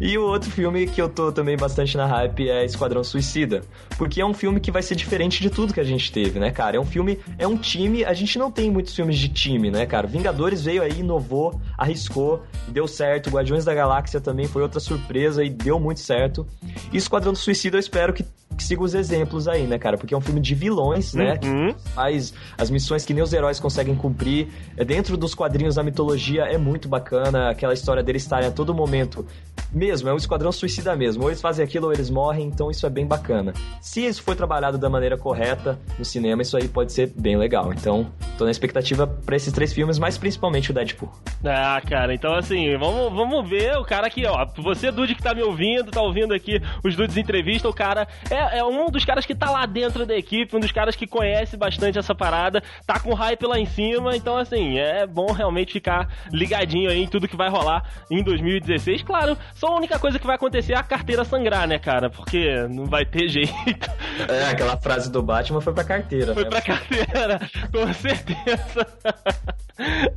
E 0.00 0.16
o 0.16 0.22
outro 0.22 0.50
filme 0.50 0.86
que 0.86 1.00
eu 1.00 1.08
tô 1.08 1.32
também 1.32 1.56
bastante 1.56 1.96
na 1.96 2.06
hype 2.06 2.48
é 2.48 2.64
Esquadrão 2.64 3.02
Suicida. 3.02 3.62
Porque 3.96 4.20
é 4.20 4.26
um 4.26 4.34
filme 4.34 4.60
que 4.60 4.70
vai 4.70 4.82
ser 4.82 4.94
diferente 4.94 5.40
de 5.40 5.50
tudo 5.50 5.74
que 5.74 5.80
a 5.80 5.84
gente 5.84 6.10
teve, 6.12 6.38
né, 6.38 6.50
cara? 6.50 6.76
É 6.76 6.80
um 6.80 6.84
filme, 6.84 7.18
é 7.38 7.46
um 7.46 7.56
time. 7.56 8.04
A 8.04 8.12
gente 8.12 8.38
não 8.38 8.50
tem 8.50 8.70
muitos 8.70 8.94
filmes 8.94 9.18
de 9.18 9.28
time, 9.28 9.70
né, 9.70 9.86
cara? 9.86 10.06
Vingadores 10.06 10.62
veio 10.62 10.82
aí, 10.82 11.00
inovou, 11.00 11.60
arriscou, 11.76 12.42
deu 12.68 12.86
certo. 12.86 13.30
Guardiões 13.30 13.64
da 13.64 13.74
Galáxia 13.74 14.20
também 14.20 14.46
foi 14.46 14.62
outra 14.62 14.80
surpresa 14.80 15.44
e 15.44 15.50
deu 15.50 15.78
muito 15.80 16.00
certo. 16.00 16.46
E 16.92 16.96
Esquadrão 16.96 17.34
Suicida 17.34 17.76
eu 17.76 17.80
espero 17.80 18.12
que 18.12 18.24
que 18.58 18.64
siga 18.64 18.82
os 18.82 18.92
exemplos 18.92 19.48
aí, 19.48 19.66
né, 19.66 19.78
cara? 19.78 19.96
Porque 19.96 20.12
é 20.12 20.16
um 20.16 20.20
filme 20.20 20.40
de 20.40 20.54
vilões, 20.54 21.14
né? 21.14 21.38
Uhum. 21.42 21.72
Que 21.72 21.90
faz 21.90 22.34
as 22.58 22.68
missões 22.68 23.06
que 23.06 23.14
nem 23.14 23.22
os 23.22 23.32
heróis 23.32 23.60
conseguem 23.60 23.94
cumprir. 23.94 24.48
É 24.76 24.84
dentro 24.84 25.16
dos 25.16 25.34
quadrinhos 25.34 25.76
da 25.76 25.82
mitologia 25.82 26.42
é 26.42 26.58
muito 26.58 26.88
bacana. 26.88 27.50
Aquela 27.50 27.72
história 27.72 28.02
deles 28.02 28.22
estarem 28.22 28.48
a 28.48 28.50
todo 28.50 28.74
momento. 28.74 29.24
Mesmo, 29.72 30.08
é 30.08 30.12
um 30.12 30.16
esquadrão 30.16 30.50
suicida 30.50 30.96
mesmo. 30.96 31.22
Ou 31.22 31.30
eles 31.30 31.40
fazem 31.40 31.64
aquilo 31.64 31.86
ou 31.86 31.92
eles 31.92 32.10
morrem, 32.10 32.46
então 32.46 32.70
isso 32.70 32.84
é 32.86 32.90
bem 32.90 33.06
bacana. 33.06 33.52
Se 33.80 34.04
isso 34.04 34.22
for 34.22 34.34
trabalhado 34.34 34.78
da 34.78 34.88
maneira 34.88 35.16
correta 35.16 35.78
no 35.98 36.04
cinema, 36.04 36.42
isso 36.42 36.56
aí 36.56 36.68
pode 36.68 36.92
ser 36.92 37.12
bem 37.16 37.36
legal. 37.36 37.72
Então, 37.72 38.10
tô 38.36 38.44
na 38.44 38.50
expectativa 38.50 39.06
para 39.06 39.36
esses 39.36 39.52
três 39.52 39.72
filmes, 39.72 39.98
mas 39.98 40.18
principalmente 40.18 40.70
o 40.70 40.74
Deadpool. 40.74 41.10
Ah, 41.44 41.80
cara, 41.86 42.14
então 42.14 42.34
assim, 42.34 42.76
vamos, 42.76 43.12
vamos 43.12 43.48
ver 43.48 43.76
o 43.76 43.84
cara 43.84 44.06
aqui, 44.06 44.26
ó. 44.26 44.46
Você, 44.58 44.90
Dude, 44.90 45.14
que 45.14 45.22
tá 45.22 45.34
me 45.34 45.42
ouvindo, 45.42 45.90
tá 45.90 46.02
ouvindo 46.02 46.34
aqui 46.34 46.60
os 46.82 46.96
Dudes 46.96 47.16
Entrevista, 47.16 47.68
o 47.68 47.74
cara 47.74 48.08
é 48.30 48.58
é, 48.58 48.64
um 48.64 48.90
dos 48.90 49.04
caras 49.04 49.26
que 49.26 49.34
tá 49.34 49.50
lá 49.50 49.66
dentro 49.66 50.06
da 50.06 50.16
equipe, 50.16 50.56
um 50.56 50.60
dos 50.60 50.72
caras 50.72 50.96
que 50.96 51.06
conhece 51.06 51.56
bastante 51.56 51.98
essa 51.98 52.14
parada, 52.14 52.62
tá 52.86 52.98
com 52.98 53.14
hype 53.14 53.46
lá 53.46 53.58
em 53.58 53.66
cima, 53.66 54.16
então 54.16 54.36
assim, 54.36 54.78
é 54.78 55.06
bom 55.06 55.32
realmente 55.32 55.72
ficar 55.72 56.08
ligadinho 56.32 56.90
aí 56.90 57.02
em 57.02 57.06
tudo 57.06 57.28
que 57.28 57.36
vai 57.36 57.48
rolar 57.48 57.84
em 58.10 58.22
2016. 58.22 59.02
Claro, 59.02 59.36
só 59.58 59.66
a 59.66 59.76
única 59.76 59.98
coisa 59.98 60.20
que 60.20 60.26
vai 60.26 60.36
acontecer 60.36 60.74
é 60.74 60.76
a 60.76 60.84
carteira 60.84 61.24
sangrar, 61.24 61.66
né, 61.66 61.80
cara? 61.80 62.08
Porque 62.08 62.64
não 62.70 62.86
vai 62.86 63.04
ter 63.04 63.28
jeito. 63.28 63.50
É, 64.28 64.50
aquela 64.50 64.76
frase 64.76 65.12
do 65.12 65.22
Batman 65.22 65.60
foi 65.60 65.72
pra 65.72 65.84
carteira. 65.84 66.34
Foi 66.34 66.42
né? 66.42 66.50
pra 66.50 66.60
carteira, 66.60 67.38
com 67.72 67.92
certeza. 67.94 68.86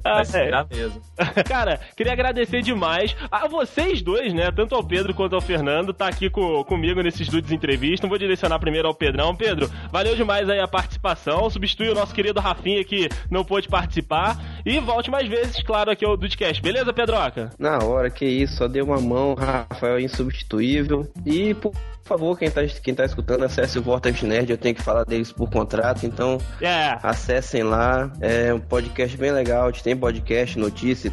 Vai 0.04 0.24
ah, 0.54 0.66
é. 0.72 0.76
mesmo. 0.76 1.02
Cara, 1.48 1.80
queria 1.96 2.14
agradecer 2.14 2.64
demais 2.64 3.16
a 3.30 3.48
vocês 3.48 4.02
dois, 4.02 4.34
né? 4.34 4.52
Tanto 4.52 4.74
ao 4.74 4.84
Pedro 4.84 5.14
quanto 5.14 5.36
ao 5.36 5.42
Fernando, 5.42 5.94
tá 5.94 6.08
aqui 6.08 6.32
com, 6.32 6.64
comigo 6.64 7.02
nesses 7.04 7.28
dudes 7.28 7.52
entrevistas. 7.52 8.02
Não 8.02 8.10
vou 8.10 8.18
direcionar 8.18 8.58
primeiro 8.60 8.88
ao 8.88 8.96
Pedrão. 8.96 9.36
Pedro, 9.36 9.70
valeu 9.92 10.16
demais 10.16 10.50
aí 10.50 10.60
a 10.60 10.68
participação. 10.68 11.48
Substitui 11.50 11.90
o 11.90 11.96
nosso 11.96 12.14
querido 12.14 12.40
Rafinha 12.40 12.84
que 12.84 13.08
não 13.30 13.46
pôde 13.46 13.68
participar. 13.68 14.36
E 14.66 14.80
volte 14.80 15.12
mais 15.12 15.28
vezes, 15.28 15.62
claro, 15.62 15.92
aqui 15.92 16.04
ao 16.04 16.18
Dudecast. 16.18 16.62
Beleza, 16.62 16.92
Pedroca? 16.92 17.52
Na 17.60 17.78
hora, 17.84 18.10
que 18.10 18.26
isso. 18.26 18.52
Só 18.62 18.68
deu 18.68 18.86
uma 18.86 19.00
mão, 19.00 19.31
Rafael 19.34 19.98
é 19.98 20.02
insubstituível. 20.02 21.10
E, 21.26 21.54
por 21.54 21.74
favor, 22.04 22.38
quem 22.38 22.50
tá, 22.50 22.62
quem 22.66 22.94
tá 22.94 23.06
escutando, 23.06 23.44
acesse 23.44 23.80
o 23.80 23.82
Vortex 23.82 24.22
Nerd. 24.22 24.52
Eu 24.52 24.58
tenho 24.58 24.76
que 24.76 24.82
falar 24.82 25.04
deles 25.04 25.32
por 25.32 25.50
contrato. 25.50 26.06
Então, 26.06 26.38
yeah. 26.62 27.00
É. 27.04 27.08
acessem 27.08 27.64
lá. 27.64 28.12
É 28.20 28.54
um 28.54 28.60
podcast 28.60 29.16
bem 29.18 29.32
legal. 29.32 29.68
A 29.68 29.72
gente 29.72 29.84
tem 29.84 29.96
podcast, 29.96 30.58
notícia 30.58 31.12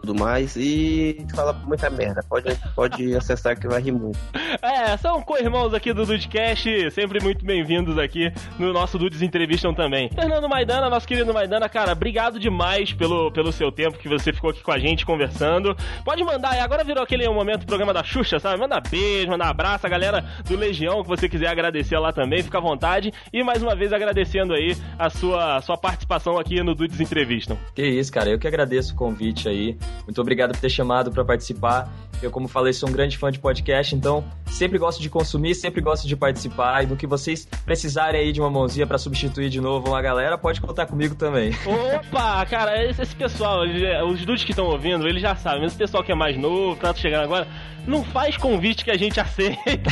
tudo 0.00 0.14
mais 0.14 0.56
e 0.56 1.24
fala 1.34 1.52
muita 1.52 1.90
merda. 1.90 2.24
Pode, 2.28 2.56
pode 2.74 3.14
acessar 3.16 3.58
que 3.58 3.68
vai 3.68 3.80
rir 3.80 3.92
muito. 3.92 4.18
É, 4.62 4.96
são 4.96 5.22
co-irmãos 5.22 5.74
aqui 5.74 5.92
do 5.92 6.04
Dudecast, 6.04 6.90
sempre 6.90 7.22
muito 7.22 7.44
bem-vindos 7.44 7.98
aqui 7.98 8.32
no 8.58 8.72
nosso 8.72 8.98
Dudes 8.98 9.22
Entrevistam 9.22 9.74
também. 9.74 10.10
Fernando 10.10 10.48
Maidana, 10.48 10.88
nosso 10.88 11.06
querido 11.06 11.32
Maidana, 11.32 11.68
cara, 11.68 11.92
obrigado 11.92 12.38
demais 12.38 12.92
pelo, 12.92 13.30
pelo 13.30 13.52
seu 13.52 13.70
tempo 13.70 13.98
que 13.98 14.08
você 14.08 14.32
ficou 14.32 14.50
aqui 14.50 14.62
com 14.62 14.72
a 14.72 14.78
gente 14.78 15.04
conversando. 15.04 15.76
Pode 16.04 16.24
mandar, 16.24 16.58
agora 16.60 16.82
virou 16.82 17.02
aquele 17.02 17.28
momento 17.28 17.60
do 17.60 17.66
programa 17.66 17.92
da 17.92 18.02
Xuxa, 18.02 18.38
sabe? 18.38 18.58
Manda 18.58 18.80
beijo, 18.80 19.30
manda 19.30 19.44
abraço, 19.44 19.86
a 19.86 19.90
galera 19.90 20.24
do 20.46 20.56
Legião, 20.56 21.02
que 21.02 21.08
você 21.08 21.28
quiser 21.28 21.48
agradecer 21.48 21.98
lá 21.98 22.12
também, 22.12 22.42
fica 22.42 22.58
à 22.58 22.60
vontade. 22.60 23.12
E 23.32 23.42
mais 23.42 23.62
uma 23.62 23.76
vez 23.76 23.92
agradecendo 23.92 24.54
aí 24.54 24.76
a 24.98 25.10
sua, 25.10 25.56
a 25.56 25.60
sua 25.60 25.76
participação 25.76 26.38
aqui 26.38 26.62
no 26.62 26.74
Dudes 26.74 27.00
Entrevistam. 27.00 27.58
Que 27.74 27.86
isso, 27.86 28.12
cara, 28.12 28.30
eu 28.30 28.38
que 28.38 28.46
agradeço 28.46 28.94
o 28.94 28.96
convite 28.96 29.48
aí. 29.48 29.76
Muito 30.04 30.20
obrigado 30.20 30.52
por 30.52 30.60
ter 30.60 30.70
chamado 30.70 31.10
para 31.10 31.24
participar. 31.24 31.88
Eu, 32.22 32.30
como 32.30 32.48
falei, 32.48 32.72
sou 32.72 32.88
um 32.88 32.92
grande 32.92 33.16
fã 33.16 33.30
de 33.30 33.38
podcast, 33.38 33.94
então 33.94 34.22
sempre 34.46 34.78
gosto 34.78 35.00
de 35.00 35.08
consumir, 35.08 35.54
sempre 35.54 35.80
gosto 35.80 36.06
de 36.06 36.14
participar. 36.14 36.82
E 36.82 36.86
do 36.86 36.96
que 36.96 37.06
vocês 37.06 37.46
precisarem 37.64 38.20
aí 38.20 38.32
de 38.32 38.40
uma 38.40 38.50
mãozinha 38.50 38.86
para 38.86 38.98
substituir 38.98 39.48
de 39.48 39.60
novo 39.60 39.88
uma 39.88 40.02
galera, 40.02 40.36
pode 40.36 40.60
contar 40.60 40.86
comigo 40.86 41.14
também. 41.14 41.52
Opa, 41.64 42.44
cara, 42.46 42.84
esse, 42.84 43.00
esse 43.00 43.16
pessoal, 43.16 43.60
os 44.06 44.24
dudes 44.24 44.44
que 44.44 44.52
estão 44.52 44.66
ouvindo, 44.66 45.08
eles 45.08 45.22
já 45.22 45.34
sabem, 45.34 45.60
mas 45.60 45.72
esse 45.72 45.78
pessoal 45.78 46.04
que 46.04 46.12
é 46.12 46.14
mais 46.14 46.36
novo, 46.36 46.76
tá 46.76 46.92
chegando 46.92 47.24
agora, 47.24 47.48
não 47.86 48.04
faz 48.04 48.36
convite 48.36 48.84
que 48.84 48.90
a 48.90 48.98
gente 48.98 49.18
aceita. 49.18 49.90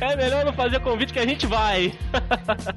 é 0.00 0.16
melhor 0.16 0.44
não 0.44 0.52
fazer 0.52 0.80
convite 0.80 1.12
que 1.12 1.18
a 1.18 1.26
gente 1.26 1.46
vai. 1.46 1.92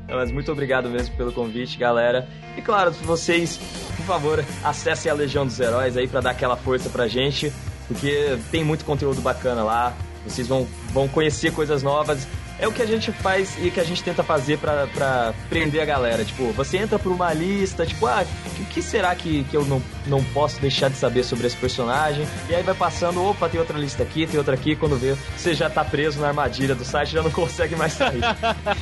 Mas 0.07 0.31
muito 0.31 0.51
obrigado 0.51 0.89
mesmo 0.89 1.15
pelo 1.15 1.31
convite, 1.31 1.77
galera. 1.77 2.27
E 2.55 2.61
claro, 2.61 2.91
vocês, 2.91 3.57
por 3.57 3.88
favor, 4.09 4.43
acessem 4.63 5.11
a 5.11 5.13
Legião 5.13 5.45
dos 5.45 5.59
Heróis 5.59 5.95
aí 5.95 6.07
para 6.07 6.19
dar 6.19 6.31
aquela 6.31 6.57
força 6.57 6.89
pra 6.89 7.07
gente, 7.07 7.53
porque 7.87 8.39
tem 8.49 8.63
muito 8.63 8.83
conteúdo 8.83 9.21
bacana 9.21 9.63
lá. 9.63 9.93
Vocês 10.25 10.47
vão, 10.47 10.67
vão 10.91 11.07
conhecer 11.07 11.53
coisas 11.53 11.83
novas 11.83 12.27
é 12.59 12.67
o 12.67 12.71
que 12.71 12.81
a 12.81 12.85
gente 12.85 13.11
faz 13.11 13.57
e 13.61 13.71
que 13.71 13.79
a 13.79 13.83
gente 13.83 14.03
tenta 14.03 14.21
fazer 14.21 14.57
pra, 14.57 14.87
pra 14.87 15.33
prender 15.49 15.81
a 15.81 15.85
galera. 15.85 16.25
Tipo, 16.25 16.51
você 16.51 16.77
entra 16.77 16.99
por 16.99 17.11
uma 17.11 17.33
lista, 17.33 17.85
tipo, 17.85 18.05
ah, 18.05 18.25
o 18.59 18.65
que 18.65 18.81
será 18.81 19.15
que, 19.15 19.43
que 19.45 19.55
eu 19.55 19.65
não, 19.65 19.81
não 20.05 20.23
posso 20.23 20.59
deixar 20.59 20.89
de 20.89 20.97
saber 20.97 21.23
sobre 21.23 21.47
esse 21.47 21.55
personagem? 21.55 22.27
E 22.49 22.55
aí 22.55 22.61
vai 22.61 22.75
passando, 22.75 23.23
opa, 23.23 23.47
tem 23.47 23.59
outra 23.59 23.77
lista 23.77 24.03
aqui, 24.03 24.27
tem 24.27 24.37
outra 24.37 24.55
aqui. 24.55 24.75
Quando 24.75 24.97
vê, 24.97 25.15
você 25.37 25.53
já 25.53 25.69
tá 25.69 25.83
preso 25.85 26.19
na 26.19 26.27
armadilha 26.27 26.75
do 26.75 26.83
site, 26.83 27.13
já 27.13 27.23
não 27.23 27.31
consegue 27.31 27.75
mais 27.75 27.93
sair. 27.93 28.21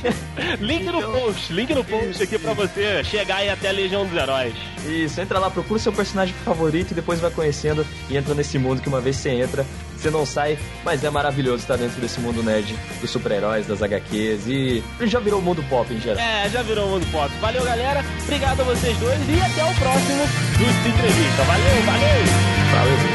link 0.60 0.84
no 0.84 0.98
então, 0.98 1.12
post, 1.12 1.52
link 1.52 1.74
no 1.74 1.84
post 1.84 2.10
isso, 2.10 2.22
aqui 2.22 2.38
pra 2.38 2.54
você 2.54 3.04
chegar 3.04 3.36
aí 3.36 3.48
até 3.48 3.68
a 3.68 3.72
Legião 3.72 4.04
dos 4.04 4.16
Heróis. 4.16 4.54
Isso, 4.86 5.20
entra 5.20 5.38
lá, 5.38 5.50
procura 5.50 5.78
seu 5.78 5.92
personagem 5.92 6.34
favorito 6.44 6.92
e 6.92 6.94
depois 6.94 7.20
vai 7.20 7.30
conhecendo 7.30 7.86
e 8.08 8.16
entra 8.16 8.34
nesse 8.34 8.58
mundo 8.58 8.80
que 8.82 8.88
uma 8.88 9.00
vez 9.00 9.16
você 9.16 9.30
entra, 9.30 9.64
você 10.00 10.10
não 10.10 10.24
sai, 10.24 10.58
mas 10.84 11.02
é 11.02 11.10
maravilhoso 11.10 11.62
estar 11.62 11.76
dentro 11.76 12.00
desse 12.00 12.20
mundo 12.20 12.42
nerd 12.42 12.74
dos 13.00 13.10
super-heróis, 13.10 13.66
das 13.66 13.82
HQs 13.82 14.46
e 14.46 14.82
já 15.02 15.18
virou 15.18 15.40
o 15.40 15.42
mundo 15.42 15.62
pop 15.68 15.92
em 15.92 16.00
geral. 16.00 16.22
É, 16.22 16.48
já 16.48 16.62
virou 16.62 16.86
o 16.86 16.90
mundo 16.90 17.06
pop. 17.10 17.30
Valeu, 17.40 17.64
galera. 17.64 18.04
Obrigado 18.22 18.60
a 18.60 18.64
vocês 18.64 18.96
dois 18.98 19.18
e 19.28 19.40
até 19.40 19.64
o 19.64 19.74
próximo 19.74 20.22
dos 20.58 20.78
Entrevista. 20.88 21.42
Valeu, 21.44 21.82
valeu. 21.84 22.24
Valeu. 22.72 23.07